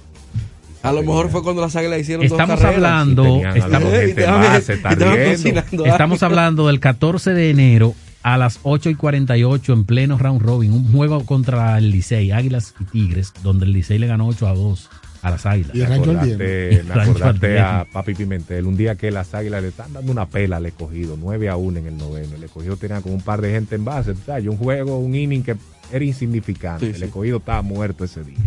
A 0.82 0.92
lo 0.94 1.02
mejor 1.02 1.30
fue 1.30 1.44
cuando 1.44 1.62
las 1.62 1.76
águilas 1.76 2.00
hicieron 2.00 2.26
Estamos 2.26 2.56
dos 2.56 2.60
carreras. 2.62 2.76
hablando, 2.76 3.42
estamos, 3.54 3.92
más, 3.92 4.66
cocinando 4.66 5.86
estamos 5.86 6.24
hablando 6.24 6.68
del 6.68 6.80
14 6.80 7.34
de 7.34 7.50
enero 7.50 7.96
a 8.24 8.38
las 8.38 8.60
8 8.64 8.90
y 8.90 8.96
48 8.96 9.74
en 9.74 9.86
pleno 9.86 10.18
round 10.18 10.42
robin. 10.42 10.72
Un 10.72 10.92
juego 10.92 11.26
contra 11.26 11.78
el 11.78 11.92
Licey, 11.92 12.32
Águilas 12.32 12.74
y 12.80 12.86
Tigres, 12.86 13.34
donde 13.44 13.66
el 13.66 13.74
Licey 13.74 14.00
le 14.00 14.08
ganó 14.08 14.28
8 14.28 14.48
a 14.48 14.54
2 14.54 14.90
a 15.22 15.32
las 15.32 15.46
Águilas. 15.46 15.76
Y 15.76 15.82
acordaste, 15.84 16.84
me 16.88 16.94
acordaste 17.02 17.60
a 17.60 17.86
Papi 17.92 18.14
Pimentel, 18.14 18.66
un 18.66 18.78
día 18.78 18.96
que 18.96 19.12
las 19.12 19.34
águilas 19.34 19.62
le 19.62 19.70
están 19.70 19.92
dando 19.92 20.12
una 20.12 20.28
pela 20.28 20.58
al 20.58 20.66
escogido, 20.66 21.18
9 21.20 21.50
a 21.50 21.58
1 21.58 21.80
en 21.80 21.88
el 21.88 21.98
noveno. 21.98 22.36
El 22.36 22.44
escogido 22.44 22.78
tenía 22.78 23.02
como 23.02 23.16
un 23.16 23.22
par 23.22 23.42
de 23.42 23.52
gente 23.52 23.76
en 23.76 23.84
base, 23.84 24.14
un 24.48 24.58
juego, 24.58 24.98
un 24.98 25.14
inning 25.16 25.44
que 25.44 25.58
era 25.92 26.06
insignificante. 26.06 26.86
Sí, 26.86 26.92
el 26.92 26.98
sí. 26.98 27.04
escogido 27.06 27.38
estaba 27.40 27.62
muerto 27.62 28.06
ese 28.06 28.24
día. 28.24 28.38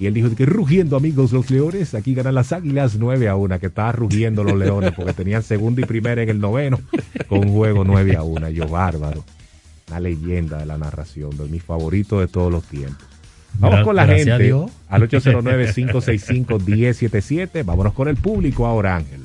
Y 0.00 0.06
él 0.06 0.14
dijo 0.14 0.34
que 0.34 0.46
rugiendo 0.46 0.96
amigos 0.96 1.32
los 1.32 1.50
leones, 1.50 1.94
aquí 1.94 2.14
ganan 2.14 2.34
las 2.34 2.52
águilas 2.52 2.94
9 2.96 3.28
a 3.28 3.34
1, 3.34 3.58
que 3.58 3.66
estaba 3.66 3.90
rugiendo 3.92 4.44
los 4.44 4.56
leones 4.56 4.92
porque 4.94 5.12
tenían 5.12 5.42
segunda 5.42 5.82
y 5.82 5.84
primera 5.84 6.22
en 6.22 6.28
el 6.28 6.38
noveno 6.38 6.78
con 7.28 7.40
un 7.40 7.52
juego 7.52 7.82
9 7.84 8.16
a 8.16 8.22
1. 8.22 8.50
Yo 8.50 8.68
bárbaro. 8.68 9.24
Una 9.88 10.00
leyenda 10.00 10.58
de 10.58 10.66
la 10.66 10.76
narración, 10.78 11.36
de 11.36 11.46
mis 11.46 11.62
favoritos 11.62 12.20
de 12.20 12.28
todos 12.28 12.52
los 12.52 12.62
tiempos. 12.64 13.06
Vamos 13.54 13.82
con 13.82 13.96
la 13.96 14.04
gracias 14.06 14.38
gente 14.38 14.66
al 14.88 15.08
809-565-1077. 15.08 17.64
Vámonos 17.64 17.94
con 17.94 18.08
el 18.08 18.16
público 18.16 18.66
ahora, 18.66 18.96
Ángel. 18.96 19.22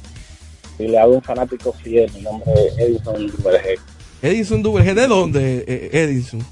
Y 0.77 0.89
le 0.89 0.99
hago 0.99 1.15
un 1.15 1.23
fanático 1.23 1.73
fiel, 1.73 2.11
mi 2.15 2.23
nombre 2.23 2.53
es 2.53 2.77
Edison 2.77 3.29
Duvergé. 3.29 3.77
Edison 4.23 4.61
G. 4.61 4.95
¿De 4.95 5.07
dónde, 5.07 5.65
eh, 5.69 5.89
Edison? 5.93 6.45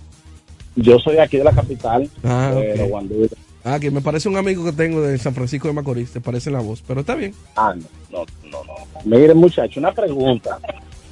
Yo 0.77 0.97
soy 1.01 1.15
de 1.17 1.23
aquí 1.23 1.39
de 1.39 1.45
la 1.45 1.51
capital, 1.51 2.09
Ah, 2.23 2.53
pero 2.55 2.85
ok. 2.85 2.91
Guandú, 2.91 3.29
Ah, 3.65 3.81
que 3.81 3.91
me 3.91 4.01
parece 4.01 4.29
un 4.29 4.37
amigo 4.37 4.65
que 4.65 4.73
tengo 4.73 5.03
de 5.03 5.19
San 5.19 5.35
Francisco 5.35 5.67
de 5.67 5.75
Macorís, 5.75 6.13
te 6.13 6.21
parece 6.21 6.53
la 6.53 6.61
voz, 6.61 6.85
pero 6.87 7.01
está 7.01 7.17
bien. 7.17 7.35
Ah, 7.57 7.75
no, 8.13 8.19
no, 8.45 8.63
no. 8.63 8.63
no. 8.65 9.01
Mire, 9.05 9.35
muchacho, 9.35 9.81
una 9.81 9.91
pregunta. 9.93 10.57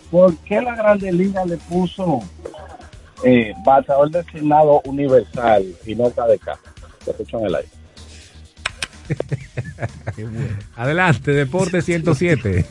¿Por 0.09 0.37
qué 0.37 0.61
la 0.61 0.77
Grande 0.77 1.11
Liga 1.13 1.45
le 1.45 1.57
puso 1.57 2.21
eh, 3.25 3.53
bateador 3.65 4.11
designado 4.11 4.81
universal 4.85 5.65
y 5.87 5.95
no 5.95 6.11
KDK? 6.11 6.59
Te 7.05 7.11
escucho 7.13 7.39
en 7.41 7.47
el 7.47 7.55
aire. 7.57 7.69
Adelante, 10.77 11.33
Deporte 11.33 11.83
107. 11.83 12.65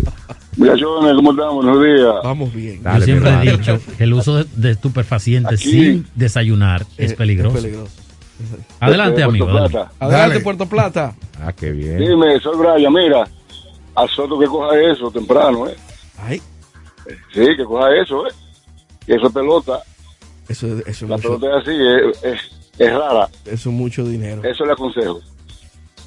Muchachones, 0.57 1.13
¿cómo 1.15 1.31
estamos? 1.31 1.65
Buenos 1.65 1.83
días. 1.83 2.15
Vamos 2.23 2.53
bien. 2.53 2.77
Yo 2.77 2.83
Dale, 2.83 3.05
siempre 3.05 3.31
mi 3.37 3.47
he 3.47 3.51
dicho 3.57 3.79
que 3.97 4.03
el 4.03 4.13
uso 4.13 4.43
de, 4.43 4.71
estupefacientes 4.71 5.59
Aquí. 5.61 5.69
sin 5.71 6.07
desayunar 6.15 6.85
es 6.97 7.11
Eh, 7.11 7.15
peligroso. 7.15 7.57
es 7.57 7.63
peligroso. 7.63 7.91
Adelante, 8.79 9.11
Desde 9.15 9.23
amigo. 9.29 9.45
Puerto. 9.47 9.69
Plata. 9.69 9.91
Adelante, 9.99 10.29
Dale. 10.29 10.39
Puerto 10.43 10.65
Plata. 10.67 11.15
Ah, 11.41 11.53
qué 11.53 11.71
bien. 11.71 11.97
Dime, 11.97 12.39
soy 12.39 12.57
Brian, 12.57 12.93
mira, 12.93 13.27
a 13.95 14.07
Soto 14.07 14.39
que 14.39 14.45
coja 14.47 14.79
eso 14.79 15.11
temprano, 15.11 15.67
¿eh? 15.67 15.75
Ay, 16.17 16.41
Sí, 17.33 17.41
que 17.57 17.63
coja 17.65 17.87
eso, 18.01 18.27
¿eh? 18.27 18.31
Que 19.05 19.15
esa 19.15 19.29
pelota, 19.29 19.81
eso, 20.49 20.67
es- 20.67 20.87
eso, 20.87 21.05
es 21.05 21.09
la 21.09 21.15
mucho, 21.17 21.39
pelota 21.39 21.57
es 21.59 21.67
así, 21.67 21.77
es, 21.77 22.23
es, 22.33 22.39
es 22.79 22.93
rara. 22.93 23.27
eso 23.45 23.69
es 23.69 23.75
mucho 23.75 24.03
dinero. 24.05 24.43
Eso 24.43 24.65
le 24.65 24.73
aconsejo. 24.73 25.21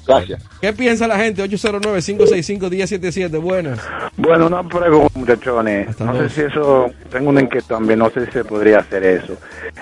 Gracias. 0.05 0.43
¿Qué 0.59 0.73
piensa 0.73 1.07
la 1.07 1.17
gente? 1.17 1.41
809-565-1077. 1.49 3.39
Buenas. 3.41 3.79
Bueno, 4.17 4.47
una 4.47 4.61
pregunta, 4.67 5.11
muchachones. 5.17 5.87
Hasta 5.89 6.05
No 6.05 6.11
luego. 6.13 6.27
sé 6.29 6.35
si 6.35 6.41
eso, 6.41 6.91
tengo 7.09 7.29
una 7.29 7.41
inquietud 7.41 7.67
también, 7.69 7.99
no 7.99 8.09
sé 8.09 8.25
si 8.25 8.31
se 8.33 8.43
podría 8.43 8.79
hacer 8.79 9.03
eso. 9.03 9.37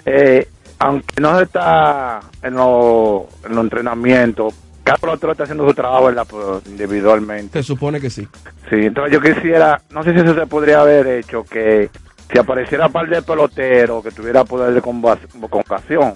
Eh, 0.06 0.48
aunque 0.80 1.20
no 1.22 1.38
se 1.38 1.44
está 1.46 2.20
en 2.44 2.54
los 2.56 3.24
en 3.46 3.56
los 3.56 3.64
entrenamientos, 3.64 4.54
cada 4.84 4.98
pelotero 4.98 5.32
está 5.32 5.44
haciendo 5.44 5.68
su 5.68 5.74
trabajo 5.74 6.06
¿verdad? 6.06 6.28
Individualmente. 6.68 7.60
Se 7.62 7.64
supone 7.68 8.00
que 8.00 8.10
sí. 8.10 8.28
Sí, 8.70 8.76
entonces 8.78 9.14
yo 9.14 9.22
quisiera, 9.22 9.82
no 9.92 10.04
sé 10.04 10.14
si 10.14 10.20
eso 10.20 10.34
se 10.36 10.46
podría 10.48 10.82
haber 10.82 11.08
hecho, 11.08 11.44
que 11.44 11.90
si 12.32 12.38
apareciera 12.38 12.88
un 12.88 12.92
par 12.94 13.10
de 13.10 13.22
peloteros 13.22 14.04
que 14.04 14.12
tuviera 14.12 14.44
poder 14.46 14.74
de 14.74 14.82
convocación, 14.82 16.14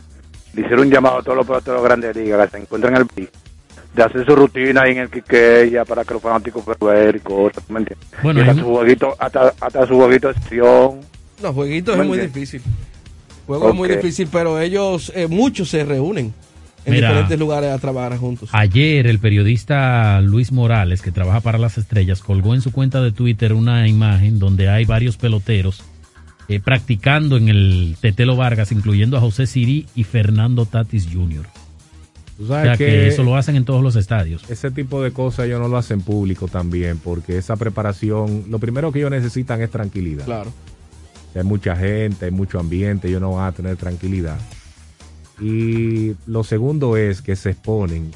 le 0.54 0.62
hiciera 0.62 0.82
un 0.82 0.90
llamado 0.90 1.18
a 1.18 1.24
todos 1.24 1.38
los 1.38 1.46
peloteros 1.46 1.82
de 1.82 1.88
grandes 1.88 2.16
ligas 2.16 2.46
que 2.46 2.58
se 2.58 2.64
encuentran 2.64 2.96
en 2.96 3.02
el 3.02 3.08
país, 3.08 3.30
de 3.94 4.04
hacer 4.04 4.26
su 4.26 4.36
rutina 4.36 4.84
ahí 4.84 4.92
en 4.92 5.00
el 5.00 5.10
Quiqueya 5.10 5.84
para 5.84 6.06
que 6.06 6.14
los 6.14 6.24
fanáticos 6.24 6.64
puedan 6.64 6.96
ver 6.96 7.16
y 7.18 7.20
cosas, 7.20 7.64
¿me 7.70 7.80
entiendes? 7.80 8.08
Bueno, 8.24 8.40
Y 8.40 8.44
hasta 8.44 8.62
su 8.62 8.68
jueguito, 8.68 9.16
hasta, 9.20 9.54
hasta 9.60 9.88
su 9.88 9.96
jueguito 9.96 10.28
de 10.30 10.40
acción. 10.40 11.02
No, 11.42 11.54
jueguitos 11.54 12.00
es 12.00 12.06
Muy 12.06 12.18
difícil. 12.18 12.62
Juego 13.46 13.70
es 13.70 13.76
muy 13.76 13.88
difícil, 13.88 14.28
pero 14.32 14.60
ellos, 14.60 15.12
eh, 15.14 15.28
muchos 15.28 15.70
se 15.70 15.84
reúnen 15.86 16.34
en 16.86 16.94
Mira. 16.94 17.10
diferentes 17.10 17.38
lugares 17.38 17.70
a 17.70 17.78
trabajar 17.78 18.18
juntos. 18.18 18.50
Ayer 18.54 19.06
el 19.06 19.20
periodista 19.20 20.20
Luis 20.22 20.52
Morales, 20.52 21.04
que 21.04 21.12
trabaja 21.12 21.42
para 21.42 21.60
las 21.60 21.78
estrellas, 21.78 22.22
colgó 22.22 22.56
en 22.56 22.62
su 22.62 22.72
cuenta 22.72 23.04
de 23.04 23.12
Twitter 23.12 23.54
una 23.54 23.88
imagen 23.88 24.40
donde 24.40 24.70
hay 24.70 24.86
varios 24.86 25.18
peloteros 25.18 25.84
eh, 26.48 26.60
practicando 26.60 27.38
en 27.38 27.50
el 27.50 27.98
Tetelo 28.00 28.36
Vargas, 28.36 28.72
incluyendo 28.72 29.18
a 29.18 29.22
José 29.22 29.48
Siri 29.48 29.88
y 29.96 30.04
Fernando 30.04 30.66
Tatis 30.66 31.08
Jr. 31.12 31.46
Tú 32.38 32.44
O 32.44 32.48
sea 32.48 32.76
que, 32.76 32.86
que 32.86 33.08
eso 33.08 33.24
lo 33.24 33.36
hacen 33.36 33.56
en 33.56 33.66
todos 33.66 33.82
los 33.82 33.96
estadios. 33.96 34.44
ese 34.50 34.70
tipo 34.70 35.02
de 35.02 35.12
cosas 35.12 35.46
ellos 35.46 35.62
no 35.62 35.70
lo 35.70 35.78
hacen 35.78 36.02
público 36.02 36.48
también, 36.48 37.00
porque 37.00 37.38
esa 37.38 37.56
preparación, 37.56 38.46
lo 38.50 38.60
primero 38.60 38.92
que 38.92 39.00
ellos 39.00 39.12
necesitan 39.12 39.62
es 39.62 39.72
tranquilidad. 39.72 40.26
Claro. 40.26 40.52
Hay 41.34 41.44
mucha 41.44 41.76
gente, 41.76 42.26
hay 42.26 42.32
mucho 42.32 42.60
ambiente, 42.60 43.08
ellos 43.08 43.22
no 43.22 43.34
van 43.34 43.48
a 43.48 43.52
tener 43.52 43.76
tranquilidad. 43.76 44.38
Y 45.40 46.16
lo 46.28 46.44
segundo 46.44 46.96
es 46.96 47.22
que 47.22 47.36
se 47.36 47.52
exponen 47.52 48.12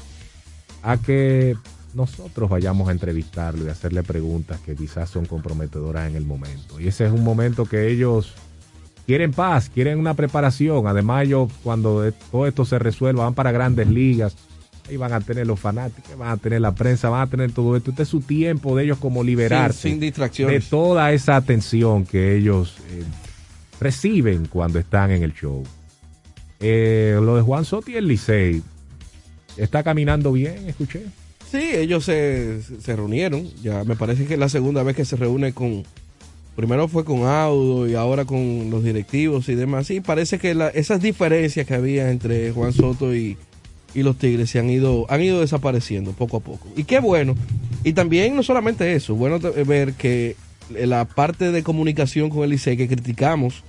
a 0.82 0.96
que 0.96 1.56
nosotros 1.94 2.48
vayamos 2.48 2.88
a 2.88 2.92
entrevistarlo 2.92 3.64
y 3.64 3.68
hacerle 3.68 4.02
preguntas 4.02 4.60
que 4.60 4.74
quizás 4.76 5.10
son 5.10 5.26
comprometedoras 5.26 6.08
en 6.08 6.16
el 6.16 6.24
momento. 6.24 6.80
Y 6.80 6.88
ese 6.88 7.06
es 7.06 7.12
un 7.12 7.24
momento 7.24 7.64
que 7.64 7.88
ellos 7.88 8.32
quieren 9.06 9.32
paz, 9.32 9.68
quieren 9.68 9.98
una 9.98 10.14
preparación. 10.14 10.86
Además, 10.86 11.24
ellos 11.24 11.50
cuando 11.64 12.06
e- 12.06 12.12
todo 12.30 12.46
esto 12.46 12.64
se 12.64 12.78
resuelva 12.78 13.24
van 13.24 13.34
para 13.34 13.50
grandes 13.52 13.88
ligas. 13.88 14.36
Ahí 14.88 14.96
van 14.96 15.12
a 15.12 15.20
tener 15.20 15.46
los 15.46 15.58
fanáticos, 15.60 16.16
van 16.18 16.30
a 16.30 16.36
tener 16.36 16.60
la 16.60 16.74
prensa, 16.74 17.08
van 17.10 17.22
a 17.22 17.26
tener 17.30 17.52
todo 17.52 17.76
esto. 17.76 17.90
Este 17.90 18.02
es 18.04 18.08
su 18.08 18.20
tiempo 18.20 18.76
de 18.76 18.84
ellos 18.84 18.98
como 18.98 19.22
liberarse 19.22 19.82
Sin, 19.82 19.90
sin 19.92 20.00
de 20.00 20.06
distracciones. 20.06 20.68
toda 20.68 21.12
esa 21.12 21.36
atención 21.36 22.04
que 22.06 22.36
ellos 22.36 22.76
eh, 22.90 23.04
reciben 23.80 24.46
cuando 24.46 24.78
están 24.78 25.10
en 25.12 25.22
el 25.22 25.32
show. 25.32 25.62
Eh, 26.60 27.18
lo 27.22 27.36
de 27.36 27.42
Juan 27.42 27.64
Soto 27.64 27.90
y 27.90 27.94
el 27.96 28.06
Licey 28.08 28.62
está 29.56 29.82
caminando 29.82 30.32
bien, 30.32 30.68
escuché. 30.68 31.04
Sí, 31.50 31.58
ellos 31.74 32.04
se, 32.04 32.60
se 32.62 32.96
reunieron. 32.96 33.48
Ya 33.62 33.84
me 33.84 33.96
parece 33.96 34.26
que 34.26 34.34
es 34.34 34.40
la 34.40 34.48
segunda 34.48 34.82
vez 34.82 34.94
que 34.96 35.04
se 35.04 35.16
reúne 35.16 35.52
con. 35.52 35.82
Primero 36.56 36.88
fue 36.88 37.04
con 37.04 37.24
Audo 37.26 37.88
y 37.88 37.94
ahora 37.94 38.24
con 38.24 38.70
los 38.70 38.84
directivos 38.84 39.48
y 39.48 39.54
demás. 39.54 39.86
Sí, 39.86 40.00
parece 40.00 40.38
que 40.38 40.54
la- 40.54 40.68
esas 40.68 41.00
diferencias 41.00 41.66
que 41.66 41.74
había 41.74 42.10
entre 42.10 42.52
Juan 42.52 42.72
Soto 42.72 43.14
y, 43.14 43.36
y 43.94 44.02
los 44.02 44.16
Tigres 44.18 44.50
se 44.50 44.58
han 44.58 44.68
ido, 44.68 45.06
han 45.08 45.22
ido 45.22 45.40
desapareciendo 45.40 46.12
poco 46.12 46.36
a 46.36 46.40
poco. 46.40 46.68
Y 46.76 46.84
qué 46.84 47.00
bueno. 47.00 47.34
Y 47.82 47.94
también 47.94 48.36
no 48.36 48.42
solamente 48.42 48.94
eso, 48.94 49.14
bueno 49.14 49.40
t- 49.40 49.64
ver 49.64 49.94
que 49.94 50.36
la 50.70 51.04
parte 51.06 51.50
de 51.50 51.62
comunicación 51.62 52.28
con 52.30 52.44
el 52.44 52.50
Licey 52.50 52.76
que 52.76 52.88
criticamos 52.88 53.62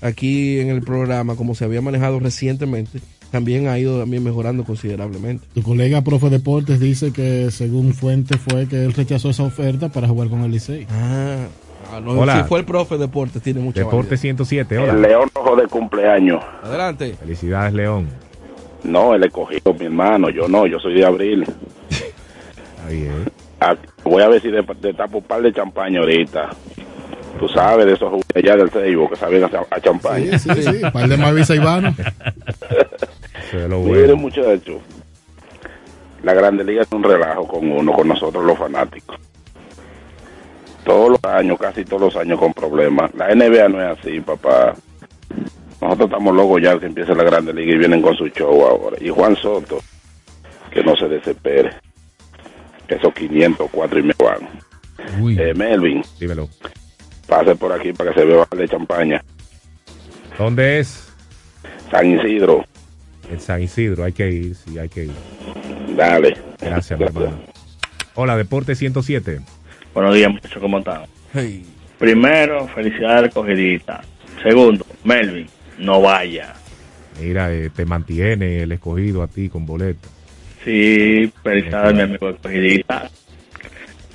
aquí 0.00 0.58
en 0.58 0.68
el 0.70 0.80
programa, 0.80 1.36
como 1.36 1.54
se 1.54 1.64
había 1.64 1.82
manejado 1.82 2.18
recientemente, 2.18 3.00
también 3.30 3.68
ha 3.68 3.78
ido 3.78 3.98
también 4.00 4.22
mejorando 4.24 4.64
considerablemente. 4.64 5.46
Tu 5.54 5.62
colega 5.62 6.02
profe 6.02 6.30
Deportes 6.30 6.80
dice 6.80 7.12
que 7.12 7.50
según 7.50 7.92
fuente 7.94 8.36
fue 8.38 8.66
que 8.66 8.84
él 8.84 8.92
rechazó 8.94 9.30
esa 9.30 9.42
oferta 9.42 9.88
para 9.90 10.08
jugar 10.08 10.28
con 10.28 10.42
el 10.44 10.50
Licey. 10.50 10.86
Ah, 10.90 11.46
ah, 11.92 12.00
no, 12.00 12.12
Hola. 12.12 12.42
si 12.42 12.48
fue 12.48 12.60
el 12.60 12.64
profe 12.64 12.94
de 12.96 13.02
deportes, 13.02 13.42
tiene 13.42 13.60
mucha 13.60 13.80
Deporte 13.80 14.16
validez. 14.16 14.20
107, 14.20 14.78
hola. 14.78 14.92
El 14.92 15.02
León 15.02 15.28
Rojo 15.34 15.56
de 15.56 15.66
cumpleaños. 15.66 16.42
Adelante. 16.62 17.14
Felicidades, 17.18 17.74
León. 17.74 18.08
No, 18.84 19.14
él 19.14 19.24
escogido 19.24 19.74
mi 19.74 19.86
hermano, 19.86 20.30
yo 20.30 20.48
no, 20.48 20.66
yo 20.66 20.78
soy 20.78 20.94
de 20.94 21.04
abril. 21.04 21.44
Está 21.90 22.88
bien. 22.90 23.24
Ah, 23.60 23.74
voy 24.04 24.22
a 24.22 24.28
ver 24.28 24.40
si 24.40 24.50
de, 24.50 24.64
de 24.80 24.94
tapo 24.94 25.18
un 25.18 25.24
par 25.24 25.42
de 25.42 25.52
champaña 25.52 26.00
ahorita. 26.00 26.50
Tú 27.40 27.48
sabes 27.48 27.86
de 27.86 27.92
esos 27.92 28.08
jugadores 28.08 28.36
allá 28.36 28.56
del 28.56 28.70
Seibo 28.70 29.08
que 29.08 29.16
saben 29.16 29.44
a, 29.44 29.50
a 29.70 29.80
champaña. 29.80 30.38
Sí, 30.38 30.48
sí, 30.54 30.62
sí. 30.62 30.80
Par 30.92 31.08
de 31.08 31.16
Marvisa 31.16 31.54
Ivano. 31.54 31.94
Eso 33.48 33.58
es 33.58 33.68
lo 33.68 33.80
Mire, 33.80 34.00
bueno. 34.00 34.16
muchacho, 34.16 34.80
la 36.22 36.34
Grande 36.34 36.64
Liga 36.64 36.82
es 36.82 36.92
un 36.92 37.02
relajo 37.02 37.46
con 37.46 37.70
uno, 37.70 37.92
con 37.92 38.08
nosotros 38.08 38.44
los 38.44 38.58
fanáticos. 38.58 39.16
Todos 40.84 41.10
los 41.10 41.24
años, 41.32 41.58
casi 41.58 41.84
todos 41.84 42.02
los 42.02 42.16
años 42.16 42.38
con 42.38 42.52
problemas. 42.54 43.14
La 43.14 43.34
NBA 43.34 43.68
no 43.68 43.82
es 43.82 43.98
así, 43.98 44.20
papá. 44.20 44.74
Nosotros 45.80 46.08
estamos 46.10 46.34
locos 46.34 46.62
ya 46.62 46.78
que 46.78 46.86
empiece 46.86 47.14
la 47.14 47.24
Grande 47.24 47.52
Liga 47.52 47.74
y 47.74 47.78
vienen 47.78 48.02
con 48.02 48.14
su 48.16 48.26
show 48.28 48.62
ahora. 48.66 48.96
Y 49.00 49.10
Juan 49.10 49.36
Soto, 49.36 49.78
que 50.70 50.82
no 50.82 50.96
se 50.96 51.08
desespere. 51.08 51.70
Esos 52.88 53.12
504 53.12 53.98
y 53.98 54.02
me 54.02 54.14
van. 54.18 54.48
Eh, 55.38 55.52
Melvin, 55.54 56.02
Dímelo. 56.18 56.48
pase 57.26 57.54
por 57.54 57.72
aquí 57.72 57.92
para 57.92 58.12
que 58.12 58.20
se 58.20 58.26
beba 58.26 58.48
de 58.56 58.66
champaña. 58.68 59.22
¿Dónde 60.38 60.80
es? 60.80 61.12
San 61.90 62.18
Isidro, 62.18 62.64
En 63.30 63.40
San 63.40 63.62
Isidro. 63.62 64.04
Hay 64.04 64.12
que 64.12 64.30
ir, 64.30 64.54
sí, 64.54 64.78
hay 64.78 64.88
que 64.88 65.04
ir. 65.04 65.12
dale. 65.96 66.36
Gracias, 66.60 66.98
mi 66.98 67.06
hermano. 67.06 67.38
Hola, 68.14 68.36
Deporte 68.36 68.74
107. 68.74 69.40
Buenos 69.94 70.14
días, 70.14 70.30
muchachos, 70.30 70.60
¿cómo 70.60 70.78
están? 70.78 71.02
Hey. 71.32 71.64
Primero, 71.98 72.68
felicidades, 72.68 73.32
cogidita. 73.32 74.02
Segundo, 74.42 74.86
Melvin, 75.04 75.46
no 75.78 76.00
vaya. 76.00 76.54
Mira, 77.20 77.52
eh, 77.52 77.70
te 77.70 77.84
mantiene 77.84 78.62
el 78.62 78.72
escogido 78.72 79.22
a 79.22 79.26
ti 79.26 79.48
con 79.48 79.66
boleta. 79.66 80.08
Sí, 80.64 81.32
felicidades, 81.42 81.94
mi 81.94 82.02
amigo 82.02 82.32
de 82.32 82.38
cogidita. 82.38 83.10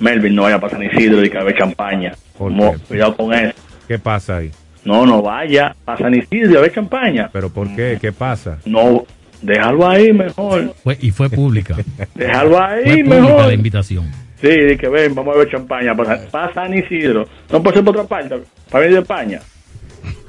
Melvin, 0.00 0.34
no 0.34 0.42
vaya 0.42 0.56
a 0.56 0.60
pasar 0.60 0.80
San 0.80 0.90
Isidro 0.90 1.24
y 1.24 1.30
que 1.30 1.38
bebe 1.38 1.56
champaña. 1.56 2.14
Cuidado 2.36 3.16
con 3.16 3.32
eso. 3.32 3.54
¿Qué 3.86 3.98
pasa 3.98 4.38
ahí? 4.38 4.50
No, 4.84 5.06
no 5.06 5.22
vaya 5.22 5.74
a 5.86 5.96
San 5.96 6.14
Isidro 6.14 6.50
a 6.58 6.60
beber 6.62 6.72
champaña. 6.74 7.30
¿Pero 7.32 7.48
por 7.50 7.74
qué? 7.74 7.98
¿Qué 8.00 8.12
pasa? 8.12 8.58
No, 8.66 9.04
déjalo 9.40 9.88
ahí 9.88 10.12
mejor. 10.12 10.74
fue, 10.82 10.98
y 11.00 11.10
fue 11.10 11.30
pública. 11.30 11.76
Déjalo 12.14 12.62
ahí 12.62 12.84
Fue 12.84 12.92
pública 13.04 13.20
mejor. 13.22 13.46
la 13.46 13.54
invitación. 13.54 14.10
Sí, 14.40 14.48
di 14.50 14.76
que 14.76 14.88
ven, 14.88 15.14
vamos 15.14 15.34
a 15.34 15.38
beber 15.38 15.52
champaña 15.52 15.94
para, 15.94 16.26
para 16.26 16.52
San 16.52 16.74
Isidro. 16.74 17.26
No 17.50 17.62
puede 17.62 17.76
ser 17.76 17.84
por 17.84 17.96
otra 17.96 18.06
parte, 18.08 18.42
para 18.70 18.80
venir 18.84 18.96
de 18.96 19.02
España. 19.02 19.40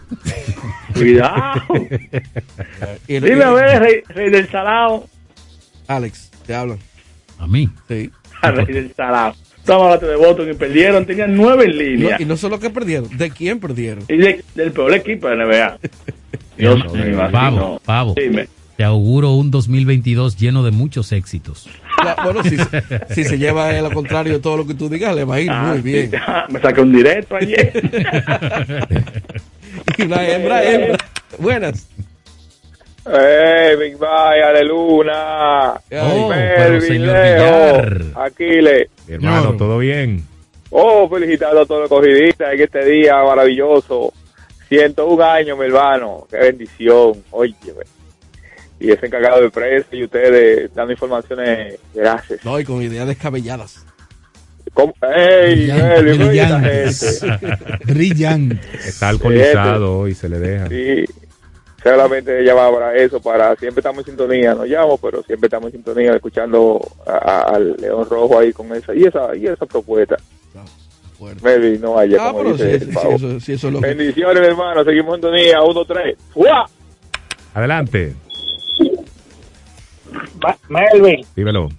Cuidado. 0.93 1.61
El- 3.07 3.23
Dime 3.23 3.43
a 3.43 3.51
ver, 3.51 3.79
rey, 3.81 4.01
rey 4.07 4.29
del 4.29 4.49
salado. 4.49 5.05
Alex, 5.87 6.31
te 6.45 6.55
hablan. 6.55 6.79
A 7.39 7.47
mí. 7.47 7.69
Sí. 7.87 8.09
Rey 8.41 8.65
del 8.67 8.93
salado. 8.93 9.33
Hablando 9.67 10.07
de 10.07 10.15
Boston 10.15 10.51
y 10.51 10.53
perdieron, 10.53 11.05
tenían 11.05 11.35
nueve 11.35 11.65
en 11.65 11.71
No, 11.71 11.81
línea. 11.81 12.17
y 12.19 12.25
no 12.25 12.37
solo 12.37 12.59
que 12.59 12.69
perdieron, 12.69 13.09
¿de 13.17 13.31
quién 13.31 13.59
perdieron? 13.59 14.03
Y 14.07 14.17
de- 14.17 14.43
del 14.55 14.71
peor 14.71 14.93
equipo 14.93 15.27
de 15.27 15.35
NBA. 15.37 15.77
Dios 16.57 16.79
No, 16.85 16.91
mío, 16.93 17.27
Pavo, 17.31 17.57
no. 17.57 17.81
pavo. 17.83 18.13
Dime. 18.15 18.47
Te 18.77 18.83
auguro 18.83 19.31
un 19.31 19.51
2022 19.51 20.35
lleno 20.37 20.61
de 20.63 20.71
muchos 20.71 21.11
éxitos. 21.13 21.69
Bueno, 22.25 22.43
si, 22.43 22.57
si 23.13 23.23
se 23.23 23.37
lleva 23.37 23.69
a 23.69 23.81
lo 23.81 23.89
contrario 23.91 24.33
de 24.33 24.39
todo 24.39 24.57
lo 24.57 24.67
que 24.67 24.73
tú 24.73 24.89
digas, 24.89 25.15
le 25.15 25.23
va 25.23 25.35
a 25.35 25.39
ir 25.39 25.49
Ah, 25.49 25.67
muy 25.69 25.77
sí. 25.77 25.83
bien. 25.83 26.11
Me 26.49 26.59
saqué 26.59 26.81
un 26.81 26.91
directo 26.93 27.37
ayer. 27.37 27.71
y 29.97 30.01
una 30.03 30.27
hembra, 30.27 30.63
hembra. 30.63 30.97
Buenas. 31.39 31.87
¡Ey, 33.05 33.75
Big 33.77 33.97
Bye, 33.97 34.43
Aleluna! 34.43 35.73
Oh, 35.75 36.29
pero 36.33 36.71
Melvin, 36.73 36.81
señor 36.81 37.13
Leo. 37.13 38.21
Aquiles. 38.21 38.87
Mi 39.07 39.15
hermano, 39.15 39.55
¿todo 39.55 39.77
bien? 39.79 40.25
Oh, 40.71 41.07
felicitando 41.09 41.61
a 41.61 41.65
todos 41.65 41.81
los 41.81 41.89
corridistas 41.89 42.53
en 42.53 42.61
este 42.61 42.85
día 42.85 43.23
maravilloso. 43.23 44.11
101 44.67 45.23
años, 45.23 45.57
mi 45.57 45.65
hermano. 45.65 46.27
Qué 46.29 46.37
bendición. 46.37 47.13
Oye, 47.31 47.55
y 48.79 48.91
ese 48.91 49.05
encargado 49.05 49.41
de 49.41 49.49
prensa 49.49 49.87
y 49.91 50.03
ustedes 50.03 50.73
dando 50.73 50.91
informaciones. 50.91 51.79
Gracias. 51.93 52.43
No, 52.43 52.59
y 52.59 52.65
con 52.65 52.81
ideas 52.81 53.07
descabelladas. 53.07 53.85
¿Cómo? 54.73 54.93
¡Ey, 55.15 55.69
Brillantes. 56.01 57.21
gente. 57.21 57.57
Brillante. 57.93 58.59
Está 58.85 59.09
alcoholizado 59.09 59.99
hoy, 59.99 60.13
se 60.13 60.27
le 60.27 60.39
deja. 60.39 60.67
Sí, 60.67 61.05
solamente 61.91 62.41
llamaba 62.43 62.79
para 62.79 62.95
eso, 62.95 63.19
para 63.21 63.55
siempre 63.57 63.79
estamos 63.81 63.99
en 63.99 64.05
sintonía, 64.05 64.53
no 64.55 64.65
llamo, 64.65 64.97
pero 64.97 65.21
siempre 65.23 65.47
estamos 65.47 65.67
en 65.67 65.73
sintonía 65.73 66.13
escuchando 66.15 66.79
al 67.05 67.75
León 67.79 68.07
Rojo 68.09 68.39
ahí 68.39 68.51
con 68.51 68.73
esa 68.73 68.93
y 68.95 69.03
esa 69.03 69.35
y 69.35 69.45
esa 69.47 69.65
propuesta. 69.65 70.17
Melvin, 71.41 71.79
no 71.81 71.93
vaya, 71.93 72.17
Ah, 72.19 72.27
como 72.31 72.39
pero 72.39 72.51
dice 72.53 72.79
sí, 72.79 72.85
el 72.85 72.91
sí, 72.91 73.07
eso, 73.09 73.39
sí, 73.39 73.53
eso 73.53 73.67
es 73.67 73.73
lo. 73.73 73.79
Bendiciones, 73.79 74.43
hermano, 74.47 74.83
seguimos 74.83 75.15
en 75.15 75.21
sintonía, 75.21 75.61
uno, 75.61 75.85
tres. 75.85 76.17
¡Fua! 76.33 76.65
Adelante, 77.53 78.13
Ma- 80.41 80.57
Melvin, 80.69 81.25
dímelo. 81.35 81.69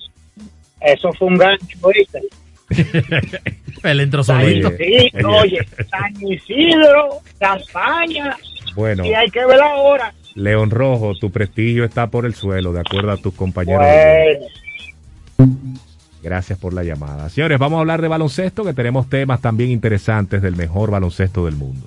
eso 0.80 1.12
fue 1.12 1.28
un 1.28 1.36
gancho, 1.36 1.78
¿oíste? 1.82 2.22
Él 3.82 4.00
entró 4.00 4.24
San- 4.24 4.40
solito. 4.40 4.70
sí, 4.78 5.10
oye, 5.24 5.66
San 5.90 6.14
Isidro, 6.30 7.20
campaña, 7.38 8.36
Bueno, 8.76 9.04
y 9.06 9.14
hay 9.14 9.30
que 9.30 9.44
ver 9.44 9.60
ahora. 9.60 10.14
León 10.34 10.70
Rojo, 10.70 11.14
tu 11.18 11.30
prestigio 11.32 11.84
está 11.84 12.08
por 12.08 12.26
el 12.26 12.34
suelo, 12.34 12.72
de 12.72 12.80
acuerdo 12.80 13.10
a 13.10 13.16
tus 13.16 13.34
compañeros. 13.34 13.82
Bueno, 13.82 14.46
Gracias 16.22 16.58
por 16.58 16.74
la 16.74 16.82
llamada. 16.82 17.28
Señores, 17.30 17.58
vamos 17.58 17.76
a 17.76 17.80
hablar 17.80 18.02
de 18.02 18.08
baloncesto, 18.08 18.64
que 18.64 18.74
tenemos 18.74 19.08
temas 19.08 19.40
también 19.40 19.70
interesantes 19.70 20.42
del 20.42 20.56
mejor 20.56 20.90
baloncesto 20.90 21.44
del 21.44 21.54
mundo. 21.54 21.86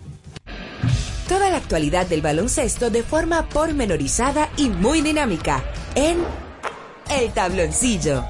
Toda 1.28 1.50
la 1.50 1.58
actualidad 1.58 2.08
del 2.08 2.22
baloncesto 2.22 2.90
de 2.90 3.04
forma 3.04 3.50
pormenorizada 3.50 4.50
y 4.58 4.70
muy 4.70 5.02
dinámica 5.02 5.62
en 5.94 6.20
El 7.12 7.32
Tabloncillo. 7.34 8.24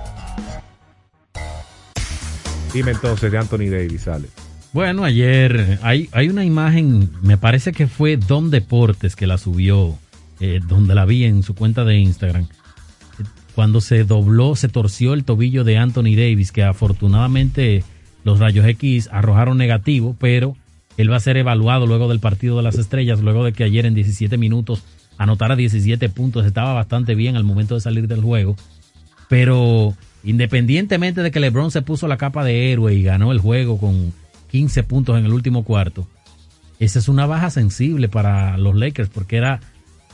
Dime 2.73 2.91
entonces 2.91 3.31
de 3.31 3.37
Anthony 3.37 3.69
Davis, 3.69 4.07
Ale. 4.07 4.29
Bueno, 4.71 5.03
ayer 5.03 5.79
hay, 5.81 6.09
hay 6.11 6.29
una 6.29 6.45
imagen, 6.45 7.09
me 7.23 7.37
parece 7.37 7.71
que 7.71 7.87
fue 7.87 8.17
Don 8.17 8.51
Deportes 8.51 9.15
que 9.15 9.25
la 9.25 9.39
subió, 9.39 9.97
eh, 10.39 10.59
donde 10.67 10.93
la 10.93 11.05
vi 11.05 11.23
en 11.23 11.41
su 11.41 11.55
cuenta 11.55 11.85
de 11.85 11.97
Instagram, 11.97 12.47
cuando 13.55 13.81
se 13.81 14.03
dobló, 14.03 14.55
se 14.55 14.69
torció 14.69 15.13
el 15.13 15.23
tobillo 15.23 15.63
de 15.63 15.77
Anthony 15.77 16.15
Davis, 16.15 16.51
que 16.51 16.63
afortunadamente 16.63 17.83
los 18.23 18.39
rayos 18.39 18.65
X 18.67 19.09
arrojaron 19.11 19.57
negativo, 19.57 20.15
pero 20.19 20.55
él 20.97 21.11
va 21.11 21.15
a 21.15 21.21
ser 21.21 21.37
evaluado 21.37 21.87
luego 21.87 22.07
del 22.07 22.19
partido 22.19 22.57
de 22.57 22.63
las 22.63 22.77
estrellas, 22.77 23.21
luego 23.21 23.43
de 23.43 23.53
que 23.53 23.63
ayer 23.63 23.87
en 23.87 23.95
17 23.95 24.37
minutos 24.37 24.83
anotara 25.17 25.55
17 25.55 26.09
puntos, 26.09 26.45
estaba 26.45 26.73
bastante 26.73 27.15
bien 27.15 27.35
al 27.35 27.43
momento 27.43 27.73
de 27.73 27.81
salir 27.81 28.07
del 28.07 28.21
juego, 28.21 28.55
pero 29.27 29.95
independientemente 30.23 31.23
de 31.23 31.31
que 31.31 31.39
LeBron 31.39 31.71
se 31.71 31.81
puso 31.81 32.07
la 32.07 32.17
capa 32.17 32.43
de 32.43 32.71
héroe 32.71 32.93
y 32.93 33.03
ganó 33.03 33.31
el 33.31 33.39
juego 33.39 33.79
con 33.79 34.13
15 34.49 34.83
puntos 34.83 35.17
en 35.17 35.25
el 35.25 35.33
último 35.33 35.63
cuarto, 35.63 36.07
esa 36.79 36.99
es 36.99 37.09
una 37.09 37.25
baja 37.25 37.49
sensible 37.49 38.07
para 38.07 38.57
los 38.57 38.75
Lakers 38.75 39.09
porque 39.09 39.37
era 39.37 39.59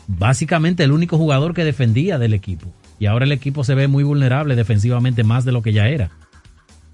básicamente 0.08 0.84
el 0.84 0.92
único 0.92 1.18
jugador 1.18 1.54
que 1.54 1.64
defendía 1.64 2.18
del 2.18 2.34
equipo. 2.34 2.74
Y 3.00 3.06
ahora 3.06 3.26
el 3.26 3.32
equipo 3.32 3.64
se 3.64 3.76
ve 3.76 3.88
muy 3.88 4.04
vulnerable 4.04 4.56
defensivamente 4.56 5.24
más 5.24 5.46
de 5.46 5.52
lo 5.52 5.62
que 5.62 5.74
ya 5.74 5.88
era. 5.88 6.12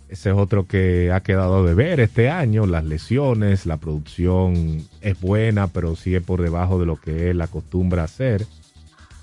Ese 0.09 0.31
es 0.31 0.35
otro 0.35 0.67
que 0.67 1.09
ha 1.13 1.21
quedado 1.21 1.63
de 1.63 1.73
ver 1.73 2.01
este 2.01 2.29
año, 2.29 2.65
las 2.65 2.83
lesiones, 2.83 3.65
la 3.65 3.77
producción 3.77 4.81
es 4.99 5.19
buena, 5.21 5.67
pero 5.67 5.95
sigue 5.95 6.19
por 6.19 6.41
debajo 6.41 6.79
de 6.79 6.85
lo 6.85 6.97
que 6.97 7.29
él 7.29 7.39
acostumbra 7.39 8.03
hacer. 8.03 8.45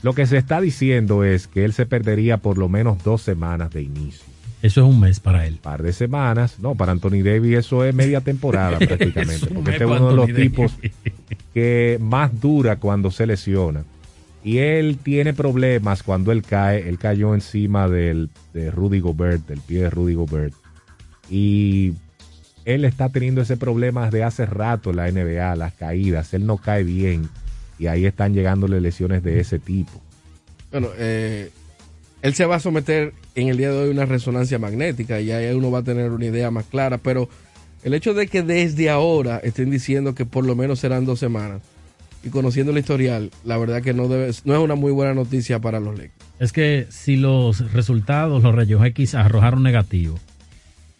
Lo 0.02 0.14
que 0.14 0.26
se 0.26 0.38
está 0.38 0.62
diciendo 0.62 1.24
es 1.24 1.46
que 1.46 1.66
él 1.66 1.74
se 1.74 1.84
perdería 1.84 2.38
por 2.38 2.56
lo 2.56 2.70
menos 2.70 3.04
dos 3.04 3.20
semanas 3.20 3.70
de 3.70 3.82
inicio. 3.82 4.24
Eso 4.60 4.80
es 4.80 4.86
un 4.86 5.00
mes 5.00 5.20
para 5.20 5.46
él. 5.46 5.58
par 5.62 5.82
de 5.82 5.92
semanas. 5.92 6.58
No, 6.58 6.74
para 6.74 6.92
Anthony 6.92 7.22
Davis 7.22 7.58
eso 7.58 7.84
es 7.84 7.94
media 7.94 8.20
temporada 8.20 8.78
prácticamente. 8.78 9.34
Es 9.34 9.42
un 9.44 9.54
porque 9.54 9.70
este 9.72 9.84
es 9.84 9.90
uno 9.90 10.10
de 10.10 10.16
los 10.16 10.34
tipos 10.34 10.72
que 11.54 11.98
más 12.00 12.40
dura 12.40 12.76
cuando 12.76 13.10
se 13.10 13.26
lesiona. 13.26 13.84
Y 14.42 14.58
él 14.58 14.98
tiene 15.02 15.34
problemas 15.34 16.02
cuando 16.02 16.32
él 16.32 16.42
cae. 16.42 16.88
Él 16.88 16.98
cayó 16.98 17.34
encima 17.34 17.88
del, 17.88 18.30
de 18.52 18.70
Rudy 18.70 19.00
Gobert, 19.00 19.46
del 19.46 19.60
pie 19.60 19.82
de 19.82 19.90
Rudy 19.90 20.14
Gobert. 20.14 20.54
Y 21.30 21.94
él 22.64 22.84
está 22.84 23.08
teniendo 23.10 23.42
ese 23.42 23.56
problema 23.56 24.06
desde 24.06 24.24
hace 24.24 24.46
rato 24.46 24.90
en 24.90 24.96
la 24.96 25.10
NBA, 25.10 25.56
las 25.56 25.74
caídas. 25.74 26.34
Él 26.34 26.46
no 26.46 26.56
cae 26.56 26.82
bien. 26.82 27.28
Y 27.78 27.86
ahí 27.86 28.06
están 28.06 28.34
llegándole 28.34 28.80
lesiones 28.80 29.22
de 29.22 29.40
ese 29.40 29.58
tipo. 29.58 30.02
Bueno, 30.70 30.88
eh, 30.96 31.50
él 32.22 32.34
se 32.34 32.46
va 32.46 32.56
a 32.56 32.60
someter 32.60 33.14
en 33.34 33.48
el 33.48 33.56
día 33.56 33.70
de 33.70 33.78
hoy 33.78 33.88
a 33.88 33.92
una 33.92 34.06
resonancia 34.06 34.58
magnética 34.58 35.20
y 35.20 35.30
ahí 35.30 35.54
uno 35.54 35.70
va 35.70 35.80
a 35.80 35.84
tener 35.84 36.10
una 36.10 36.26
idea 36.26 36.50
más 36.50 36.66
clara, 36.66 36.98
pero 36.98 37.28
el 37.82 37.94
hecho 37.94 38.14
de 38.14 38.26
que 38.26 38.42
desde 38.42 38.90
ahora 38.90 39.38
estén 39.38 39.70
diciendo 39.70 40.14
que 40.14 40.26
por 40.26 40.44
lo 40.44 40.56
menos 40.56 40.80
serán 40.80 41.04
dos 41.04 41.18
semanas 41.18 41.62
y 42.24 42.30
conociendo 42.30 42.72
el 42.72 42.78
historial, 42.78 43.30
la 43.44 43.56
verdad 43.58 43.82
que 43.82 43.94
no, 43.94 44.08
debe, 44.08 44.32
no 44.44 44.54
es 44.54 44.60
una 44.60 44.74
muy 44.74 44.90
buena 44.90 45.14
noticia 45.14 45.60
para 45.60 45.78
los 45.78 45.96
Lakers. 45.96 46.14
Es 46.40 46.52
que 46.52 46.86
si 46.90 47.16
los 47.16 47.72
resultados, 47.72 48.42
los 48.42 48.54
rayos 48.54 48.84
X 48.84 49.14
arrojaron 49.14 49.62
negativo, 49.62 50.18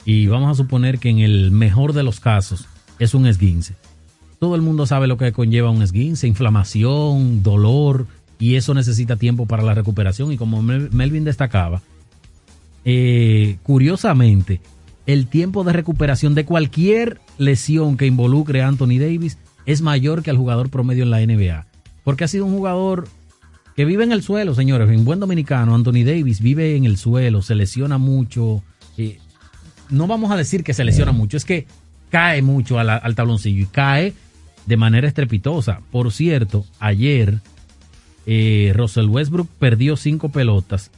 y 0.04 0.26
vamos 0.26 0.50
a 0.50 0.54
suponer 0.54 0.98
que 0.98 1.10
en 1.10 1.18
el 1.18 1.50
mejor 1.50 1.92
de 1.92 2.02
los 2.02 2.18
casos 2.18 2.66
es 2.98 3.12
un 3.12 3.26
esguince. 3.26 3.74
Todo 4.38 4.54
el 4.54 4.62
mundo 4.62 4.86
sabe 4.86 5.06
lo 5.06 5.18
que 5.18 5.32
conlleva 5.32 5.70
un 5.70 5.82
esguince, 5.82 6.26
inflamación, 6.26 7.42
dolor, 7.42 8.06
y 8.38 8.54
eso 8.56 8.74
necesita 8.74 9.16
tiempo 9.16 9.46
para 9.46 9.62
la 9.62 9.74
recuperación. 9.74 10.32
Y 10.32 10.36
como 10.36 10.62
Mel- 10.62 10.90
Melvin 10.92 11.24
destacaba, 11.24 11.82
eh, 12.84 13.56
curiosamente, 13.62 14.60
el 15.06 15.26
tiempo 15.26 15.64
de 15.64 15.72
recuperación 15.72 16.34
de 16.34 16.44
cualquier 16.44 17.20
lesión 17.38 17.96
que 17.96 18.06
involucre 18.06 18.62
a 18.62 18.68
Anthony 18.68 18.98
Davis 18.98 19.38
es 19.66 19.82
mayor 19.82 20.22
que 20.22 20.30
al 20.30 20.36
jugador 20.36 20.70
promedio 20.70 21.02
en 21.04 21.10
la 21.10 21.20
NBA. 21.20 21.66
Porque 22.04 22.24
ha 22.24 22.28
sido 22.28 22.46
un 22.46 22.52
jugador 22.52 23.08
que 23.76 23.84
vive 23.84 24.04
en 24.04 24.12
el 24.12 24.22
suelo, 24.22 24.54
señores. 24.54 24.88
En 24.90 25.04
buen 25.04 25.20
dominicano, 25.20 25.74
Anthony 25.74 26.04
Davis 26.04 26.40
vive 26.40 26.76
en 26.76 26.84
el 26.84 26.96
suelo, 26.96 27.42
se 27.42 27.54
lesiona 27.54 27.98
mucho. 27.98 28.62
eh, 28.96 29.18
no 29.90 30.06
vamos 30.06 30.30
a 30.30 30.36
decir 30.36 30.64
que 30.64 30.74
se 30.74 30.84
lesiona 30.84 31.12
mucho, 31.12 31.36
es 31.38 31.44
que 31.46 31.66
cae 32.10 32.42
mucho 32.42 32.78
al, 32.78 32.90
al 32.90 33.14
tabloncillo 33.14 33.62
y 33.62 33.66
cae 33.66 34.12
de 34.66 34.76
manera 34.76 35.08
estrepitosa. 35.08 35.80
Por 35.90 36.12
cierto, 36.12 36.66
ayer 36.78 37.38
eh, 38.30 38.72
Russell 38.74 39.06
Westbrook 39.06 39.48
perdió 39.58 39.96
cinco 39.96 40.28
pelotas 40.28 40.90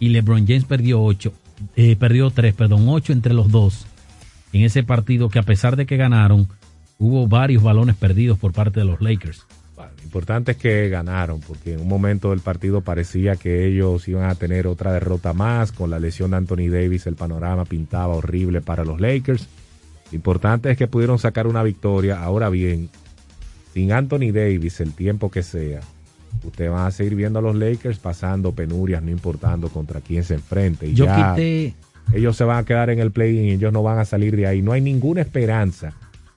y 0.00 0.08
LeBron 0.08 0.46
James 0.46 0.64
perdió 0.64 1.02
ocho, 1.02 1.34
eh, 1.76 1.96
perdió 1.96 2.30
tres, 2.30 2.54
perdón, 2.54 2.88
ocho 2.88 3.12
entre 3.12 3.34
los 3.34 3.50
dos 3.50 3.86
en 4.54 4.62
ese 4.62 4.82
partido 4.82 5.28
que 5.28 5.38
a 5.38 5.42
pesar 5.42 5.76
de 5.76 5.84
que 5.84 5.98
ganaron, 5.98 6.48
hubo 6.98 7.28
varios 7.28 7.62
balones 7.62 7.96
perdidos 7.96 8.38
por 8.38 8.52
parte 8.52 8.80
de 8.80 8.86
los 8.86 9.02
Lakers. 9.02 9.44
Lo 9.76 10.02
importante 10.02 10.52
es 10.52 10.56
que 10.56 10.88
ganaron, 10.88 11.40
porque 11.40 11.74
en 11.74 11.80
un 11.80 11.88
momento 11.88 12.30
del 12.30 12.40
partido 12.40 12.80
parecía 12.80 13.36
que 13.36 13.66
ellos 13.66 14.08
iban 14.08 14.30
a 14.30 14.34
tener 14.34 14.66
otra 14.66 14.92
derrota 14.92 15.34
más. 15.34 15.70
Con 15.70 15.90
la 15.90 15.98
lesión 15.98 16.30
de 16.30 16.38
Anthony 16.38 16.70
Davis, 16.70 17.06
el 17.06 17.14
panorama 17.14 17.66
pintaba 17.66 18.14
horrible 18.14 18.62
para 18.62 18.84
los 18.84 19.00
Lakers. 19.00 19.46
Lo 20.10 20.16
importante 20.16 20.70
es 20.70 20.78
que 20.78 20.86
pudieron 20.86 21.18
sacar 21.18 21.46
una 21.46 21.62
victoria. 21.62 22.22
Ahora 22.22 22.48
bien, 22.48 22.88
sin 23.74 23.92
Anthony 23.92 24.32
Davis, 24.32 24.80
el 24.80 24.94
tiempo 24.94 25.30
que 25.30 25.42
sea, 25.42 25.80
usted 26.48 26.70
va 26.70 26.86
a 26.86 26.90
seguir 26.90 27.14
viendo 27.14 27.38
a 27.38 27.42
los 27.42 27.54
Lakers 27.56 27.98
pasando 27.98 28.52
penurias, 28.52 29.02
no 29.02 29.10
importando 29.10 29.68
contra 29.68 30.00
quién 30.00 30.24
se 30.24 30.34
enfrente. 30.34 30.86
Y 30.88 30.94
Yo 30.94 31.04
ya 31.06 31.34
quité 31.34 31.74
ellos 32.14 32.36
se 32.36 32.44
van 32.44 32.58
a 32.58 32.64
quedar 32.64 32.88
en 32.90 33.00
el 33.00 33.10
play 33.10 33.38
y 33.38 33.50
ellos 33.50 33.72
no 33.72 33.82
van 33.82 33.98
a 33.98 34.04
salir 34.06 34.34
de 34.34 34.46
ahí. 34.46 34.62
No 34.62 34.72
hay 34.72 34.80
ninguna 34.80 35.20
esperanza 35.20 35.92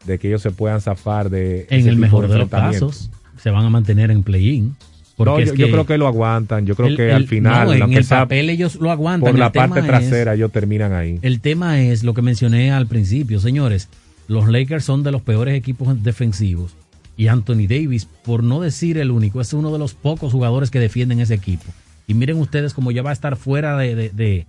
de 0.06 0.20
que 0.20 0.28
ellos 0.28 0.42
se 0.42 0.52
puedan 0.52 0.82
zafar 0.82 1.30
de 1.30 1.66
en 1.70 1.88
el 1.88 1.96
mejor 1.96 2.28
de 2.28 2.38
los 2.38 2.50
casos, 2.50 3.10
se 3.38 3.50
van 3.52 3.66
a 3.66 3.70
mantener 3.70 4.12
en 4.12 4.24
play-in. 4.24 4.76
No, 5.18 5.40
yo, 5.40 5.54
yo 5.54 5.70
creo 5.70 5.86
que 5.86 5.98
lo 6.00 6.08
aguantan. 6.08 6.66
Yo 6.66 6.76
creo 6.76 6.88
el- 6.88 6.98
que 6.98 7.10
el- 7.10 7.16
al 7.16 7.28
final, 7.28 7.68
no, 7.80 7.86
en 7.86 7.94
el 7.94 8.04
sea 8.04 8.22
papel 8.22 8.50
ellos 8.50 8.76
lo 8.78 8.90
aguantan. 8.92 9.22
por 9.22 9.36
El 9.36 9.40
la 9.40 9.52
parte 9.52 9.80
es- 9.82 9.86
trasera, 9.86 10.34
ellos 10.34 10.52
terminan 10.52 10.94
ahí. 10.94 11.20
El 11.22 11.40
tema 11.42 11.80
es 11.80 12.04
lo 12.04 12.14
que 12.16 12.22
mencioné 12.24 12.72
al 12.72 12.88
principio, 12.88 13.40
señores. 13.40 13.88
Los 14.28 14.48
Lakers 14.50 14.84
son 14.84 15.04
de 15.04 15.12
los 15.12 15.22
peores 15.22 15.54
equipos 15.56 16.02
defensivos 16.04 16.76
y 17.22 17.28
Anthony 17.28 17.68
Davis, 17.70 18.08
por 18.26 18.42
no 18.44 18.62
decir 18.62 18.98
el 18.98 19.12
único, 19.12 19.42
es 19.42 19.54
uno 19.54 19.72
de 19.72 19.78
los 19.78 19.94
pocos 19.94 20.32
jugadores 20.32 20.72
que 20.72 20.80
defienden 20.80 21.20
ese 21.20 21.36
equipo. 21.36 21.66
Y 22.08 22.16
miren 22.16 22.40
ustedes 22.40 22.74
como 22.74 22.90
ya 22.90 23.04
va 23.04 23.12
a 23.12 23.14
estar 23.14 23.36
fuera 23.36 23.78
de, 23.78 24.10
de, 24.10 24.46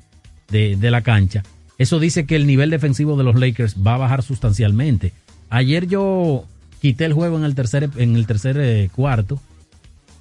de, 0.48 0.90
la 0.90 1.02
cancha. 1.02 1.42
Eso 1.76 2.00
dice 2.00 2.24
que 2.24 2.34
el 2.34 2.46
nivel 2.46 2.70
defensivo 2.70 3.14
de 3.18 3.24
los 3.24 3.38
Lakers 3.38 3.76
va 3.86 3.96
a 3.96 3.98
bajar 3.98 4.22
sustancialmente. 4.22 5.12
Ayer 5.50 5.86
yo 5.86 6.46
quité 6.80 7.04
el 7.04 7.12
juego 7.12 7.36
en 7.36 7.44
el 7.44 7.54
tercer, 7.54 7.90
en 7.98 8.16
el 8.16 8.26
tercer 8.26 8.56
eh, 8.58 8.88
cuarto 8.90 9.38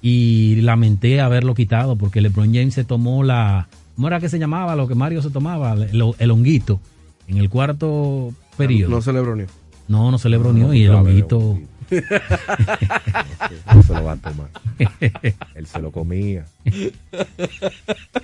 y 0.02 0.56
lamenté 0.56 1.22
haberlo 1.22 1.54
quitado 1.54 1.96
porque 1.96 2.20
LeBron 2.20 2.52
James 2.52 2.74
se 2.74 2.84
tomó 2.84 3.24
la. 3.24 3.68
¿Cómo 3.96 4.08
era 4.08 4.20
que 4.20 4.28
se 4.28 4.38
llamaba? 4.38 4.76
Lo 4.76 4.88
que 4.88 4.94
Mario 4.94 5.22
se 5.22 5.30
tomaba, 5.30 5.72
el, 5.72 6.02
el 6.18 6.30
honguito, 6.30 6.82
en 7.28 7.38
el 7.38 7.48
cuarto 7.48 8.34
periodo. 8.58 8.90
No 8.90 9.00
se 9.00 9.14
lebroneó. 9.14 9.46
No, 9.88 10.10
no 10.10 10.18
se 10.18 10.28
lebroneó 10.28 10.74
y 10.74 10.84
el 10.84 10.90
honguito. 10.90 11.58
No 13.74 13.82
se 13.82 13.94
lo 13.94 14.04
va 14.04 14.12
a 14.12 14.16
tomar. 14.16 14.48
Él 15.54 15.66
se 15.66 15.80
lo 15.80 15.90
comía. 15.90 16.44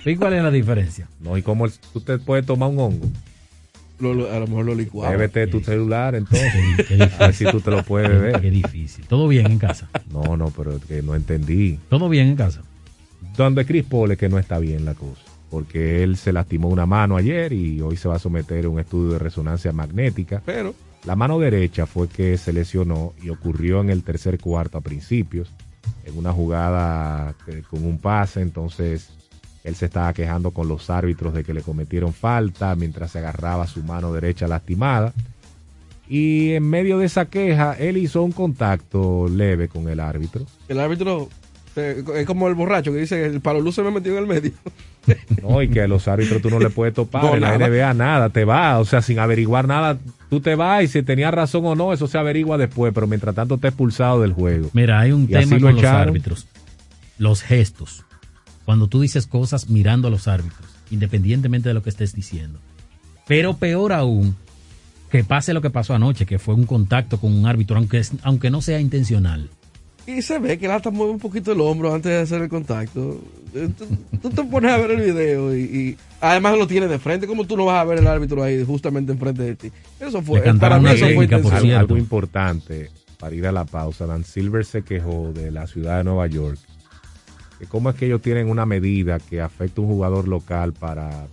¿Y 0.05 0.15
cuál 0.15 0.33
es 0.33 0.43
la 0.43 0.51
diferencia? 0.51 1.07
No, 1.19 1.37
y 1.37 1.41
cómo 1.41 1.65
el- 1.65 1.71
usted 1.93 2.19
puede 2.21 2.43
tomar 2.43 2.69
un 2.69 2.79
hongo. 2.79 3.07
Lo- 3.99 4.13
lo- 4.13 4.31
a 4.31 4.39
lo 4.39 4.47
mejor 4.47 4.65
lo 4.65 4.75
licuaba. 4.75 5.11
Bébete 5.11 5.47
tu 5.47 5.59
celular 5.61 6.15
entonces. 6.15 6.51
Qué 6.53 6.61
difícil. 6.95 7.01
A 7.03 7.25
ver 7.27 7.33
si 7.33 7.45
tú 7.45 7.59
te 7.59 7.71
lo 7.71 7.83
puedes 7.83 8.09
beber. 8.09 8.39
Qué 8.41 8.49
difícil. 8.49 9.05
Todo 9.07 9.27
bien 9.27 9.47
en 9.51 9.59
casa. 9.59 9.89
No, 10.11 10.37
no, 10.37 10.49
pero 10.55 10.77
es 10.77 10.85
que 10.85 11.01
no 11.01 11.15
entendí. 11.15 11.79
Todo 11.89 12.07
bien 12.09 12.27
en 12.27 12.35
casa. 12.37 12.61
Donde 13.35 13.65
Chris 13.65 13.83
Paul 13.85 14.11
es 14.11 14.17
que 14.17 14.29
no 14.29 14.39
está 14.39 14.57
bien 14.59 14.85
la 14.85 14.93
cosa. 14.95 15.21
Porque 15.49 16.03
él 16.03 16.15
se 16.15 16.31
lastimó 16.31 16.69
una 16.69 16.85
mano 16.85 17.17
ayer 17.17 17.51
y 17.53 17.81
hoy 17.81 17.97
se 17.97 18.07
va 18.07 18.15
a 18.15 18.19
someter 18.19 18.65
a 18.65 18.69
un 18.69 18.79
estudio 18.79 19.13
de 19.13 19.19
resonancia 19.19 19.71
magnética. 19.73 20.41
Pero 20.45 20.73
La 21.09 21.15
mano 21.15 21.39
derecha 21.39 21.87
fue 21.87 22.07
que 22.07 22.37
se 22.37 22.53
lesionó 22.53 23.13
y 23.23 23.29
ocurrió 23.31 23.81
en 23.81 23.89
el 23.89 24.03
tercer 24.03 24.37
cuarto 24.39 24.77
a 24.77 24.81
principios, 24.81 25.49
en 26.05 26.15
una 26.15 26.31
jugada 26.31 27.33
que- 27.47 27.63
con 27.63 27.83
un 27.83 27.97
pase, 27.97 28.41
entonces 28.41 29.09
él 29.63 29.73
se 29.73 29.85
estaba 29.85 30.13
quejando 30.13 30.51
con 30.51 30.67
los 30.67 30.87
árbitros 30.91 31.33
de 31.33 31.43
que 31.43 31.55
le 31.55 31.63
cometieron 31.63 32.13
falta 32.13 32.75
mientras 32.75 33.09
se 33.09 33.17
agarraba 33.17 33.65
su 33.65 33.81
mano 33.81 34.13
derecha 34.13 34.47
lastimada. 34.47 35.11
Y 36.07 36.51
en 36.51 36.69
medio 36.69 36.99
de 36.99 37.07
esa 37.07 37.25
queja, 37.25 37.73
él 37.79 37.97
hizo 37.97 38.21
un 38.21 38.31
contacto 38.31 39.27
leve 39.27 39.67
con 39.67 39.89
el 39.89 39.99
árbitro. 39.99 40.45
el 40.67 40.79
árbitro 40.79 41.27
eh, 41.75 42.03
es 42.17 42.25
como 42.27 42.47
el 42.47 42.53
borracho 42.53 42.91
que 42.91 42.99
dice 42.99 43.25
el 43.25 43.41
palo 43.41 43.61
luz 43.61 43.73
se 43.73 43.81
me 43.81 43.89
metió 43.89 44.11
en 44.11 44.17
el 44.19 44.27
medio. 44.27 44.51
No, 45.41 45.59
y 45.63 45.69
que 45.69 45.81
a 45.81 45.87
los 45.87 46.07
árbitros 46.07 46.39
tú 46.39 46.51
no 46.51 46.59
le 46.59 46.69
puedes 46.69 46.93
topar 46.93 47.23
No, 47.23 47.33
en 47.33 47.41
la 47.41 47.57
nada. 47.57 47.67
NBA 47.67 47.93
nada, 47.95 48.29
te 48.29 48.45
va, 48.45 48.77
o 48.77 48.85
sea, 48.85 49.01
sin 49.01 49.17
averiguar 49.17 49.67
nada, 49.67 49.97
tú 50.29 50.39
te 50.39 50.55
vas 50.55 50.83
y 50.83 50.87
si 50.87 51.03
tenía 51.03 51.31
razón 51.31 51.65
o 51.65 51.75
no, 51.75 51.93
eso 51.93 52.07
se 52.07 52.17
averigua 52.17 52.57
después, 52.57 52.93
pero 52.93 53.07
mientras 53.07 53.35
tanto 53.35 53.57
te 53.57 53.67
expulsado 53.67 54.21
del 54.21 54.33
juego. 54.33 54.69
Mira, 54.73 54.99
hay 54.99 55.11
un 55.11 55.23
Y 55.23 55.27
tema 55.27 55.55
lo 55.57 55.61
con 55.67 55.75
los 55.75 55.83
árbitros. 55.85 56.47
Los 57.17 57.41
gestos. 57.41 58.05
Cuando 58.65 58.87
tú 58.87 59.01
dices 59.01 59.25
cosas 59.27 59.69
mirando 59.69 60.07
a 60.07 60.11
los 60.11 60.27
árbitros, 60.27 60.67
independientemente 60.91 61.69
de 61.69 61.73
lo 61.73 61.83
que 61.83 61.89
estés 61.89 62.13
diciendo. 62.13 62.59
Pero 63.27 63.57
peor 63.57 63.93
aún, 63.93 64.35
que 65.11 65.23
pase 65.23 65.53
lo 65.53 65.61
que 65.61 65.69
pasó 65.69 65.93
anoche, 65.95 66.25
que 66.25 66.39
fue 66.39 66.53
un 66.55 66.65
contacto 66.65 67.19
con 67.19 67.33
un 67.33 67.45
árbitro, 67.47 67.77
aunque, 67.77 67.97
es- 67.99 68.11
aunque 68.23 68.49
no 68.51 68.61
sea 68.61 68.79
intencional. 68.79 69.49
Y 70.07 70.21
se 70.23 70.39
ve 70.39 70.57
que 70.57 70.65
el 70.65 70.71
hasta 70.71 70.89
mueve 70.91 71.11
un 71.13 71.19
poquito 71.19 71.51
el 71.51 71.61
hombro 71.61 71.93
antes 71.93 72.11
de 72.11 72.17
hacer 72.19 72.41
el 72.41 72.49
contacto. 72.49 73.21
Eh, 73.53 73.69
Tú, 73.77 73.85
tú 74.21 74.29
te 74.29 74.43
pones 74.43 74.71
a 74.71 74.77
ver 74.77 74.91
el 74.91 75.01
video 75.01 75.55
y, 75.55 75.61
y 75.61 75.97
además 76.21 76.57
lo 76.57 76.67
tiene 76.67 76.87
de 76.87 76.99
frente. 76.99 77.27
¿Cómo 77.27 77.45
tú 77.45 77.57
no 77.57 77.65
vas 77.65 77.81
a 77.81 77.83
ver 77.83 77.99
el 77.99 78.07
árbitro 78.07 78.43
ahí 78.43 78.63
justamente 78.63 79.11
enfrente 79.11 79.43
de 79.43 79.55
ti? 79.55 79.71
Eso 79.99 80.21
fue, 80.21 80.41
para 80.55 80.79
mí 80.79 80.89
eso 80.89 81.07
fue. 81.13 81.25
Algo, 81.25 81.77
algo 81.77 81.97
importante 81.97 82.89
para 83.19 83.35
ir 83.35 83.45
a 83.47 83.51
la 83.51 83.65
pausa. 83.65 84.05
Dan 84.05 84.23
Silver 84.23 84.65
se 84.65 84.81
quejó 84.83 85.31
de 85.33 85.51
la 85.51 85.67
ciudad 85.67 85.97
de 85.97 86.03
Nueva 86.03 86.27
York. 86.27 86.57
Que 87.59 87.65
cómo 87.65 87.89
es 87.89 87.95
que 87.95 88.05
ellos 88.05 88.21
tienen 88.21 88.49
una 88.49 88.65
medida 88.65 89.19
que 89.19 89.41
afecta 89.41 89.81
a 89.81 89.83
un 89.83 89.89
jugador 89.89 90.27
local 90.27 90.73
para 90.73 91.27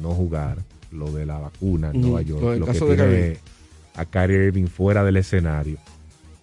no 0.00 0.10
jugar. 0.10 0.58
Lo 0.90 1.10
de 1.10 1.24
la 1.24 1.38
vacuna 1.38 1.90
en 1.90 2.02
Nueva 2.02 2.20
York. 2.20 2.42
el 2.52 2.60
Lo 2.60 2.66
que 2.66 2.72
tiene 2.72 2.96
Kyrie. 2.96 3.38
a 3.96 4.04
Kyrie 4.04 4.46
Irving 4.48 4.66
fuera 4.66 5.02
del 5.02 5.16
escenario. 5.16 5.78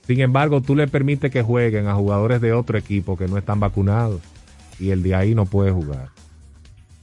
Sin 0.08 0.22
embargo, 0.22 0.62
tú 0.62 0.76
le 0.76 0.88
permites 0.88 1.30
que 1.30 1.44
jueguen 1.44 1.88
a 1.88 1.94
jugadores 1.94 2.42
de 2.42 2.52
otro 2.54 2.76
equipo 2.76 3.16
que 3.16 3.28
no 3.28 3.38
están 3.38 3.60
vacunados. 3.60 4.22
Y 4.80 4.90
el 4.90 5.04
de 5.04 5.14
ahí 5.14 5.36
no 5.36 5.46
puede 5.46 5.70
jugar. 5.70 6.10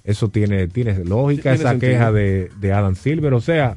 Eso 0.07 0.29
tiene, 0.29 0.69
tiene 0.69 1.05
lógica, 1.05 1.43
Tiene 1.43 1.57
esa 1.59 1.71
sentido. 1.73 1.93
queja 1.93 2.13
de, 2.13 2.51
de 2.61 2.73
Adam 2.73 2.95
Silver. 2.95 3.35
O 3.35 3.41
sea, 3.41 3.77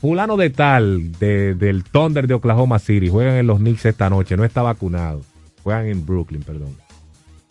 fulano 0.00 0.36
de 0.36 0.50
tal 0.50 1.12
de- 1.18 1.54
del 1.54 1.84
Thunder 1.84 2.26
de 2.26 2.34
Oklahoma 2.34 2.78
City 2.78 3.08
juegan 3.08 3.34
en 3.36 3.46
los 3.46 3.58
Knicks 3.58 3.84
esta 3.86 4.08
noche, 4.08 4.36
no 4.36 4.44
está 4.44 4.62
vacunado. 4.62 5.22
Juegan 5.62 5.86
en 5.88 6.06
Brooklyn, 6.06 6.42
perdón. 6.42 6.76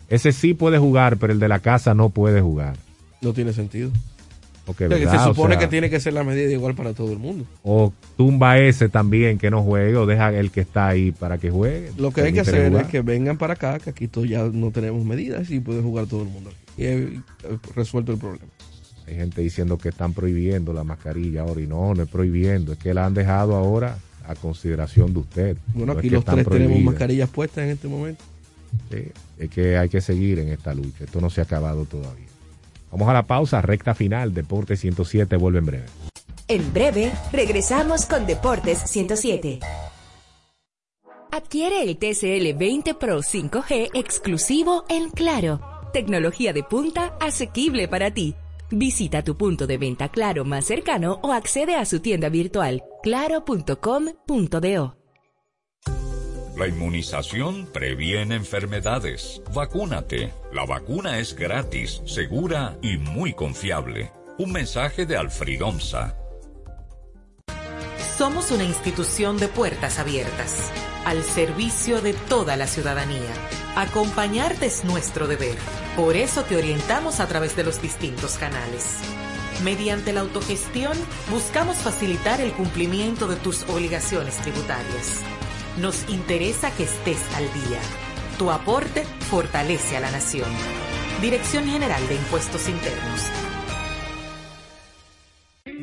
Ese 0.08 0.32
sí 0.32 0.54
puede 0.54 0.78
jugar, 0.78 1.18
pero 1.18 1.34
el 1.34 1.40
de 1.40 1.48
la 1.48 1.60
casa 1.60 1.94
no 1.94 2.10
puede 2.10 2.42
jugar. 2.42 2.76
No 3.22 3.34
tiene 3.34 3.54
sentido. 3.54 3.92
Porque, 4.66 4.88
se 4.88 5.06
O 5.08 5.24
supone 5.26 5.56
sea, 5.56 5.60
que 5.64 5.68
tiene 5.68 5.90
que 5.90 6.00
ser 6.00 6.14
la 6.14 6.24
medida 6.24 6.50
igual 6.50 6.74
para 6.74 6.94
todo 6.94 7.12
el 7.12 7.20
mundo. 7.20 7.46
o 7.64 7.92
tumba 8.16 8.60
ese 8.60 8.88
también 8.88 9.38
que 9.38 9.50
no 9.52 9.62
juegue 9.62 9.98
o 9.98 10.06
deja 10.06 10.32
el 10.34 10.52
que 10.52 10.62
está 10.62 10.88
ahí 10.88 11.12
para 11.12 11.38
que 11.38 11.50
juegue. 11.52 11.92
Lo 11.98 12.12
que 12.12 12.22
hay 12.22 12.32
que 12.32 12.40
hacer 12.40 12.70
jugar. 12.70 12.86
es 12.86 12.92
que 12.92 13.02
vengan 13.02 13.38
para 13.38 13.56
acá, 13.56 13.78
que 13.80 13.90
aquí 13.90 14.10
ya 14.30 14.44
no 14.54 14.72
tenemos 14.72 15.04
medidas 15.04 15.50
y 15.52 15.60
puede 15.60 15.82
jugar 15.82 16.06
todo 16.06 16.22
el 16.22 16.30
mundo. 16.30 16.50
Y 16.78 16.86
he, 16.86 17.22
resuelto 17.76 18.12
el 18.12 18.18
problema. 18.18 18.48
Hay 19.08 19.16
gente 19.16 19.42
diciendo 19.42 19.78
que 19.78 19.90
están 19.90 20.14
prohibiendo 20.14 20.74
la 20.74 20.84
mascarilla 20.84 21.42
ahora 21.42 21.62
y 21.62 21.68
no, 21.68 21.94
no 21.94 22.04
es 22.04 22.10
prohibiendo, 22.10 22.74
es 22.74 22.78
que 22.78 22.94
la 22.94 23.06
han 23.06 23.14
dejado 23.14 23.56
ahora 23.56 23.98
a 24.26 24.36
consideración 24.36 25.14
de 25.14 25.20
usted. 25.20 25.58
Bueno, 25.74 25.94
No 25.94 26.00
aquí 26.00 26.08
es 26.08 26.12
que 26.12 26.16
los 26.16 26.26
tres 26.26 26.48
tenemos 26.48 26.80
mascarillas 26.82 27.30
puestas 27.30 27.66
en 27.66 27.72
este 27.72 27.88
momento. 27.88 28.24
Sí, 28.90 29.12
es 29.38 29.50
que 29.50 29.78
hay 29.78 29.90
que 29.90 30.02
seguir 30.02 30.40
en 30.40 30.50
esta 30.50 30.74
lucha, 30.74 31.04
esto 31.04 31.20
no 31.20 31.30
se 31.30 31.42
ha 31.42 31.44
acabado 31.44 31.86
todavía. 31.86 32.28
Vamos 32.92 33.10
a 33.10 33.14
la 33.14 33.24
pausa, 33.24 33.62
recta 33.62 33.94
final, 33.94 34.34
Deporte 34.34 34.78
107 34.78 35.36
vuelve 35.36 35.60
en 35.60 35.66
breve. 35.66 35.86
En 36.48 36.74
breve, 36.74 37.12
regresamos 37.32 38.06
con 38.06 38.26
Deportes 38.26 38.80
107. 38.86 39.60
Adquiere 41.32 41.82
el 41.82 41.98
TCL 41.98 42.58
20 42.58 42.94
Pro 42.94 43.22
5G 43.22 43.90
exclusivo 43.96 44.86
en 44.90 45.10
Claro. 45.10 45.73
Tecnología 45.94 46.54
de 46.54 46.64
punta 46.64 47.16
asequible 47.20 47.88
para 47.88 48.12
ti. 48.12 48.36
Visita 48.72 49.24
tu 49.24 49.38
punto 49.38 49.68
de 49.68 49.78
venta 49.78 50.10
Claro 50.10 50.44
más 50.44 50.66
cercano 50.66 51.20
o 51.22 51.32
accede 51.32 51.76
a 51.76 51.86
su 51.86 52.00
tienda 52.00 52.30
virtual 52.30 52.84
claro.com.do. 53.04 54.98
La 56.58 56.68
inmunización 56.68 57.68
previene 57.72 58.36
enfermedades. 58.36 59.44
Vacúnate. 59.54 60.34
La 60.52 60.66
vacuna 60.66 61.20
es 61.20 61.36
gratis, 61.36 62.02
segura 62.06 62.76
y 62.82 62.98
muy 62.98 63.34
confiable. 63.34 64.12
Un 64.40 64.52
mensaje 64.52 65.06
de 65.06 65.16
Alfridomsa. 65.18 66.18
Somos 68.18 68.50
una 68.50 68.64
institución 68.64 69.38
de 69.38 69.48
puertas 69.48 70.00
abiertas, 70.00 70.72
al 71.06 71.24
servicio 71.24 72.02
de 72.02 72.14
toda 72.14 72.56
la 72.56 72.66
ciudadanía. 72.66 73.34
Acompañarte 73.76 74.68
es 74.68 74.86
nuestro 74.86 75.28
deber. 75.28 75.58
Por 75.96 76.16
eso 76.16 76.44
te 76.44 76.56
orientamos 76.56 77.20
a 77.20 77.28
través 77.28 77.56
de 77.56 77.64
los 77.64 77.82
distintos 77.82 78.38
canales. 78.38 79.00
Mediante 79.64 80.14
la 80.14 80.22
autogestión, 80.22 80.96
buscamos 81.32 81.78
facilitar 81.78 82.40
el 82.40 82.52
cumplimiento 82.52 83.28
de 83.28 83.36
tus 83.36 83.64
obligaciones 83.64 84.38
tributarias. 84.38 85.22
Nos 85.80 86.08
interesa 86.08 86.70
que 86.72 86.84
estés 86.84 87.22
al 87.36 87.46
día. 87.46 87.80
Tu 88.38 88.52
aporte 88.52 89.06
fortalece 89.32 89.98
a 89.98 90.02
la 90.02 90.12
nación. 90.12 90.50
Dirección 91.20 91.66
General 91.66 92.08
de 92.08 92.16
Impuestos 92.16 92.70
Internos. 92.70 93.22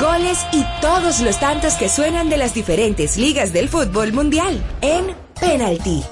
Goles 0.00 0.46
y 0.54 0.64
todos 0.80 1.20
los 1.20 1.38
tantos 1.38 1.74
que 1.74 1.90
suenan 1.90 2.30
de 2.30 2.38
las 2.38 2.54
diferentes 2.54 3.18
ligas 3.18 3.52
del 3.52 3.68
fútbol 3.68 4.14
mundial 4.14 4.64
en 4.80 5.14
Penalty. 5.38 6.02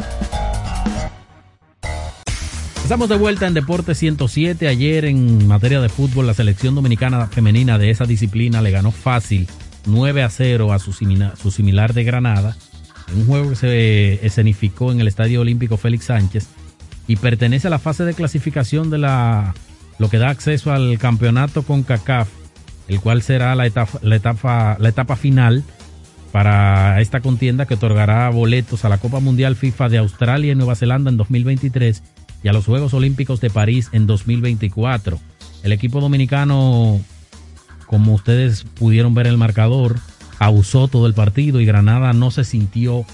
Estamos 2.82 3.08
de 3.08 3.16
vuelta 3.16 3.46
en 3.46 3.54
Deporte 3.54 3.94
107. 3.94 4.68
Ayer 4.68 5.06
en 5.06 5.48
materia 5.48 5.80
de 5.80 5.88
fútbol, 5.88 6.26
la 6.26 6.34
selección 6.34 6.74
dominicana 6.74 7.28
femenina 7.28 7.78
de 7.78 7.88
esa 7.88 8.04
disciplina 8.04 8.60
le 8.60 8.72
ganó 8.72 8.90
fácil 8.90 9.48
9 9.86 10.22
a 10.22 10.28
0 10.28 10.74
a 10.74 10.78
su, 10.78 10.92
similar 10.92 11.94
de 11.94 12.04
Granada, 12.04 12.58
un 13.16 13.26
juego 13.26 13.48
que 13.48 13.56
se 13.56 14.26
escenificó 14.26 14.92
en 14.92 15.00
el 15.00 15.08
Estadio 15.08 15.40
Olímpico 15.40 15.78
Félix 15.78 16.04
Sánchez 16.06 16.46
y 17.06 17.16
pertenece 17.16 17.68
a 17.68 17.70
la 17.70 17.78
fase 17.78 18.04
de 18.04 18.12
clasificación 18.12 18.90
de 18.90 18.98
la 18.98 19.54
lo 19.98 20.10
que 20.10 20.18
da 20.18 20.28
acceso 20.28 20.72
al 20.72 20.98
campeonato 20.98 21.62
con 21.62 21.82
CACAF, 21.82 22.28
el 22.88 23.00
cual 23.00 23.22
será 23.22 23.54
la 23.54 23.66
etapa, 23.66 23.98
la 24.02 24.16
etapa, 24.16 24.76
la 24.80 24.88
etapa 24.88 25.16
final 25.16 25.62
para 26.32 27.00
esta 27.00 27.20
contienda 27.20 27.66
que 27.66 27.74
otorgará 27.74 28.28
boletos 28.30 28.84
a 28.84 28.88
la 28.88 28.98
Copa 28.98 29.20
Mundial 29.20 29.56
FIFA 29.56 29.88
de 29.88 29.98
Australia 29.98 30.52
y 30.52 30.54
Nueva 30.54 30.74
Zelanda 30.74 31.10
en 31.10 31.16
2023 31.16 32.02
y 32.42 32.48
a 32.48 32.52
los 32.52 32.66
Juegos 32.66 32.94
Olímpicos 32.94 33.40
de 33.40 33.50
París 33.50 33.88
en 33.92 34.06
2024. 34.06 35.18
El 35.62 35.72
equipo 35.72 36.00
dominicano, 36.00 37.00
como 37.86 38.14
ustedes 38.14 38.64
pudieron 38.64 39.14
ver 39.14 39.26
en 39.26 39.32
el 39.32 39.38
marcador, 39.38 39.96
abusó 40.38 40.88
todo 40.88 41.06
el 41.06 41.14
partido 41.14 41.60
y 41.60 41.66
Granada 41.66 42.12
no 42.12 42.30
se 42.30 42.44
sintió 42.44 43.04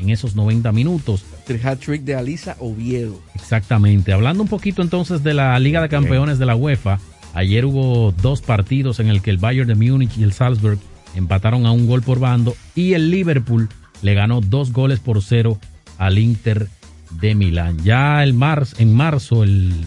en 0.00 0.10
esos 0.10 0.34
90 0.34 0.72
minutos. 0.72 1.24
El 1.48 1.64
hat-trick 1.64 2.02
de 2.02 2.14
Alisa 2.14 2.56
Oviedo. 2.58 3.20
Exactamente. 3.34 4.12
Hablando 4.12 4.42
un 4.42 4.48
poquito 4.48 4.82
entonces 4.82 5.22
de 5.22 5.34
la 5.34 5.58
Liga 5.58 5.80
de 5.80 5.88
Campeones 5.88 6.38
de 6.38 6.46
la 6.46 6.56
UEFA, 6.56 6.98
ayer 7.34 7.64
hubo 7.66 8.12
dos 8.12 8.40
partidos 8.40 9.00
en 9.00 9.08
el 9.08 9.22
que 9.22 9.30
el 9.30 9.38
Bayern 9.38 9.68
de 9.68 9.74
Múnich 9.74 10.16
y 10.16 10.22
el 10.22 10.32
Salzburg 10.32 10.78
empataron 11.14 11.66
a 11.66 11.72
un 11.72 11.86
gol 11.86 12.02
por 12.02 12.18
bando 12.18 12.56
y 12.74 12.94
el 12.94 13.10
Liverpool 13.10 13.68
le 14.02 14.14
ganó 14.14 14.40
dos 14.40 14.72
goles 14.72 15.00
por 15.00 15.22
cero 15.22 15.58
al 15.98 16.18
Inter 16.18 16.68
de 17.10 17.34
Milán. 17.34 17.82
Ya 17.84 18.22
el 18.22 18.34
marzo, 18.34 18.76
en 18.78 18.94
marzo, 18.94 19.44
el 19.44 19.86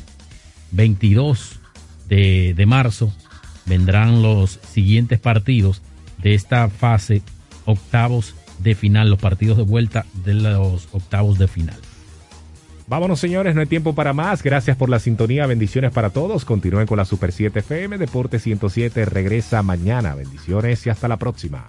22 0.71 1.59
de, 2.07 2.53
de 2.55 2.65
marzo, 2.65 3.13
vendrán 3.65 4.21
los 4.21 4.59
siguientes 4.71 5.19
partidos 5.19 5.81
de 6.21 6.33
esta 6.33 6.69
fase 6.69 7.21
octavos 7.65 8.35
de 8.59 8.75
final, 8.75 9.09
los 9.09 9.19
partidos 9.19 9.57
de 9.57 9.63
vuelta 9.63 10.05
de 10.25 10.33
los 10.33 10.87
octavos 10.91 11.37
de 11.37 11.47
final. 11.47 11.77
Vámonos, 12.87 13.19
señores, 13.19 13.53
no 13.53 13.61
hay 13.61 13.67
tiempo 13.67 13.93
para 13.93 14.13
más. 14.13 14.41
Gracias 14.41 14.77
por 14.77 14.89
la 14.89 14.99
sintonía. 14.99 15.45
Bendiciones 15.45 15.91
para 15.91 16.09
todos. 16.09 16.45
Continúen 16.45 16.87
con 16.87 16.97
la 16.97 17.05
Super 17.05 17.33
7 17.33 17.59
FM. 17.59 17.97
Deporte 17.97 18.39
107 18.39 19.05
regresa 19.05 19.61
mañana. 19.61 20.15
Bendiciones 20.15 20.85
y 20.85 20.89
hasta 20.89 21.09
la 21.09 21.17
próxima. 21.17 21.67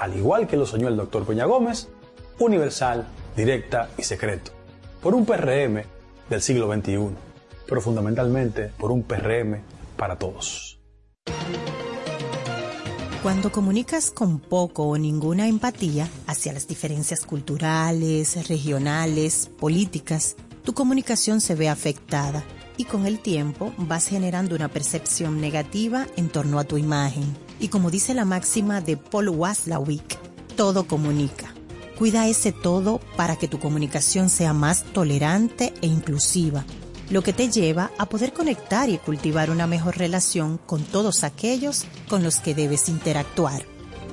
al 0.00 0.16
igual 0.16 0.46
que 0.46 0.56
lo 0.56 0.64
soñó 0.64 0.88
el 0.88 0.96
doctor 0.96 1.26
Peña 1.26 1.44
Gómez, 1.44 1.88
universal, 2.38 3.06
directa 3.36 3.90
y 3.98 4.02
secreto, 4.02 4.50
por 5.02 5.14
un 5.14 5.26
PRM 5.26 5.82
del 6.30 6.40
siglo 6.40 6.72
XXI, 6.72 7.10
pero 7.66 7.82
fundamentalmente 7.82 8.72
por 8.78 8.92
un 8.92 9.02
PRM 9.02 9.60
para 9.98 10.16
todos. 10.16 10.78
Cuando 13.22 13.52
comunicas 13.52 14.10
con 14.10 14.38
poco 14.38 14.84
o 14.84 14.96
ninguna 14.96 15.46
empatía 15.46 16.08
hacia 16.26 16.54
las 16.54 16.66
diferencias 16.66 17.26
culturales, 17.26 18.48
regionales, 18.48 19.50
políticas, 19.58 20.36
tu 20.64 20.72
comunicación 20.72 21.42
se 21.42 21.54
ve 21.54 21.68
afectada 21.68 22.42
y 22.78 22.84
con 22.84 23.04
el 23.04 23.18
tiempo 23.18 23.74
vas 23.76 24.08
generando 24.08 24.56
una 24.56 24.68
percepción 24.68 25.42
negativa 25.42 26.06
en 26.16 26.30
torno 26.30 26.58
a 26.58 26.64
tu 26.64 26.78
imagen. 26.78 27.49
Y 27.60 27.68
como 27.68 27.90
dice 27.90 28.14
la 28.14 28.24
máxima 28.24 28.80
de 28.80 28.96
Paul 28.96 29.28
Waslawik, 29.28 30.18
todo 30.56 30.86
comunica. 30.86 31.54
Cuida 31.98 32.26
ese 32.26 32.52
todo 32.52 32.98
para 33.16 33.36
que 33.36 33.46
tu 33.46 33.60
comunicación 33.60 34.30
sea 34.30 34.54
más 34.54 34.84
tolerante 34.84 35.74
e 35.82 35.86
inclusiva, 35.86 36.64
lo 37.10 37.22
que 37.22 37.34
te 37.34 37.50
lleva 37.50 37.90
a 37.98 38.06
poder 38.06 38.32
conectar 38.32 38.88
y 38.88 38.96
cultivar 38.96 39.50
una 39.50 39.66
mejor 39.66 39.98
relación 39.98 40.58
con 40.58 40.82
todos 40.82 41.22
aquellos 41.24 41.84
con 42.08 42.22
los 42.22 42.36
que 42.36 42.54
debes 42.54 42.88
interactuar. 42.88 43.62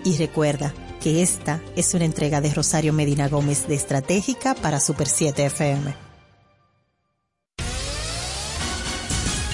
Y 0.03 0.17
recuerda 0.17 0.73
que 0.99 1.21
esta 1.21 1.61
es 1.77 1.93
una 1.93 2.05
entrega 2.05 2.41
de 2.41 2.53
Rosario 2.53 2.91
Medina 2.91 3.29
Gómez 3.29 3.67
de 3.67 3.75
Estratégica 3.75 4.55
para 4.55 4.81
Super 4.81 5.07
7 5.07 5.45
FM. 5.45 6.06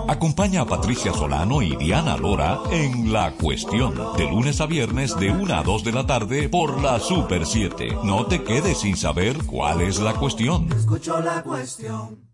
Acompaña 0.07 0.61
a 0.61 0.65
Patricia 0.65 1.13
Solano 1.13 1.61
y 1.61 1.75
Diana 1.75 2.17
Lora 2.17 2.59
en 2.71 3.13
La 3.13 3.31
Cuestión, 3.31 3.95
de 4.17 4.25
lunes 4.29 4.59
a 4.61 4.65
viernes 4.65 5.17
de 5.17 5.31
1 5.31 5.53
a 5.53 5.63
2 5.63 5.83
de 5.83 5.91
la 5.91 6.05
tarde 6.05 6.49
por 6.49 6.81
la 6.81 6.99
Super 6.99 7.45
7. 7.45 7.97
No 8.03 8.25
te 8.25 8.43
quedes 8.43 8.79
sin 8.79 8.97
saber 8.97 9.37
cuál 9.45 9.81
es 9.81 9.99
la 9.99 10.13
cuestión. 10.13 10.71
Escucho 10.71 11.19
la 11.21 11.43
cuestión. 11.43 12.29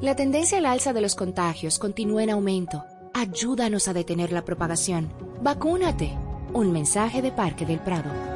La 0.00 0.14
tendencia 0.14 0.58
al 0.58 0.66
alza 0.66 0.92
de 0.92 1.00
los 1.00 1.14
contagios 1.14 1.78
continúa 1.78 2.22
en 2.22 2.30
aumento. 2.30 2.84
Ayúdanos 3.14 3.88
a 3.88 3.94
detener 3.94 4.32
la 4.32 4.44
propagación. 4.44 5.12
Vacúnate. 5.42 6.16
Un 6.52 6.70
mensaje 6.72 7.22
de 7.22 7.32
Parque 7.32 7.64
del 7.64 7.80
Prado. 7.80 8.35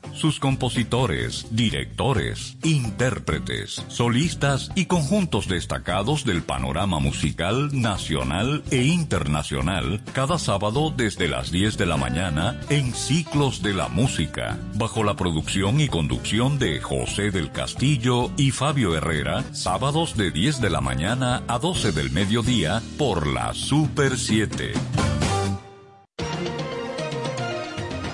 sus 0.21 0.39
compositores, 0.39 1.47
directores, 1.49 2.55
intérpretes, 2.61 3.83
solistas 3.87 4.69
y 4.75 4.85
conjuntos 4.85 5.47
destacados 5.47 6.25
del 6.25 6.43
panorama 6.43 6.99
musical 6.99 7.69
nacional 7.73 8.63
e 8.69 8.83
internacional 8.83 9.99
cada 10.13 10.37
sábado 10.37 10.93
desde 10.95 11.27
las 11.27 11.51
10 11.51 11.79
de 11.79 11.87
la 11.87 11.97
mañana 11.97 12.61
en 12.69 12.93
Ciclos 12.93 13.63
de 13.63 13.73
la 13.73 13.87
Música, 13.87 14.59
bajo 14.75 15.03
la 15.03 15.15
producción 15.15 15.81
y 15.81 15.87
conducción 15.87 16.59
de 16.59 16.79
José 16.79 17.31
del 17.31 17.51
Castillo 17.51 18.29
y 18.37 18.51
Fabio 18.51 18.95
Herrera, 18.95 19.43
sábados 19.53 20.15
de 20.15 20.29
10 20.29 20.61
de 20.61 20.69
la 20.69 20.81
mañana 20.81 21.41
a 21.47 21.57
12 21.57 21.93
del 21.93 22.11
mediodía 22.11 22.83
por 22.99 23.25
la 23.25 23.55
Super 23.55 24.19
7. 24.19 25.10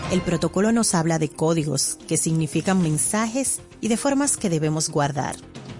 El 0.09 0.21
protocolo 0.21 0.71
nos 0.71 0.95
habla 0.95 1.19
de 1.19 1.27
códigos, 1.27 1.97
que 2.07 2.15
significan 2.15 2.81
mensajes 2.81 3.59
y 3.81 3.89
de 3.89 3.97
formas 3.97 4.37
que 4.37 4.49
debemos 4.49 4.89
guardar. 4.89 5.35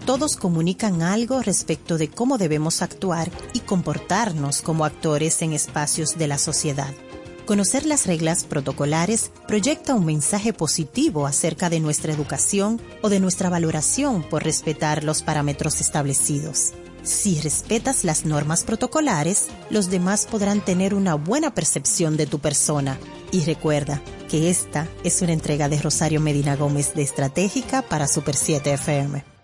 Todos 0.05 0.35
comunican 0.35 1.01
algo 1.01 1.41
respecto 1.41 1.97
de 1.97 2.09
cómo 2.09 2.37
debemos 2.37 2.81
actuar 2.81 3.31
y 3.53 3.61
comportarnos 3.61 4.61
como 4.61 4.83
actores 4.83 5.41
en 5.43 5.53
espacios 5.53 6.17
de 6.17 6.27
la 6.27 6.37
sociedad. 6.37 6.93
Conocer 7.45 7.85
las 7.85 8.05
reglas 8.05 8.43
protocolares 8.43 9.31
proyecta 9.47 9.95
un 9.95 10.03
mensaje 10.03 10.51
positivo 10.51 11.25
acerca 11.25 11.69
de 11.69 11.79
nuestra 11.79 12.11
educación 12.11 12.81
o 13.01 13.07
de 13.07 13.21
nuestra 13.21 13.49
valoración 13.49 14.23
por 14.23 14.43
respetar 14.43 15.05
los 15.05 15.21
parámetros 15.21 15.79
establecidos. 15.79 16.73
Si 17.01 17.39
respetas 17.39 18.03
las 18.03 18.25
normas 18.25 18.65
protocolares, 18.65 19.47
los 19.69 19.89
demás 19.89 20.25
podrán 20.25 20.59
tener 20.59 20.93
una 20.93 21.15
buena 21.15 21.53
percepción 21.53 22.17
de 22.17 22.27
tu 22.27 22.39
persona. 22.39 22.99
Y 23.31 23.43
recuerda 23.45 24.01
que 24.29 24.49
esta 24.49 24.87
es 25.03 25.21
una 25.21 25.33
entrega 25.33 25.69
de 25.69 25.81
Rosario 25.81 26.19
Medina 26.21 26.55
Gómez 26.55 26.93
de 26.93 27.03
Estratégica 27.03 27.81
para 27.81 28.07
Super 28.07 28.35
7 28.35 28.73
FM. 28.73 29.37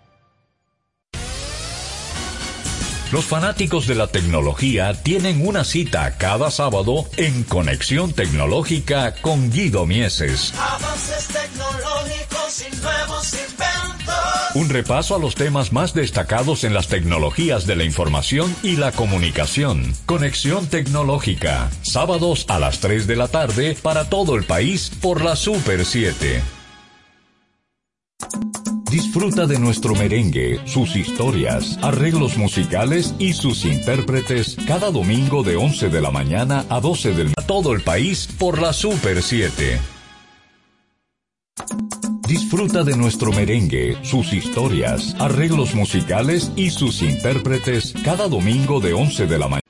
Los 3.14 3.26
fanáticos 3.26 3.86
de 3.86 3.94
la 3.94 4.08
tecnología 4.08 4.92
tienen 4.92 5.46
una 5.46 5.62
cita 5.62 6.18
cada 6.18 6.50
sábado 6.50 7.04
en 7.16 7.44
Conexión 7.44 8.12
Tecnológica 8.12 9.14
con 9.20 9.52
Guido 9.52 9.86
Mieses. 9.86 10.52
Avances 10.58 11.28
tecnológicos 11.28 12.64
y 12.66 12.76
nuevos. 12.82 13.53
Un 14.54 14.68
repaso 14.68 15.16
a 15.16 15.18
los 15.18 15.34
temas 15.34 15.72
más 15.72 15.94
destacados 15.94 16.62
en 16.62 16.74
las 16.74 16.86
tecnologías 16.86 17.66
de 17.66 17.74
la 17.74 17.82
información 17.82 18.54
y 18.62 18.76
la 18.76 18.92
comunicación. 18.92 19.92
Conexión 20.06 20.68
Tecnológica. 20.68 21.70
Sábados 21.82 22.46
a 22.48 22.60
las 22.60 22.78
3 22.78 23.08
de 23.08 23.16
la 23.16 23.26
tarde 23.26 23.76
para 23.82 24.08
todo 24.08 24.36
el 24.36 24.44
país 24.44 24.92
por 25.02 25.24
la 25.24 25.34
Super 25.34 25.84
7. 25.84 26.40
Disfruta 28.88 29.46
de 29.46 29.58
nuestro 29.58 29.96
merengue, 29.96 30.60
sus 30.66 30.94
historias, 30.94 31.76
arreglos 31.82 32.36
musicales 32.36 33.12
y 33.18 33.32
sus 33.32 33.64
intérpretes 33.64 34.56
cada 34.68 34.92
domingo 34.92 35.42
de 35.42 35.56
11 35.56 35.88
de 35.88 36.00
la 36.00 36.12
mañana 36.12 36.64
a 36.68 36.78
12 36.78 37.12
del 37.14 37.34
todo 37.48 37.72
el 37.72 37.80
país 37.80 38.28
por 38.38 38.62
la 38.62 38.72
Super 38.72 39.20
7. 39.20 39.80
Disfruta 42.26 42.84
de 42.84 42.96
nuestro 42.96 43.32
merengue, 43.32 43.98
sus 44.02 44.32
historias, 44.32 45.14
arreglos 45.18 45.74
musicales 45.74 46.50
y 46.56 46.70
sus 46.70 47.02
intérpretes 47.02 47.92
cada 48.02 48.28
domingo 48.28 48.80
de 48.80 48.94
11 48.94 49.26
de 49.26 49.38
la 49.38 49.48
mañana. 49.48 49.60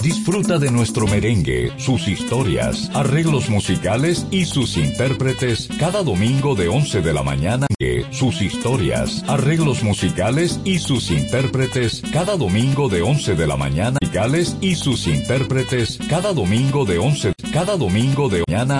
Disfruta 0.00 0.58
de 0.58 0.70
nuestro 0.70 1.08
merengue, 1.08 1.72
sus 1.76 2.06
historias, 2.06 2.88
arreglos 2.94 3.50
musicales 3.50 4.26
y 4.30 4.44
sus 4.44 4.76
intérpretes 4.76 5.68
cada 5.80 6.04
domingo 6.04 6.54
de 6.54 6.68
11 6.68 7.00
de 7.02 7.12
la 7.12 7.24
mañana. 7.24 7.66
Sus 8.12 8.40
historias, 8.40 9.24
arreglos 9.26 9.82
musicales 9.82 10.60
y 10.64 10.78
sus 10.78 11.10
intérpretes 11.10 12.02
cada 12.12 12.36
domingo 12.36 12.88
de 12.88 13.02
11 13.02 13.34
de 13.34 13.46
la 13.48 13.56
mañana. 13.56 13.98
Y 14.60 14.74
sus 14.76 15.08
intérpretes 15.08 15.98
cada 16.08 16.32
domingo 16.32 16.84
de 16.84 16.98
11 16.98 17.32
cada 17.52 17.76
domingo 17.76 18.28
de 18.28 18.44
mañana 18.46 18.62